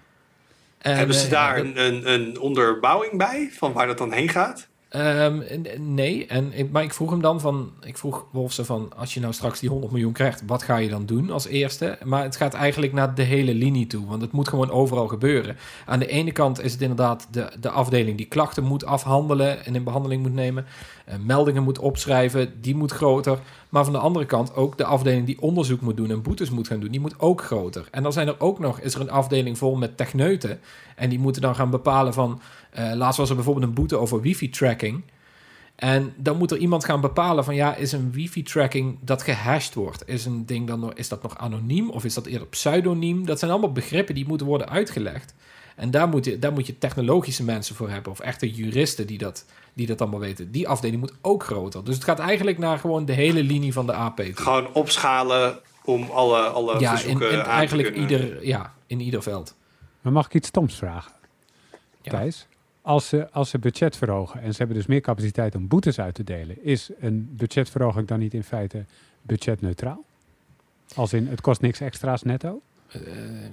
En, 0.78 0.95
hebben 0.95 1.15
ze 1.15 1.26
eh, 1.26 1.32
daar 1.32 1.55
dat- 1.55 1.65
een, 1.76 2.11
een 2.13 2.39
onderbouwing 2.39 3.17
bij 3.17 3.49
van 3.51 3.74
waar 3.74 3.88
dat 3.88 3.97
dan 3.97 4.11
heen 4.11 4.30
gaat? 4.30 4.67
Ehm, 4.93 5.41
nee, 5.77 6.25
en, 6.27 6.53
maar 6.71 6.83
ik 6.83 6.93
vroeg 6.93 7.09
hem 7.09 7.21
dan 7.21 7.39
van, 7.39 7.71
ik 7.81 7.97
vroeg 7.97 8.25
Wolfsen 8.31 8.65
van, 8.65 8.91
als 8.97 9.13
je 9.13 9.19
nou 9.19 9.33
straks 9.33 9.59
die 9.59 9.69
100 9.69 9.91
miljoen 9.91 10.13
krijgt, 10.13 10.43
wat 10.45 10.63
ga 10.63 10.77
je 10.77 10.89
dan 10.89 11.05
doen 11.05 11.31
als 11.31 11.47
eerste? 11.47 11.97
Maar 12.03 12.23
het 12.23 12.35
gaat 12.35 12.53
eigenlijk 12.53 12.93
naar 12.93 13.15
de 13.15 13.23
hele 13.23 13.53
linie 13.53 13.87
toe, 13.87 14.05
want 14.05 14.21
het 14.21 14.31
moet 14.31 14.47
gewoon 14.47 14.71
overal 14.71 15.07
gebeuren. 15.07 15.57
Aan 15.85 15.99
de 15.99 16.07
ene 16.07 16.31
kant 16.31 16.61
is 16.61 16.71
het 16.71 16.81
inderdaad 16.81 17.27
de, 17.31 17.51
de 17.59 17.69
afdeling 17.69 18.17
die 18.17 18.25
klachten 18.25 18.63
moet 18.63 18.85
afhandelen 18.85 19.65
en 19.65 19.75
in 19.75 19.83
behandeling 19.83 20.21
moet 20.21 20.33
nemen, 20.33 20.65
eh, 21.05 21.15
meldingen 21.19 21.63
moet 21.63 21.79
opschrijven, 21.79 22.61
die 22.61 22.75
moet 22.75 22.91
groter. 22.91 23.39
Maar 23.74 23.84
van 23.84 23.93
de 23.93 23.99
andere 23.99 24.26
kant 24.26 24.55
ook 24.55 24.78
de 24.78 24.86
afdeling 24.86 25.26
die 25.26 25.41
onderzoek 25.41 25.82
moet 25.82 25.97
doen 25.97 26.09
en 26.09 26.21
boetes 26.21 26.49
moet 26.49 26.67
gaan 26.67 26.80
doen, 26.80 26.91
die 26.91 26.99
moet 26.99 27.19
ook 27.19 27.41
groter. 27.41 27.88
En 27.91 28.03
dan 28.03 28.13
zijn 28.13 28.28
er 28.28 28.39
ook 28.39 28.59
nog, 28.59 28.80
is 28.80 28.93
er 28.95 29.01
een 29.01 29.09
afdeling 29.09 29.57
vol 29.57 29.76
met 29.76 29.97
techneuten 29.97 30.59
en 30.95 31.09
die 31.09 31.19
moeten 31.19 31.41
dan 31.41 31.55
gaan 31.55 31.69
bepalen 31.69 32.13
van, 32.13 32.41
eh, 32.69 32.91
laatst 32.93 33.17
was 33.17 33.30
er 33.30 33.36
bijvoorbeeld 33.36 33.65
een 33.65 33.74
boete 33.74 33.97
over 33.97 34.21
wifi-tracking. 34.21 35.03
En 35.76 36.13
dan 36.17 36.38
moet 36.38 36.51
er 36.51 36.57
iemand 36.57 36.86
gaan 36.86 37.01
bepalen 37.01 37.43
van 37.43 37.55
ja, 37.55 37.76
is 37.76 37.91
een 37.91 38.11
wifi-tracking 38.11 38.97
dat 39.01 39.24
gehashed 39.24 39.74
wordt? 39.74 40.07
Is 40.07 40.26
een 40.26 40.45
ding 40.45 40.67
dan 40.67 40.80
nog, 40.80 40.93
is 40.93 41.09
dat 41.09 41.24
nog 41.24 41.38
anoniem 41.38 41.89
of 41.89 42.05
is 42.05 42.13
dat 42.13 42.26
eerder 42.26 42.47
pseudoniem? 42.47 43.26
Dat 43.26 43.39
zijn 43.39 43.51
allemaal 43.51 43.71
begrippen 43.71 44.15
die 44.15 44.28
moeten 44.28 44.47
worden 44.47 44.69
uitgelegd. 44.69 45.34
En 45.76 45.91
daar 45.91 46.07
moet 46.07 46.26
je, 46.26 46.39
daar 46.39 46.53
moet 46.53 46.67
je 46.67 46.78
technologische 46.78 47.43
mensen 47.43 47.76
voor 47.76 47.89
hebben 47.89 48.11
of 48.11 48.19
echte 48.19 48.51
juristen 48.51 49.07
die 49.07 49.17
dat, 49.17 49.45
die 49.74 49.88
dat 49.88 50.01
allemaal 50.01 50.19
weten. 50.19 50.51
Die 50.51 50.67
afdeling 50.67 50.99
moet 51.01 51.13
ook 51.21 51.43
groter. 51.43 51.84
Dus 51.84 51.95
het 51.95 52.03
gaat 52.03 52.19
eigenlijk 52.19 52.57
naar 52.57 52.80
gewoon 52.80 53.05
de 53.05 53.13
hele 53.13 53.43
linie 53.43 53.74
van 53.74 53.86
de 53.86 53.93
AP. 53.93 54.17
toe. 54.17 54.36
Gewoon 54.36 54.74
opschalen 54.74 55.59
om 55.86 56.09
alle, 56.09 56.38
alle 56.39 56.80
Ja, 56.80 56.91
in, 56.91 56.97
verzoeken 56.97 57.32
in 57.32 57.38
aan 57.38 57.43
te 57.43 57.49
eigenlijk 57.49 57.93
kunnen. 57.93 58.11
ieder, 58.11 58.45
ja, 58.45 58.74
in 58.88 58.99
ieder 58.99 59.24
veld. 59.24 59.55
Maar 60.01 60.13
mag 60.13 60.26
ik 60.26 60.34
iets 60.34 60.47
stoms 60.47 60.76
vragen, 60.76 61.11
Ja. 62.01 62.11
Thijs? 62.11 62.47
Als 62.82 63.07
ze, 63.07 63.32
als 63.32 63.49
ze 63.49 63.59
budget 63.59 63.97
verhogen 63.97 64.41
en 64.41 64.51
ze 64.51 64.57
hebben 64.57 64.76
dus 64.78 64.86
meer 64.86 65.01
capaciteit 65.01 65.55
om 65.55 65.67
boetes 65.67 65.99
uit 65.99 66.15
te 66.15 66.24
delen, 66.24 66.63
is 66.65 66.89
een 66.99 67.30
budgetverhoging 67.38 68.07
dan 68.07 68.19
niet 68.19 68.34
in 68.34 68.43
feite 68.43 68.86
budgetneutraal? 69.21 70.03
Als 70.95 71.13
in, 71.13 71.28
het 71.28 71.41
kost 71.41 71.61
niks 71.61 71.80
extra's 71.80 72.24
netto? 72.24 72.61
Eh, 72.88 73.01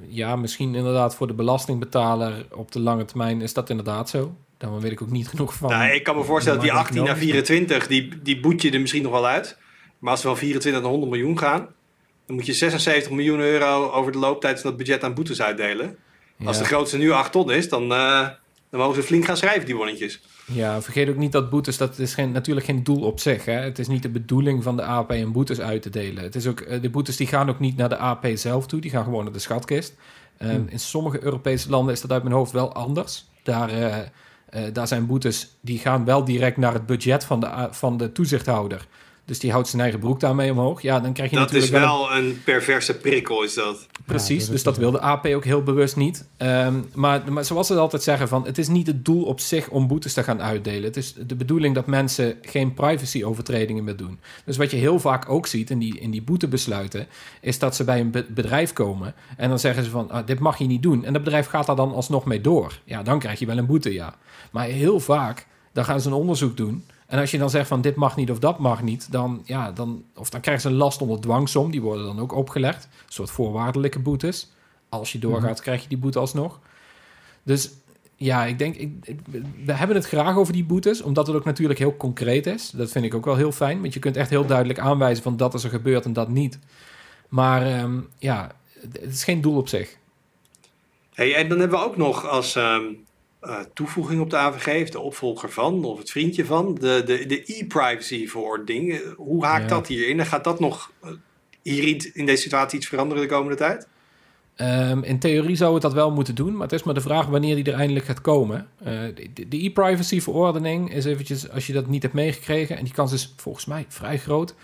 ja, 0.08 0.36
misschien 0.36 0.74
inderdaad 0.74 1.14
voor 1.14 1.26
de 1.26 1.34
belastingbetaler 1.34 2.46
op 2.52 2.72
de 2.72 2.80
lange 2.80 3.04
termijn 3.04 3.40
is 3.40 3.54
dat 3.54 3.70
inderdaad 3.70 4.08
zo. 4.08 4.34
Daar 4.60 4.80
weet 4.80 4.92
ik 4.92 5.02
ook 5.02 5.10
niet 5.10 5.28
genoeg 5.28 5.54
van. 5.54 5.70
Nou, 5.70 5.90
ik 5.92 6.02
kan 6.04 6.16
me 6.16 6.24
voorstellen 6.24 6.58
dat 6.58 6.66
die 6.68 6.74
Maar 6.76 6.84
18 6.84 7.02
naar 7.04 7.16
economisch- 7.16 7.46
24, 7.46 7.86
die, 7.86 8.22
die 8.22 8.40
boet 8.40 8.62
je 8.62 8.70
er 8.70 8.80
misschien 8.80 9.02
nog 9.02 9.12
wel 9.12 9.26
uit. 9.26 9.58
Maar 9.98 10.10
als 10.10 10.22
we 10.22 10.28
van 10.28 10.36
24 10.36 10.82
naar 10.82 10.90
100 10.90 11.12
miljoen 11.12 11.38
gaan, 11.38 11.66
dan 12.26 12.36
moet 12.36 12.46
je 12.46 12.52
76 12.52 13.12
miljoen 13.12 13.38
euro 13.40 13.90
over 13.90 14.12
de 14.12 14.18
looptijd 14.18 14.60
van 14.60 14.70
dat 14.70 14.78
budget 14.78 15.04
aan 15.04 15.14
boetes 15.14 15.42
uitdelen. 15.42 15.96
Als 16.44 16.58
de 16.58 16.64
grootste 16.64 16.96
nu 16.98 17.10
8 17.10 17.32
ton 17.32 17.50
is, 17.50 17.68
dan, 17.68 17.82
eh, 17.92 18.28
dan 18.70 18.80
mogen 18.80 18.94
ze 18.94 19.02
flink 19.02 19.24
gaan 19.24 19.36
schrijven, 19.36 19.66
die 19.66 19.76
bonnetjes. 19.76 20.20
Ja, 20.44 20.82
vergeet 20.82 21.08
ook 21.08 21.16
niet 21.16 21.32
dat 21.32 21.50
boetes, 21.50 21.76
dat 21.76 21.98
is 21.98 22.14
geen, 22.14 22.32
natuurlijk 22.32 22.66
geen 22.66 22.84
doel 22.84 23.02
op 23.02 23.20
zich. 23.20 23.44
Hè? 23.44 23.52
Het 23.52 23.78
is 23.78 23.88
niet 23.88 24.02
de 24.02 24.08
bedoeling 24.08 24.62
van 24.62 24.76
de 24.76 24.82
AP 24.82 25.10
om 25.12 25.32
boetes 25.32 25.60
uit 25.60 25.82
te 25.82 25.90
delen. 25.90 26.22
Het 26.22 26.34
is 26.34 26.46
ook, 26.46 26.60
eh, 26.60 26.82
de 26.82 26.90
boetes 26.90 27.16
die 27.16 27.26
gaan 27.26 27.48
ook 27.48 27.60
niet 27.60 27.76
naar 27.76 27.88
de 27.88 27.96
AP 27.98 28.26
zelf 28.34 28.66
toe, 28.66 28.80
die 28.80 28.90
gaan 28.90 29.04
gewoon 29.04 29.24
naar 29.24 29.32
de 29.32 29.38
schatkist. 29.38 29.94
Ehm, 30.38 30.50
Hmm. 30.50 30.66
In 30.68 30.80
sommige 30.80 31.22
Europese 31.24 31.70
landen 31.70 31.94
is 31.94 32.00
dat 32.00 32.12
uit 32.12 32.22
mijn 32.22 32.34
hoofd 32.34 32.52
wel 32.52 32.72
anders. 32.74 33.28
Daar, 33.42 33.68
eh, 33.70 33.96
daar 34.72 34.88
zijn 34.88 35.06
boetes, 35.06 35.56
die 35.60 35.78
gaan 35.78 36.04
wel 36.04 36.24
direct 36.24 36.56
naar 36.56 36.72
het 36.72 36.86
budget 36.86 37.24
van 37.24 37.40
de, 37.40 37.46
A- 37.46 37.72
van 37.72 37.96
de 37.96 38.12
toezichthouder. 38.12 38.86
Dus 39.24 39.38
die 39.38 39.50
houdt 39.52 39.68
zijn 39.68 39.82
eigen 39.82 40.00
broek 40.00 40.20
daarmee 40.20 40.50
omhoog. 40.50 40.82
Ja, 40.82 41.00
dan 41.00 41.12
krijg 41.12 41.30
je 41.30 41.36
Dat 41.36 41.52
is 41.52 41.52
natuurlijk 41.70 41.84
wel 41.84 42.02
een- 42.02 42.08
wel 42.08 42.18
een 42.30 42.40
perverse 42.44 42.96
prikkel, 42.96 43.42
is 43.42 43.54
dat. 43.54 43.86
Precies, 44.04 44.42
dat 44.42 44.52
dus 44.52 44.62
dat 44.62 44.76
wel 44.76 44.90
wil 44.90 45.00
de 45.00 45.06
AP 45.06 45.26
ook 45.26 45.44
heel 45.44 45.62
bewust 45.62 45.96
niet. 45.96 46.28
Ehm, 46.36 46.74
maar, 46.94 47.32
maar 47.32 47.44
zoals 47.44 47.66
ze 47.66 47.74
altijd 47.74 48.02
zeggen, 48.02 48.28
van, 48.28 48.46
het 48.46 48.58
is 48.58 48.68
niet 48.68 48.86
het 48.86 49.04
doel 49.04 49.22
op 49.24 49.40
zich 49.40 49.68
om 49.68 49.86
boetes 49.86 50.12
te 50.12 50.22
gaan 50.22 50.42
uitdelen. 50.42 50.82
Het 50.82 50.96
is 50.96 51.14
de 51.26 51.36
bedoeling 51.36 51.74
dat 51.74 51.86
mensen 51.86 52.36
geen 52.42 52.74
privacy-overtredingen 52.74 53.84
meer 53.84 53.96
doen. 53.96 54.20
Dus 54.44 54.56
wat 54.56 54.70
je 54.70 54.76
heel 54.76 55.00
vaak 55.00 55.28
ook 55.28 55.46
ziet 55.46 55.70
in 55.70 55.78
die, 55.78 55.98
in 56.00 56.10
die 56.10 56.22
boetebesluiten, 56.22 57.06
is 57.40 57.58
dat 57.58 57.76
ze 57.76 57.84
bij 57.84 58.00
een 58.00 58.10
be- 58.10 58.26
bedrijf 58.28 58.72
komen 58.72 59.14
en 59.36 59.48
dan 59.48 59.58
zeggen 59.58 59.84
ze 59.84 59.90
van, 59.90 60.10
ah, 60.10 60.26
dit 60.26 60.38
mag 60.38 60.58
je 60.58 60.64
niet 60.66 60.82
doen. 60.82 61.04
En 61.04 61.12
dat 61.12 61.22
bedrijf 61.24 61.46
gaat 61.46 61.66
daar 61.66 61.76
dan 61.76 61.94
alsnog 61.94 62.24
mee 62.24 62.40
door. 62.40 62.78
Ja, 62.84 63.02
dan 63.02 63.18
krijg 63.18 63.38
je 63.38 63.46
wel 63.46 63.58
een 63.58 63.66
boete, 63.66 63.92
ja. 63.92 64.14
Maar 64.50 64.64
heel 64.66 65.00
vaak, 65.00 65.46
dan 65.72 65.84
gaan 65.84 66.00
ze 66.00 66.06
een 66.08 66.14
onderzoek 66.14 66.56
doen. 66.56 66.84
En 67.10 67.18
als 67.18 67.30
je 67.30 67.38
dan 67.38 67.50
zegt 67.50 67.68
van 67.68 67.80
dit 67.80 67.94
mag 67.94 68.16
niet 68.16 68.30
of 68.30 68.38
dat 68.38 68.58
mag 68.58 68.82
niet, 68.82 69.12
dan, 69.12 69.42
ja, 69.44 69.72
dan, 69.72 70.04
of 70.16 70.30
dan 70.30 70.40
krijgen 70.40 70.62
ze 70.62 70.68
een 70.68 70.74
last 70.74 71.00
onder 71.02 71.20
dwangsom. 71.20 71.70
Die 71.70 71.80
worden 71.82 72.04
dan 72.04 72.20
ook 72.20 72.32
opgelegd. 72.34 72.84
Een 72.84 73.12
soort 73.12 73.30
voorwaardelijke 73.30 73.98
boetes. 73.98 74.50
als 74.88 75.12
je 75.12 75.18
doorgaat, 75.18 75.60
krijg 75.60 75.82
je 75.82 75.88
die 75.88 75.98
boete 75.98 76.18
alsnog. 76.18 76.58
Dus 77.42 77.70
ja, 78.16 78.44
ik 78.44 78.58
denk, 78.58 78.74
ik, 78.76 78.92
ik- 79.02 79.20
we 79.64 79.72
hebben 79.72 79.96
het 79.96 80.06
graag 80.06 80.36
over 80.36 80.52
die 80.52 80.64
boetes, 80.64 81.02
omdat 81.02 81.26
het 81.26 81.36
ook 81.36 81.44
natuurlijk 81.44 81.78
heel 81.78 81.96
concreet 81.96 82.46
is. 82.46 82.70
Dat 82.70 82.90
vind 82.90 83.04
ik 83.04 83.14
ook 83.14 83.24
wel 83.24 83.36
heel 83.36 83.52
fijn, 83.52 83.80
want 83.80 83.94
je 83.94 84.00
kunt 84.00 84.16
echt 84.16 84.30
heel 84.30 84.46
duidelijk 84.46 84.78
aanwijzen 84.78 85.22
van 85.22 85.36
dat 85.36 85.54
is 85.54 85.64
er 85.64 85.70
gebeurd 85.70 86.04
en 86.04 86.12
dat 86.12 86.28
niet. 86.28 86.58
Maar 87.28 87.62
ehm, 87.66 88.00
ja, 88.18 88.50
het 88.80 89.12
is 89.12 89.24
geen 89.24 89.40
doel 89.40 89.56
op 89.56 89.68
zich. 89.68 89.96
Hey, 91.14 91.34
en 91.34 91.48
dan 91.48 91.58
hebben 91.58 91.78
we 91.78 91.84
ook 91.84 91.96
nog 91.96 92.26
als 92.28 92.56
ehm, 92.56 92.82
eh, 93.40 93.58
toevoeging 93.74 94.20
op 94.20 94.30
de 94.30 94.36
AVG, 94.36 94.82
of 94.82 94.90
de 94.90 95.00
opvolger 95.00 95.50
van, 95.50 95.84
of 95.84 95.98
het 95.98 96.10
vriendje 96.10 96.44
van, 96.44 96.74
de, 96.74 97.02
de, 97.06 97.26
de 97.26 97.42
e-privacy 97.46 98.26
verordening. 98.28 98.92
Eh, 98.92 98.98
Hoe 99.16 99.44
haakt 99.44 99.62
Ja. 99.62 99.68
dat 99.68 99.86
hierin? 99.88 100.20
En 100.20 100.26
gaat 100.26 100.44
dat 100.44 100.60
nog 100.60 100.92
eh, 101.02 101.10
hier 101.62 102.10
in, 102.14 102.26
deze 102.26 102.42
situatie 102.42 102.78
iets 102.78 102.88
veranderen 102.88 103.22
de 103.22 103.28
komende 103.28 103.56
tijd? 103.56 103.88
Ehm, 104.56 105.02
in 105.02 105.18
theorie 105.18 105.56
zou 105.56 105.72
het 105.72 105.82
dat 105.82 105.92
wel 105.92 106.10
moeten 106.10 106.34
doen, 106.34 106.52
maar 106.52 106.62
het 106.62 106.72
is 106.72 106.82
maar 106.82 106.94
de 106.94 107.00
vraag 107.00 107.26
wanneer 107.26 107.54
die 107.54 107.64
er 107.72 107.78
eindelijk 107.78 108.04
gaat 108.06 108.20
komen. 108.20 108.68
Eh, 108.84 109.00
de- 109.34 109.48
de 109.48 109.64
e-privacy-verordening 109.64 110.92
is 110.94 111.04
eventjes, 111.04 111.50
als 111.50 111.66
je 111.66 111.72
dat 111.72 111.86
niet 111.86 112.02
hebt 112.02 112.14
meegekregen, 112.14 112.76
en 112.76 112.84
die 112.84 112.92
kans 112.92 113.12
is 113.12 113.34
volgens 113.36 113.64
mij 113.66 113.84
vrij 113.88 114.18
groot. 114.18 114.54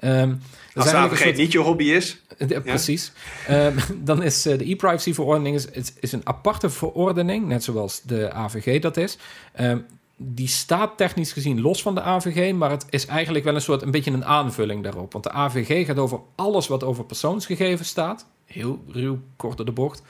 Ehm, 0.00 0.34
Als 0.76 0.92
AVG 0.92 1.18
soort- 1.22 1.36
niet 1.36 1.52
je 1.52 1.58
hobby 1.58 1.84
is. 1.84 2.22
Ja, 2.48 2.60
Precies. 2.60 3.12
Ehm, 3.46 3.78
dan 4.04 4.22
is 4.22 4.46
eh, 4.46 4.58
de 4.58 4.70
e-privacy-verordening 4.70 5.56
is, 5.56 5.66
is, 5.66 5.92
is 6.00 6.12
een 6.12 6.20
aparte 6.26 6.70
verordening, 6.70 7.46
net 7.46 7.64
zoals 7.64 8.02
de 8.02 8.32
AVG 8.32 8.80
dat 8.80 8.96
is. 8.96 9.16
Ehm, 9.52 9.78
die 10.16 10.48
staat 10.48 10.96
technisch 10.96 11.32
gezien 11.32 11.60
los 11.60 11.82
van 11.82 11.94
de 11.94 12.00
AVG, 12.02 12.52
maar 12.54 12.70
het 12.70 12.86
is 12.90 13.06
eigenlijk 13.06 13.44
wel 13.44 13.54
een 13.54 13.60
soort 13.60 13.82
een 13.82 13.90
beetje 13.90 14.10
een 14.10 14.24
aanvulling 14.24 14.82
daarop. 14.82 15.12
Want 15.12 15.24
de 15.24 15.30
AVG 15.30 15.86
gaat 15.86 15.98
over 15.98 16.20
alles 16.34 16.66
wat 16.66 16.84
over 16.84 17.04
persoonsgegevens 17.04 17.88
staat. 17.88 18.26
Heel 18.44 18.84
ruw, 18.88 19.18
kort 19.36 19.56
door 19.56 19.66
de 19.66 19.72
bocht. 19.72 20.02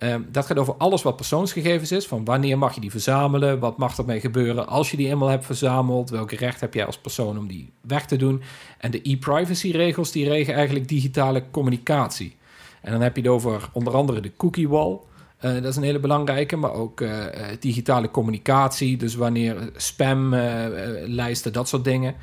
Ehm, 0.00 0.22
dat 0.30 0.46
gaat 0.46 0.58
over 0.58 0.74
alles 0.74 1.02
wat 1.02 1.16
persoonsgegevens 1.16 1.92
is. 1.92 2.06
Van 2.06 2.24
wanneer 2.24 2.58
mag 2.58 2.74
je 2.74 2.80
die 2.80 2.90
verzamelen? 2.90 3.58
Wat 3.58 3.78
mag 3.78 3.98
ermee 3.98 4.20
gebeuren 4.20 4.68
als 4.68 4.90
je 4.90 4.96
die 4.96 5.08
eenmaal 5.08 5.28
hebt 5.28 5.44
verzameld? 5.44 6.10
Welk 6.10 6.32
recht 6.32 6.60
heb 6.60 6.74
jij 6.74 6.86
als 6.86 6.98
persoon 6.98 7.38
om 7.38 7.46
die 7.46 7.72
weg 7.80 8.06
te 8.06 8.16
doen? 8.16 8.42
En 8.78 8.90
de 8.90 9.00
e-privacy 9.02 9.70
regels 9.70 10.12
die 10.12 10.28
regelen 10.28 10.56
eigenlijk 10.56 10.88
digitale 10.88 11.44
communicatie. 11.50 12.36
En 12.80 12.92
dan 12.92 13.00
heb 13.00 13.16
je 13.16 13.22
het 13.22 13.30
over 13.30 13.68
onder 13.72 13.94
andere 13.94 14.20
de 14.20 14.36
cookie 14.36 14.68
wall. 14.68 14.98
Eh, 15.38 15.52
dat 15.52 15.64
is 15.64 15.76
een 15.76 15.82
hele 15.82 16.00
belangrijke, 16.00 16.56
maar 16.56 16.72
ook 16.72 17.00
eh, 17.00 17.26
eh, 17.26 17.56
digitale 17.60 18.10
communicatie. 18.10 18.96
Dus 18.96 19.14
wanneer 19.14 19.70
spamlijsten, 19.76 21.52
dat 21.52 21.68
soort 21.68 21.84
dingen. 21.84 22.14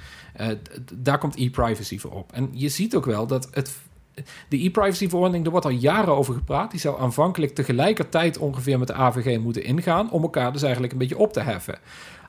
Daar 0.94 1.18
komt 1.18 1.36
e-privacy 1.38 2.00
voor 2.00 2.12
op. 2.12 2.32
En 2.32 2.50
je 2.54 2.70
ziet 2.70 2.96
ook 2.96 3.06
wel 3.06 3.28
dat 3.28 3.48
het, 3.52 3.72
de 4.48 4.64
e-privacy-verordening, 4.64 5.46
er 5.46 5.52
wordt 5.52 5.66
al 5.66 5.72
jaren 5.72 6.16
over 6.16 6.34
gepraat. 6.34 6.72
Die 6.72 6.80
zou 6.80 7.00
aanvankelijk 7.00 7.56
tegelijkertijd 7.56 8.38
ongeveer 8.38 8.80
met 8.80 8.88
de 8.88 8.94
AVG 8.94 9.40
moeten 9.40 9.64
ingaan. 9.64 10.12
om 10.12 10.22
elkaar 10.22 10.52
dus 10.52 10.62
eigenlijk 10.62 10.94
een 10.94 11.00
beetje 11.00 11.18
op 11.18 11.34
te 11.34 11.40
heffen. 11.40 11.80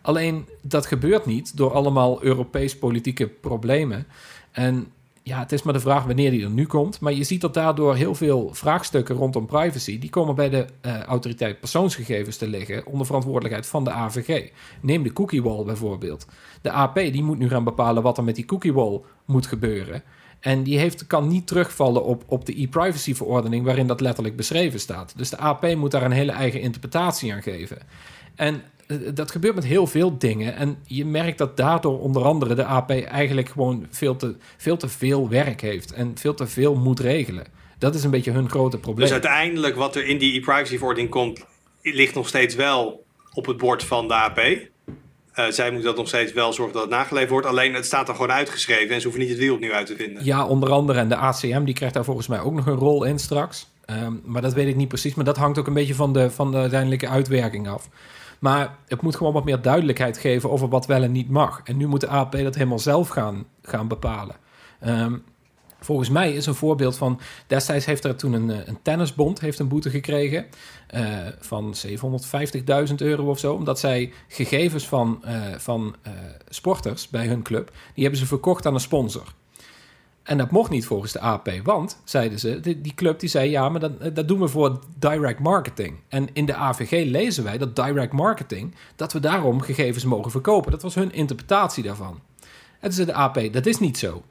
Alleen 0.02 0.48
dat 0.62 0.86
gebeurt 0.86 1.26
niet 1.26 1.56
door 1.56 1.72
allemaal 1.72 2.22
Europees 2.22 2.78
politieke 2.78 3.26
problemen. 3.26 4.06
En 4.50 4.92
ja, 5.28 5.38
het 5.38 5.52
is 5.52 5.62
maar 5.62 5.72
de 5.72 5.80
vraag 5.80 6.04
wanneer 6.04 6.30
die 6.30 6.44
er 6.44 6.50
nu 6.50 6.66
komt. 6.66 7.00
Maar 7.00 7.12
je 7.12 7.24
ziet 7.24 7.40
dat 7.40 7.54
daardoor 7.54 7.94
heel 7.94 8.14
veel 8.14 8.50
vraagstukken 8.52 9.14
rondom 9.14 9.46
privacy... 9.46 9.98
die 9.98 10.10
komen 10.10 10.34
bij 10.34 10.48
de 10.48 10.66
eh, 10.80 11.02
autoriteit 11.02 11.60
persoonsgegevens 11.60 12.36
te 12.36 12.48
liggen... 12.48 12.86
onder 12.86 13.06
verantwoordelijkheid 13.06 13.66
van 13.66 13.84
de 13.84 13.90
AVG. 13.90 14.50
Neem 14.80 15.02
de 15.02 15.12
cookie 15.12 15.42
wall 15.42 15.64
bijvoorbeeld. 15.64 16.26
De 16.62 16.70
AP 16.70 16.94
die 16.94 17.22
moet 17.22 17.38
nu 17.38 17.48
gaan 17.48 17.64
bepalen 17.64 18.02
wat 18.02 18.18
er 18.18 18.24
met 18.24 18.34
die 18.34 18.44
cookie 18.44 18.72
wall 18.72 19.00
moet 19.24 19.46
gebeuren... 19.46 20.02
En 20.40 20.62
die 20.62 20.78
heeft, 20.78 21.06
kan 21.06 21.28
niet 21.28 21.46
terugvallen 21.46 22.04
op, 22.04 22.24
op 22.26 22.46
de 22.46 22.62
e-privacy-verordening 22.62 23.64
waarin 23.64 23.86
dat 23.86 24.00
letterlijk 24.00 24.36
beschreven 24.36 24.80
staat. 24.80 25.12
Dus 25.16 25.30
de 25.30 25.38
AP 25.38 25.74
moet 25.74 25.90
daar 25.90 26.02
een 26.02 26.10
hele 26.10 26.32
eigen 26.32 26.60
interpretatie 26.60 27.32
aan 27.32 27.42
geven. 27.42 27.78
En 28.34 28.62
eh, 28.86 28.96
dat 29.14 29.30
gebeurt 29.30 29.54
met 29.54 29.64
heel 29.64 29.86
veel 29.86 30.18
dingen. 30.18 30.54
En 30.54 30.78
je 30.86 31.04
merkt 31.04 31.38
dat 31.38 31.56
daardoor 31.56 32.00
onder 32.00 32.24
andere 32.24 32.54
de 32.54 32.64
AP 32.64 32.90
eigenlijk 32.90 33.48
gewoon 33.48 33.86
veel 33.90 34.16
te, 34.16 34.36
veel 34.56 34.76
te 34.76 34.88
veel 34.88 35.28
werk 35.28 35.60
heeft. 35.60 35.92
En 35.92 36.12
veel 36.18 36.34
te 36.34 36.46
veel 36.46 36.74
moet 36.74 37.00
regelen. 37.00 37.46
Dat 37.78 37.94
is 37.94 38.04
een 38.04 38.10
beetje 38.10 38.30
hun 38.30 38.50
grote 38.50 38.78
probleem. 38.78 39.04
Dus 39.04 39.12
uiteindelijk 39.12 39.76
wat 39.76 39.96
er 39.96 40.06
in 40.06 40.18
die 40.18 40.38
e-privacy 40.38 40.76
verordening 40.76 41.10
komt, 41.10 41.44
ligt 41.82 42.14
nog 42.14 42.28
steeds 42.28 42.54
wel 42.54 43.04
op 43.32 43.46
het 43.46 43.56
bord 43.56 43.84
van 43.84 44.08
de 44.08 44.14
AP. 44.14 44.40
Eh, 45.38 45.46
zij 45.48 45.70
moeten 45.70 45.88
dat 45.88 45.96
nog 45.96 46.08
steeds 46.08 46.32
wel 46.32 46.52
zorgen 46.52 46.74
dat 46.74 46.82
het 46.82 46.92
nageleefd 46.92 47.30
wordt. 47.30 47.46
Alleen 47.46 47.74
het 47.74 47.86
staat 47.86 48.08
er 48.08 48.14
gewoon 48.14 48.32
uitgeschreven 48.32 48.94
en 48.94 49.00
ze 49.00 49.02
hoeven 49.02 49.20
niet 49.20 49.30
het 49.30 49.38
wiel 49.38 49.54
opnieuw 49.54 49.72
uit 49.72 49.86
te 49.86 49.96
vinden. 49.96 50.24
Ja, 50.24 50.46
onder 50.46 50.70
andere. 50.70 50.98
En 50.98 51.08
de 51.08 51.16
ACM 51.16 51.64
die 51.64 51.74
krijgt 51.74 51.94
daar 51.94 52.04
volgens 52.04 52.26
mij 52.26 52.40
ook 52.40 52.54
nog 52.54 52.66
een 52.66 52.74
rol 52.74 53.04
in 53.04 53.18
straks. 53.18 53.66
Ehm, 53.84 54.12
maar 54.24 54.42
dat 54.42 54.52
weet 54.52 54.68
ik 54.68 54.76
niet 54.76 54.88
precies. 54.88 55.14
Maar 55.14 55.24
dat 55.24 55.36
hangt 55.36 55.58
ook 55.58 55.66
een 55.66 55.74
beetje 55.74 55.94
van 55.94 56.12
de, 56.12 56.30
van 56.30 56.50
de 56.50 56.56
uiteindelijke 56.56 57.08
uitwerking 57.08 57.68
af. 57.68 57.88
Maar 58.38 58.76
het 58.86 59.02
moet 59.02 59.16
gewoon 59.16 59.32
wat 59.32 59.44
meer 59.44 59.62
duidelijkheid 59.62 60.18
geven 60.18 60.50
over 60.50 60.68
wat 60.68 60.86
wel 60.86 61.02
en 61.02 61.12
niet 61.12 61.30
mag. 61.30 61.60
En 61.64 61.76
nu 61.76 61.86
moet 61.86 62.00
de 62.00 62.08
AP 62.08 62.32
dat 62.32 62.54
helemaal 62.54 62.78
zelf 62.78 63.08
gaan, 63.08 63.46
gaan 63.62 63.88
bepalen. 63.88 64.36
Ehm, 64.80 65.16
volgens 65.80 66.08
mij 66.08 66.32
is 66.32 66.46
een 66.46 66.54
voorbeeld 66.54 66.96
van... 66.96 67.20
Destijds 67.46 67.86
heeft 67.86 68.04
er 68.04 68.16
toen 68.16 68.32
een, 68.32 68.50
eh, 68.50 68.56
een 68.64 68.78
tennisbond 68.82 69.40
heeft 69.40 69.58
een 69.58 69.68
boete 69.68 69.90
gekregen... 69.90 70.46
eh, 70.86 71.02
van 71.38 71.74
750.000 71.86 72.94
euro 72.96 73.28
of 73.28 73.38
zo... 73.38 73.54
omdat 73.54 73.78
zij 73.78 74.12
gegevens 74.28 74.86
van, 74.86 75.24
eh, 75.24 75.42
van 75.56 75.96
sporters 76.48 77.08
bij 77.08 77.26
hun 77.26 77.42
club... 77.42 77.70
die 77.94 78.02
hebben 78.02 78.20
ze 78.20 78.26
verkocht 78.26 78.66
aan 78.66 78.74
een 78.74 78.80
sponsor. 78.80 79.34
En 80.22 80.38
dat 80.38 80.50
mocht 80.50 80.70
niet 80.70 80.86
volgens 80.86 81.12
de 81.12 81.20
AP, 81.20 81.50
want, 81.64 82.00
zeiden 82.04 82.38
ze, 82.38 82.60
die, 82.60 82.94
club 82.94 83.20
die 83.20 83.28
zei... 83.28 83.50
ja, 83.50 83.68
maar 83.68 83.80
dat, 83.80 84.14
dat 84.14 84.28
doen 84.28 84.40
we 84.40 84.48
voor 84.48 84.78
direct 84.98 85.40
marketing. 85.40 85.98
En 86.08 86.28
in 86.32 86.46
de 86.46 86.54
AVG 86.54 87.04
lezen 87.10 87.44
wij 87.44 87.58
dat 87.58 87.76
direct 87.76 88.12
marketing... 88.12 88.74
dat 88.96 89.12
we 89.12 89.20
daarom 89.20 89.60
gegevens 89.60 90.04
mogen 90.04 90.30
verkopen. 90.30 90.70
Dat 90.70 90.82
was 90.82 90.94
hun 90.94 91.12
interpretatie 91.12 91.82
daarvan. 91.82 92.20
En 92.80 92.92
zei 92.92 93.06
de 93.06 93.14
AP, 93.14 93.52
dat 93.52 93.66
is 93.66 93.78
niet 93.78 93.98
zo. 93.98 94.22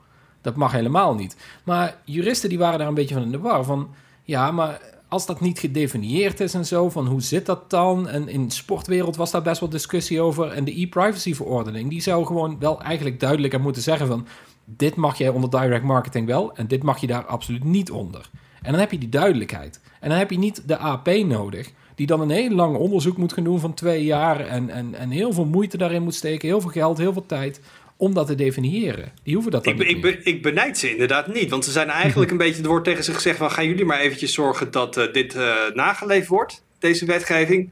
Dat 0.42 0.56
mag 0.56 0.72
helemaal 0.72 1.16
niet. 1.16 1.38
Maar 1.64 1.98
juristen 2.06 2.50
die 2.50 2.58
waren 2.58 2.80
daar 2.80 2.88
een 2.88 2.94
beetje 2.94 3.14
van 3.14 3.24
in 3.24 3.32
de 3.32 3.40
war. 3.40 3.64
Van, 3.64 3.90
ja, 4.24 4.52
maar 4.52 4.82
als 5.08 5.26
dat 5.26 5.42
niet 5.42 5.60
gedefinieerd 5.60 6.40
is 6.40 6.54
en 6.54 6.66
zo... 6.66 6.90
van 6.90 7.08
hoe 7.08 7.22
zit 7.22 7.46
dat 7.46 7.70
dan? 7.70 8.08
En 8.08 8.28
in 8.28 8.48
de 8.48 8.54
sportwereld 8.54 9.16
was 9.16 9.32
daar 9.32 9.42
best 9.42 9.60
wel 9.60 9.70
discussie 9.70 10.22
over. 10.22 10.52
En 10.52 10.64
de 10.64 10.82
e-privacy-verordening... 10.82 11.90
die 11.90 12.02
zou 12.02 12.26
gewoon 12.26 12.60
wel 12.60 12.82
eigenlijk 12.82 13.20
duidelijker 13.20 13.62
moeten 13.62 13.82
zeggen 13.82 14.08
van... 14.08 14.28
dit 14.66 14.96
mag 14.96 15.18
jij 15.18 15.30
onder 15.30 15.50
direct 15.50 15.84
marketing 15.84 16.28
wel... 16.28 16.56
en 16.56 16.68
dit 16.68 16.84
mag 16.84 16.98
je 16.98 17.08
daar 17.08 17.26
absoluut 17.26 17.64
niet 17.64 17.92
onder. 17.92 18.30
En 18.62 18.72
dan 18.72 18.80
heb 18.80 18.92
je 18.92 18.98
die 18.98 19.10
duidelijkheid. 19.10 19.82
En 20.00 20.10
dan 20.10 20.18
heb 20.18 20.32
je 20.32 20.38
niet 20.38 20.68
de 20.68 20.78
AP 20.78 21.08
nodig... 21.08 21.72
die 21.96 22.08
dan 22.08 22.22
een 22.22 22.30
heel 22.30 22.52
lang 22.52 22.76
onderzoek 22.76 23.18
moet 23.18 23.34
gaan 23.34 23.44
doen 23.44 23.60
van 23.60 23.74
twee 23.74 24.04
jaar... 24.04 24.40
en, 24.40 24.70
en, 24.70 24.96
en 24.96 25.10
heel 25.10 25.34
veel 25.34 25.46
moeite 25.46 25.78
daarin 25.78 26.04
moet 26.04 26.16
steken... 26.16 26.48
heel 26.48 26.62
veel 26.62 26.70
geld, 26.70 26.98
heel 26.98 27.14
veel 27.14 27.26
tijd 27.26 27.62
om 27.98 28.14
dat 28.14 28.28
te 28.28 28.36
definiëren. 28.36 29.12
Die 29.24 29.34
hoeven 29.34 29.52
dat 29.52 29.64
dan 29.64 29.80
Ik, 29.80 29.96
niet 29.96 30.06
ik, 30.06 30.24
ik 30.24 30.42
benijd 30.42 30.78
ze 30.78 30.92
inderdaad 30.92 31.34
niet. 31.34 31.50
Want 31.50 31.66
ze 31.66 31.72
zijn 31.72 31.90
eigenlijk 31.90 32.32
een 32.32 32.38
beetje... 32.38 32.62
Er 32.62 32.68
wordt 32.68 32.86
tegen 32.86 33.04
ze 33.04 33.14
gezegd 33.14 33.38
van... 33.38 33.52
gaan 33.52 33.68
jullie 33.68 33.86
maar 33.86 34.00
eventjes 34.00 34.34
zorgen 34.34 34.72
dat 34.72 34.98
eh, 34.98 35.14
dit 35.14 35.36
eh, 35.36 35.54
nageleefd 35.74 36.28
wordt. 36.28 36.64
Deze 36.80 37.06
wetgeving. 37.06 37.70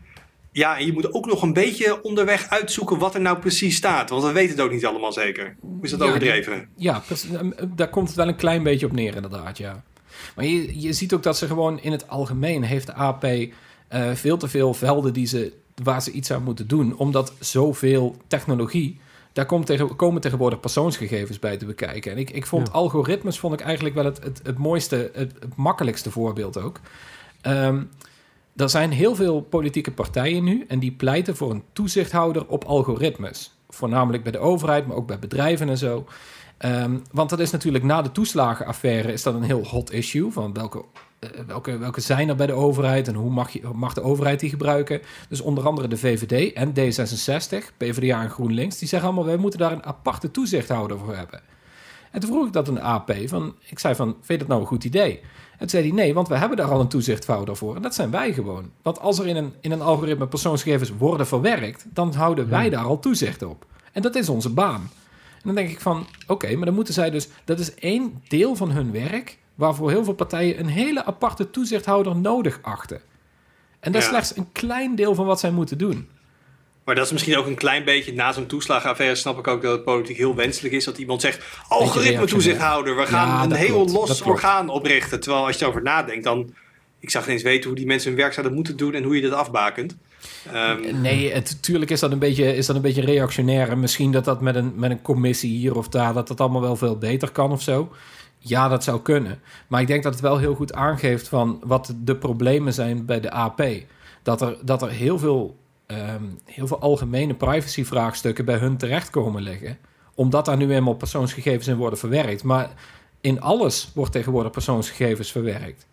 Ja, 0.52 0.78
en 0.78 0.86
je 0.86 0.94
moet 0.94 1.14
ook 1.14 1.26
nog 1.26 1.42
een 1.42 1.54
beetje 1.54 2.04
onderweg 2.04 2.50
uitzoeken... 2.50 2.98
wat 2.98 3.16
er 3.16 3.22
nou 3.22 3.38
precies 3.38 3.76
staat. 3.76 4.10
Want 4.10 4.24
we 4.24 4.32
weten 4.32 4.56
het 4.56 4.66
ook 4.66 4.72
niet 4.72 4.86
allemaal 4.86 5.14
zeker. 5.14 5.56
Is 5.82 5.92
dat 5.92 6.00
Ja, 6.00 6.06
overdreven? 6.06 6.70
Ja. 6.76 7.04
Ehm, 7.34 7.52
daar 7.76 7.90
komt 7.90 8.08
het 8.08 8.18
wel 8.18 8.28
een 8.28 8.36
klein 8.36 8.64
beetje 8.64 8.86
op 8.86 8.92
neer, 8.92 9.16
inderdaad, 9.16 9.58
ja. 9.58 9.84
Maar 10.36 10.46
je, 10.46 10.82
je 10.82 10.94
ziet 10.94 11.14
ook 11.14 11.24
dat 11.24 11.38
ze 11.38 11.48
gewoon 11.48 11.80
in 11.82 11.92
het 11.92 12.08
algemeen 12.08 12.64
heeft 12.64 12.86
de 12.86 12.94
AP 12.94 13.24
eh, 13.24 14.12
veel 14.14 14.38
te 14.38 14.48
veel 14.48 14.74
velden 14.74 15.14
die 15.14 15.28
ze, 15.28 15.54
waar 15.84 16.02
ze 16.02 16.12
iets 16.12 16.32
aan 16.32 16.44
moeten 16.44 16.68
doen. 16.68 16.98
Omdat 16.98 17.34
zoveel 17.40 18.16
technologie, 18.28 19.00
daar 19.36 19.46
komt 19.46 19.66
tegen, 19.66 19.96
komen 19.96 20.22
tegenwoordig 20.22 20.60
persoonsgegevens 20.60 21.40
bij 21.40 21.58
te 21.58 21.66
bekijken. 21.66 22.12
En 22.12 22.18
ik, 22.18 22.30
ik 22.30 22.46
vond 22.46 22.68
Ja. 22.68 22.74
algoritmes 22.74 23.40
vond 23.40 23.54
ik 23.54 23.60
eigenlijk 23.62 23.96
wel 23.96 24.06
het, 24.06 24.24
het, 24.24 24.42
het 24.44 24.58
mooiste, 24.58 25.12
het, 25.14 25.34
het 25.40 25.56
makkelijkste 25.56 26.12
voorbeeld 26.12 26.58
ook. 26.58 26.80
Ehm, 27.42 27.84
er 28.56 28.70
zijn 28.70 28.92
heel 28.92 29.16
veel 29.16 29.42
politieke 29.42 29.92
partijen 29.92 30.44
nu 30.44 30.66
en 30.68 30.80
die 30.80 30.92
pleiten 30.92 31.36
voor 31.36 31.52
een 31.52 31.64
toezichthouder 31.74 32.48
op 32.48 32.64
algoritmes. 32.64 33.58
Voornamelijk 33.70 34.24
bij 34.24 34.32
de 34.32 34.38
overheid, 34.38 34.88
maar 34.88 34.98
ook 34.98 35.08
bij 35.08 35.20
bedrijven 35.20 35.70
en 35.70 35.78
zo. 35.78 36.06
Ehm, 36.58 36.98
want 37.12 37.30
dat 37.30 37.40
is 37.40 37.52
natuurlijk 37.52 37.84
na 37.84 38.02
de 38.02 38.12
toeslagenaffaire 38.12 39.12
is 39.12 39.24
dat 39.24 39.34
een 39.34 39.44
heel 39.44 39.66
hot 39.68 39.92
issue. 39.92 40.32
Van 40.32 40.54
welke, 40.54 40.84
welke, 41.48 41.78
welke 41.78 42.02
zijn 42.02 42.30
er 42.30 42.36
bij 42.36 42.48
de 42.48 42.54
overheid 42.54 43.08
en 43.08 43.16
hoe 43.16 43.32
mag, 43.32 43.50
je, 43.50 43.62
mag 43.74 43.94
de 43.94 44.02
overheid 44.02 44.40
die 44.40 44.50
gebruiken? 44.50 45.02
Dus 45.30 45.42
onder 45.42 45.68
andere 45.68 45.88
de 45.88 45.98
VVD 45.98 46.54
en 46.54 46.70
D66, 46.70 47.78
PvdA 47.78 48.22
en 48.22 48.30
GroenLinks, 48.30 48.78
die 48.78 48.88
zeggen 48.88 49.08
allemaal: 49.08 49.28
wij 49.28 49.38
moeten 49.38 49.60
daar 49.60 49.72
een 49.72 49.86
aparte 49.86 50.32
toezichthouder 50.32 51.00
voor 51.00 51.16
hebben. 51.16 51.42
En 52.16 52.22
toen 52.22 52.30
vroeg 52.30 52.46
ik 52.46 52.54
dat 52.54 52.68
aan 52.68 52.74
de 52.74 52.82
AP. 52.82 53.14
Van, 53.26 53.56
ik 53.66 53.80
zei 53.80 53.96
van, 53.96 54.08
vind 54.08 54.28
je 54.28 54.38
dat 54.38 54.48
nou 54.48 54.62
een 54.62 54.68
goed 54.68 54.84
idee? 54.84 55.20
En 55.52 55.58
toen 55.58 55.70
zei 55.70 55.84
hij, 55.84 55.92
nee, 55.92 56.14
want 56.14 56.28
we 56.28 56.38
hebben 56.38 56.58
daar 56.58 56.72
al 56.72 56.80
een 56.80 56.88
toezichthouder 56.88 57.56
voor. 57.56 57.76
En 57.76 57.82
dat 57.82 57.96
zijn 57.96 58.12
wij 58.12 58.34
gewoon. 58.34 58.72
Want 58.82 59.00
als 59.00 59.20
er 59.20 59.28
in 59.28 59.36
een, 59.36 59.54
in 59.62 59.72
een 59.72 59.82
algoritme 59.82 60.28
persoonsgegevens 60.28 60.92
worden 60.98 61.28
verwerkt... 61.28 61.86
dan 61.94 62.14
houden 62.14 62.50
wij 62.50 62.70
daar 62.70 62.86
al 62.86 63.00
toezicht 63.00 63.44
op. 63.44 63.66
En 63.92 64.02
dat 64.02 64.16
is 64.16 64.30
onze 64.30 64.50
baan. 64.50 64.90
En 65.34 65.42
dan 65.44 65.56
denk 65.56 65.70
ik 65.70 65.80
van, 65.80 66.06
oké, 66.28 66.56
maar 66.56 66.66
dan 66.66 66.76
moeten 66.76 66.94
zij 66.94 67.10
dus... 67.10 67.28
dat 67.46 67.60
is 67.60 67.74
één 67.76 68.24
deel 68.28 68.56
van 68.56 68.72
hun 68.72 68.92
werk... 68.92 69.38
waarvoor 69.56 69.90
heel 69.90 70.04
veel 70.04 70.14
partijen 70.14 70.60
een 70.60 70.68
hele 70.68 71.06
aparte 71.06 71.50
toezichthouder 71.50 72.16
nodig 72.16 72.60
achten. 72.62 73.02
En 73.80 73.92
dat 73.92 74.02
is 74.02 74.08
Ja. 74.08 74.14
slechts 74.14 74.38
een 74.38 74.52
klein 74.52 74.96
deel 74.96 75.16
van 75.16 75.26
wat 75.26 75.40
zij 75.40 75.52
moeten 75.52 75.78
doen. 75.78 76.08
Maar 76.84 76.96
dat 76.96 77.06
is 77.06 77.12
misschien 77.12 77.38
ook 77.38 77.46
een 77.46 77.56
klein 77.56 77.84
beetje 77.84 78.14
na 78.14 78.32
zo'n 78.32 78.46
toeslagenaffaire. 78.46 79.16
Snap 79.16 79.38
ik 79.38 79.48
ook 79.48 79.62
dat 79.62 79.72
het 79.72 79.84
politiek 79.84 80.18
heel 80.18 80.36
wenselijk 80.36 80.74
is 80.74 80.86
dat 80.86 80.98
iemand 80.98 81.22
zegt: 81.22 81.46
algoritme 81.68 82.26
toezichthouder, 82.26 82.96
we 82.96 83.06
gaan 83.06 83.28
Ja, 83.28 83.44
een 83.44 83.52
heel 83.52 83.76
klopt, 83.76 83.92
los 83.92 84.06
klopt. 84.22 84.32
orgaan 84.32 84.70
oprichten. 84.70 85.20
Terwijl 85.20 85.46
als 85.46 85.58
je 85.58 85.62
erover 85.64 85.82
nadenkt, 85.82 86.24
dan. 86.24 86.54
Ik 87.00 87.12
zag 87.12 87.26
ineens 87.26 87.44
weten 87.44 87.68
hoe 87.68 87.76
die 87.78 87.86
mensen 87.86 88.10
hun 88.12 88.20
werk 88.20 88.34
zouden 88.34 88.56
moeten 88.56 88.78
doen 88.78 88.94
en 88.94 89.04
hoe 89.04 89.16
je 89.16 89.22
dat 89.22 89.32
afbakent. 89.40 89.96
Ehm, 90.54 91.02
Nee, 91.02 91.32
het, 91.32 91.64
tuurlijk 91.64 91.92
is 91.92 92.00
dat, 92.00 92.12
een 92.12 92.20
beetje, 92.20 92.56
is 92.56 92.66
dat 92.66 92.76
een 92.76 92.82
beetje 92.82 93.02
reactionair. 93.02 93.70
En 93.70 93.80
misschien 93.80 94.12
dat 94.12 94.26
dat 94.26 94.42
met 94.42 94.56
een, 94.56 94.74
met 94.76 94.92
een 94.92 95.02
commissie 95.02 95.58
hier 95.58 95.76
of 95.76 95.88
daar... 95.90 96.14
dat 96.14 96.28
dat 96.28 96.40
allemaal 96.42 96.62
wel 96.62 96.76
veel 96.76 96.98
beter 96.98 97.32
kan 97.32 97.52
of 97.52 97.62
zo. 97.62 97.92
Ja, 98.48 98.68
dat 98.68 98.84
zou 98.84 99.02
kunnen. 99.02 99.40
Maar 99.68 99.82
ik 99.82 99.88
denk 99.88 100.04
dat 100.04 100.14
het 100.14 100.22
wel 100.22 100.38
heel 100.38 100.56
goed 100.56 100.74
aangeeft... 100.74 101.28
van 101.28 101.62
wat 101.64 101.94
de 101.98 102.16
problemen 102.16 102.74
zijn 102.74 103.06
bij 103.06 103.20
de 103.20 103.32
AP. 103.32 103.64
Dat 104.24 104.42
er, 104.42 104.58
dat 104.62 104.82
er 104.82 104.90
heel, 104.90 105.20
veel, 105.20 105.58
ehm, 105.86 106.24
heel 106.46 106.68
veel 106.68 106.80
algemene 106.80 107.34
privacyvraagstukken... 107.34 108.46
bij 108.46 108.58
hun 108.58 108.78
terecht 108.78 109.10
komen 109.10 109.42
liggen. 109.42 109.78
Omdat 110.16 110.46
daar 110.46 110.58
nu 110.58 110.74
eenmaal 110.74 110.94
persoonsgegevens 110.96 111.68
in 111.68 111.76
worden 111.76 112.00
verwerkt. 112.00 112.44
Maar 112.44 112.70
in 113.22 113.42
alles 113.42 113.92
wordt 113.94 114.12
tegenwoordig 114.12 114.52
persoonsgegevens 114.52 115.32
verwerkt. 115.32 115.88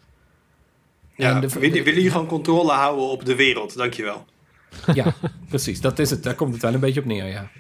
ja, 1.17 1.41
de- 1.41 1.49
willen, 1.49 1.71
willen 1.73 1.85
jullie 1.95 2.11
gewoon 2.11 2.27
controle 2.27 2.73
houden 2.73 3.05
op 3.05 3.25
de 3.25 3.35
wereld? 3.35 3.77
Dankjewel. 3.77 4.25
Ja, 4.95 5.15
precies. 5.49 5.81
Dat 5.81 5.99
is 5.99 6.11
het. 6.11 6.23
Daar 6.23 6.35
komt 6.35 6.53
het 6.53 6.63
wel 6.63 6.75
een 6.75 6.81
beetje 6.81 7.01
op 7.01 7.07
neer, 7.07 7.27
ja. 7.27 7.51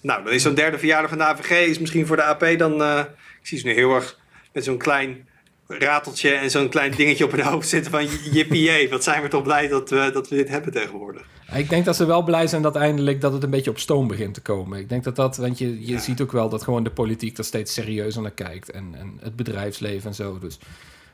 Nou, 0.00 0.24
dan 0.24 0.32
is 0.32 0.42
zo'n 0.42 0.54
derde 0.54 0.78
verjaardag 0.78 1.08
van 1.08 1.18
de 1.18 1.24
AVG 1.24 1.50
is 1.68 1.78
misschien 1.78 2.06
voor 2.06 2.16
de 2.16 2.22
AP 2.24 2.58
dan... 2.58 2.82
eh, 2.82 2.98
ik 3.40 3.46
zie 3.48 3.58
ze 3.58 3.66
nu 3.66 3.72
heel 3.72 3.94
erg 3.94 4.20
met 4.52 4.64
zo'n 4.64 4.78
klein 4.78 5.28
rateltje 5.66 6.30
en 6.30 6.50
zo'n 6.50 6.68
klein 6.68 6.90
dingetje 6.90 7.24
op 7.24 7.30
hun 7.30 7.40
hoofd 7.40 7.68
zitten 7.68 7.90
van... 7.90 8.06
Jippie, 8.06 8.88
wat 8.90 9.04
zijn 9.04 9.22
we 9.22 9.28
toch 9.28 9.42
blij 9.42 9.68
dat 9.68 9.90
we, 9.90 10.10
dat 10.12 10.28
we 10.28 10.36
dit 10.36 10.48
hebben 10.48 10.72
tegenwoordig. 10.72 11.26
Ik 11.54 11.68
denk 11.68 11.84
dat 11.84 11.96
ze 11.96 12.04
wel 12.04 12.22
blij 12.22 12.46
zijn 12.46 12.62
dat 12.62 12.76
eindelijk 12.76 13.20
dat 13.20 13.32
het 13.32 13.42
een 13.42 13.50
beetje 13.50 13.70
op 13.70 13.78
stoom 13.78 14.08
begint 14.08 14.34
te 14.34 14.40
komen. 14.40 14.78
Ik 14.78 14.88
denk 14.88 15.04
dat 15.04 15.16
dat, 15.16 15.36
want 15.36 15.58
je, 15.58 15.86
je 15.86 15.98
ziet 15.98 16.20
ook 16.20 16.32
wel 16.32 16.48
dat 16.48 16.62
gewoon 16.62 16.84
de 16.84 16.90
politiek 16.90 17.38
er 17.38 17.44
steeds 17.44 17.72
serieuzer 17.72 18.22
naar 18.22 18.30
kijkt. 18.30 18.70
En, 18.70 18.94
en 18.94 19.18
het 19.20 19.36
bedrijfsleven 19.36 20.08
en 20.08 20.14
zo. 20.14 20.38
Dus 20.38 20.58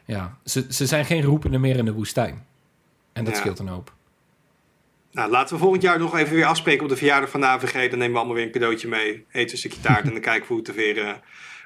ja, 0.04 0.38
ze, 0.44 0.64
ze 0.68 0.86
zijn 0.86 1.04
geen 1.04 1.22
roepende 1.22 1.58
meer 1.58 1.76
in 1.76 1.84
de 1.84 1.92
woestijn. 1.92 2.46
En 3.12 3.24
dat 3.24 3.34
Ja. 3.34 3.40
scheelt 3.40 3.58
een 3.58 3.68
hoop. 3.68 3.92
Nou, 5.12 5.30
laten 5.30 5.54
we 5.54 5.60
volgend 5.62 5.82
jaar 5.82 5.98
nog 5.98 6.16
even 6.16 6.34
weer 6.34 6.44
afspreken 6.44 6.82
op 6.82 6.88
de 6.88 6.96
verjaardag 6.96 7.30
van 7.30 7.40
de 7.40 7.46
AVG. 7.46 7.72
Dan 7.90 7.98
nemen 7.98 8.12
we 8.12 8.18
allemaal 8.18 8.34
weer 8.36 8.44
een 8.44 8.50
cadeautje 8.52 8.88
mee. 8.88 9.24
Eten 9.32 9.52
een 9.52 9.58
stukje 9.58 9.80
taart 9.80 10.04
en 10.04 10.12
dan 10.12 10.20
kijken 10.20 10.42
we 10.42 10.48
hoe 10.48 10.58
het 10.58 10.68
er 10.68 10.74
weer, 10.74 10.98
eh, 10.98 11.12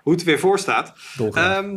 hoe 0.03 0.13
het 0.13 0.21
er 0.21 0.27
weer 0.27 0.39
voor 0.39 0.59
staat. 0.59 0.93
Ehm, 1.33 1.77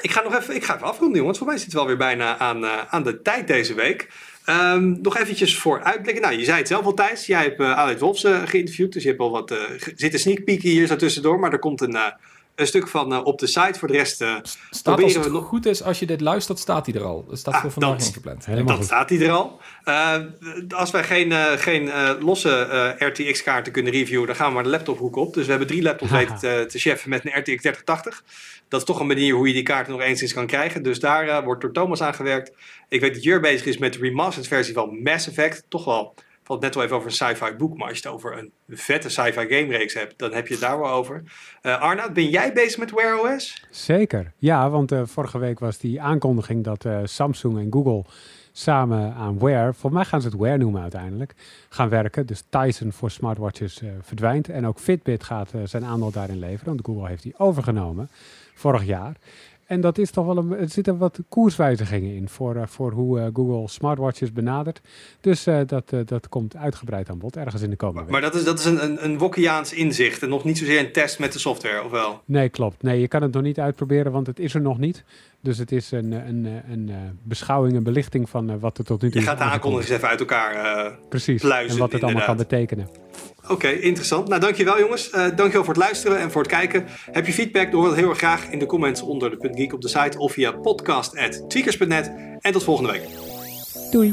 ik 0.00 0.10
ga 0.10 0.22
nog 0.22 0.36
even, 0.36 0.54
ik 0.54 0.64
ga 0.64 0.74
even 0.74 0.86
afronden, 0.86 1.18
jongens. 1.18 1.38
Voor 1.38 1.46
mij 1.46 1.56
zit 1.56 1.66
het 1.66 1.74
wel 1.74 1.86
weer 1.86 1.96
bijna 1.96 2.38
aan, 2.38 2.64
eh, 2.64 2.78
aan 2.88 3.02
de 3.02 3.22
tijd 3.22 3.46
deze 3.46 3.74
week. 3.74 4.08
Ehm, 4.44 5.00
nog 5.02 5.16
eventjes 5.16 5.58
voor 5.58 5.82
uitblikken. 5.82 6.22
Nou, 6.22 6.38
je 6.38 6.44
zei 6.44 6.58
het 6.58 6.68
zelf 6.68 6.84
al, 6.84 6.94
Thijs. 6.94 7.26
Jij 7.26 7.42
hebt 7.42 7.60
uh, 7.60 7.72
Aleid 7.72 8.00
Wolfs 8.00 8.24
geïnterviewd. 8.44 8.92
Dus 8.92 9.02
je 9.02 9.08
hebt 9.08 9.20
al 9.20 9.30
wat 9.30 9.50
eh, 9.50 9.58
zitten 9.96 10.20
sneak 10.20 10.44
peeken 10.44 10.68
hier 10.68 10.86
zo 10.86 10.96
tussendoor. 10.96 11.38
Maar 11.38 11.52
er 11.52 11.58
komt 11.58 11.80
een, 11.80 11.96
een 12.56 12.66
stuk 12.66 12.88
van 12.88 13.12
eh, 13.12 13.24
op 13.24 13.38
de 13.38 13.46
site. 13.46 13.78
Voor 13.78 13.88
de 13.88 13.94
rest 13.96 14.20
eh, 14.20 14.28
Staat 14.28 14.42
als 14.70 14.82
proberen 14.82 15.14
het 15.14 15.24
we 15.24 15.30
nog- 15.30 15.46
goed 15.46 15.66
is, 15.66 15.82
als 15.82 15.98
je 15.98 16.06
dit 16.06 16.20
luistert, 16.20 16.58
staat 16.58 16.86
hij 16.86 16.94
er 16.94 17.04
al. 17.04 17.24
Dat 17.28 17.38
staat 17.38 17.54
Ah, 17.54 17.60
voor 17.60 17.70
vandaag 17.70 17.96
dan- 17.98 18.06
ingepland. 18.06 18.46
Helemaal 18.46 18.76
goed. 18.76 18.84
staat 18.84 19.08
hij 19.10 19.20
er 19.20 19.30
al. 19.30 19.60
Eh, 19.84 20.16
als 20.68 20.90
wij 20.90 21.04
geen, 21.04 21.32
eh, 21.32 21.44
geen 21.52 21.90
eh, 21.90 22.10
losse 22.20 22.50
eh, 22.98 23.08
RTX-kaarten 23.08 23.72
kunnen 23.72 23.92
reviewen, 23.92 24.26
dan 24.26 24.36
gaan 24.36 24.48
we 24.48 24.54
maar 24.54 24.62
de 24.62 24.68
laptophoek 24.68 25.16
op. 25.16 25.34
Dus 25.34 25.44
we 25.44 25.50
hebben 25.50 25.68
drie 25.68 25.82
laptops 25.82 26.10
weten 26.10 26.36
te, 26.38 26.64
te 26.68 26.78
cheffen 26.78 27.10
met 27.10 27.24
een 27.24 27.30
RTX 27.38 27.44
3080. 27.62 28.24
Dat 28.68 28.80
is 28.80 28.86
toch 28.86 29.00
een 29.00 29.06
manier 29.06 29.34
hoe 29.34 29.46
je 29.48 29.52
die 29.54 29.62
kaarten 29.62 29.92
nog 29.92 30.02
eens 30.02 30.32
kan 30.32 30.46
krijgen. 30.46 30.82
Dus 30.82 31.00
daar 31.00 31.44
wordt 31.44 31.60
door 31.60 31.72
Thomas 31.72 32.00
aan 32.02 32.14
gewerkt. 32.14 32.52
Ik 32.88 33.00
weet 33.00 33.14
dat 33.14 33.22
Jur 33.22 33.40
bezig 33.40 33.66
is 33.66 33.78
met 33.78 33.92
de 33.92 33.98
remastered 33.98 34.48
versie 34.48 34.74
van 34.74 35.02
Mass 35.02 35.28
Effect. 35.28 35.64
Toch 35.68 35.84
wel, 35.84 36.14
valt 36.46 36.60
net 36.60 36.74
wel 36.74 36.84
even 36.84 36.96
over 36.96 37.08
een 37.08 37.14
sci-fi 37.14 37.52
boek. 37.52 37.76
Maar 37.76 37.88
als 37.88 37.98
je 37.98 38.04
het 38.04 38.14
over 38.14 38.38
een 38.38 38.52
vette 38.68 39.08
sci-fi 39.08 39.46
game 39.48 39.76
reeks 39.76 39.94
hebt, 39.94 40.18
dan 40.18 40.32
heb 40.32 40.46
je 40.46 40.52
het 40.52 40.62
daar 40.62 40.78
wel 40.78 40.90
over. 40.90 41.22
Arnoud, 41.62 42.12
ben 42.12 42.28
jij 42.28 42.52
bezig 42.52 42.78
met 42.78 42.90
Wear 42.90 43.20
OS? 43.20 43.66
Zeker. 43.70 44.32
Ja, 44.36 44.70
want 44.70 44.92
eh, 44.92 45.02
vorige 45.04 45.38
week 45.38 45.58
was 45.58 45.78
die 45.78 46.02
aankondiging 46.02 46.64
dat 46.64 46.84
eh, 46.84 47.00
Samsung 47.04 47.58
en 47.58 47.72
Google 47.72 48.04
samen 48.52 49.14
aan 49.14 49.38
Wear, 49.38 49.74
voor 49.74 49.92
mij 49.92 50.04
gaan 50.04 50.20
ze 50.20 50.28
het 50.28 50.36
Wear 50.36 50.58
noemen 50.58 50.82
uiteindelijk, 50.82 51.34
gaan 51.68 51.88
werken. 51.88 52.26
Dus 52.26 52.44
Tyson 52.48 52.92
voor 52.92 53.10
smartwatches 53.10 53.82
verdwijnt. 54.00 54.48
En 54.48 54.66
ook 54.66 54.78
Fitbit 54.78 55.24
gaat 55.24 55.50
zijn 55.64 55.84
aandeel 55.84 56.10
daarin 56.10 56.38
leveren, 56.38 56.66
want 56.66 56.86
Google 56.86 57.08
heeft 57.08 57.22
die 57.22 57.38
overgenomen 57.38 58.10
vorig 58.54 58.84
jaar. 58.84 59.16
En 59.66 59.80
dat 59.80 59.98
is 59.98 60.10
toch 60.10 60.26
wel 60.26 60.36
een, 60.36 60.56
er 60.56 60.68
zitten 60.68 60.98
wat 60.98 61.20
koerswijzigingen 61.28 62.14
in 62.14 62.28
voor, 62.28 62.56
eh, 62.56 62.62
voor 62.66 62.92
hoe 62.92 63.20
eh, 63.20 63.26
Google 63.32 63.68
smartwatches 63.68 64.32
benadert. 64.32 64.80
Dus 65.20 65.46
eh, 65.46 65.60
dat, 65.66 65.92
dat 66.04 66.28
komt 66.28 66.56
uitgebreid 66.56 67.10
aan 67.10 67.18
bod 67.18 67.36
ergens 67.36 67.62
in 67.62 67.70
de 67.70 67.76
komende 67.76 68.02
week. 68.02 68.10
Maar 68.10 68.20
dat 68.20 68.34
is, 68.34 68.44
dat 68.44 68.58
is 68.58 68.64
een, 68.64 68.84
een, 68.84 69.04
een 69.04 69.18
Wokkiaans 69.18 69.72
inzicht 69.72 70.22
en 70.22 70.28
nog 70.28 70.44
niet 70.44 70.58
zozeer 70.58 70.78
een 70.78 70.92
test 70.92 71.18
met 71.18 71.32
de 71.32 71.38
software, 71.38 71.84
of 71.84 71.90
wel? 71.90 72.22
Nee, 72.24 72.48
klopt. 72.48 72.82
Nee, 72.82 73.00
je 73.00 73.08
kan 73.08 73.22
het 73.22 73.32
nog 73.32 73.42
niet 73.42 73.60
uitproberen, 73.60 74.12
want 74.12 74.26
het 74.26 74.38
is 74.38 74.54
er 74.54 74.60
nog 74.60 74.78
niet. 74.78 75.04
Dus 75.40 75.58
het 75.58 75.72
is 75.72 75.90
een, 75.90 76.12
een, 76.12 76.44
een, 76.44 76.62
een 76.70 77.18
beschouwing, 77.22 77.76
een 77.76 77.82
belichting 77.82 78.28
van 78.28 78.58
wat 78.58 78.78
er 78.78 78.84
tot 78.84 79.02
nu 79.02 79.10
toe 79.10 79.20
Je 79.20 79.26
is 79.26 79.32
gaat 79.32 79.38
de 79.38 79.44
aankondigingen 79.44 79.96
even 79.96 80.08
uit 80.08 80.20
elkaar 80.20 80.90
Precies. 81.08 81.42
pluizen, 81.42 81.72
en 81.72 81.78
wat 81.78 81.92
het 81.92 82.02
allemaal 82.02 82.24
kan 82.24 82.36
betekenen. 82.36 82.88
Oké, 83.48 83.68
interessant. 83.68 84.28
Nou, 84.28 84.40
dankjewel 84.40 84.78
jongens. 84.78 85.10
Eh 85.10 85.20
dankjewel 85.20 85.64
voor 85.64 85.74
het 85.74 85.82
luisteren 85.82 86.18
en 86.18 86.30
voor 86.30 86.42
het 86.42 86.50
kijken. 86.50 86.86
Heb 87.10 87.26
je 87.26 87.32
feedback? 87.32 87.70
Doe 87.70 87.84
dat 87.84 87.94
heel 87.94 88.08
erg 88.08 88.18
graag 88.18 88.50
in 88.50 88.58
de 88.58 88.66
comments 88.66 89.02
onder 89.02 89.30
de 89.30 89.48
Geek 89.54 89.72
op 89.72 89.80
de 89.80 89.88
site 89.88 90.18
of 90.18 90.32
via 90.32 90.52
podcast.tweakers.net. 90.52 92.12
En 92.40 92.52
tot 92.52 92.64
volgende 92.64 92.92
week. 92.92 93.08
Doei! 93.90 94.12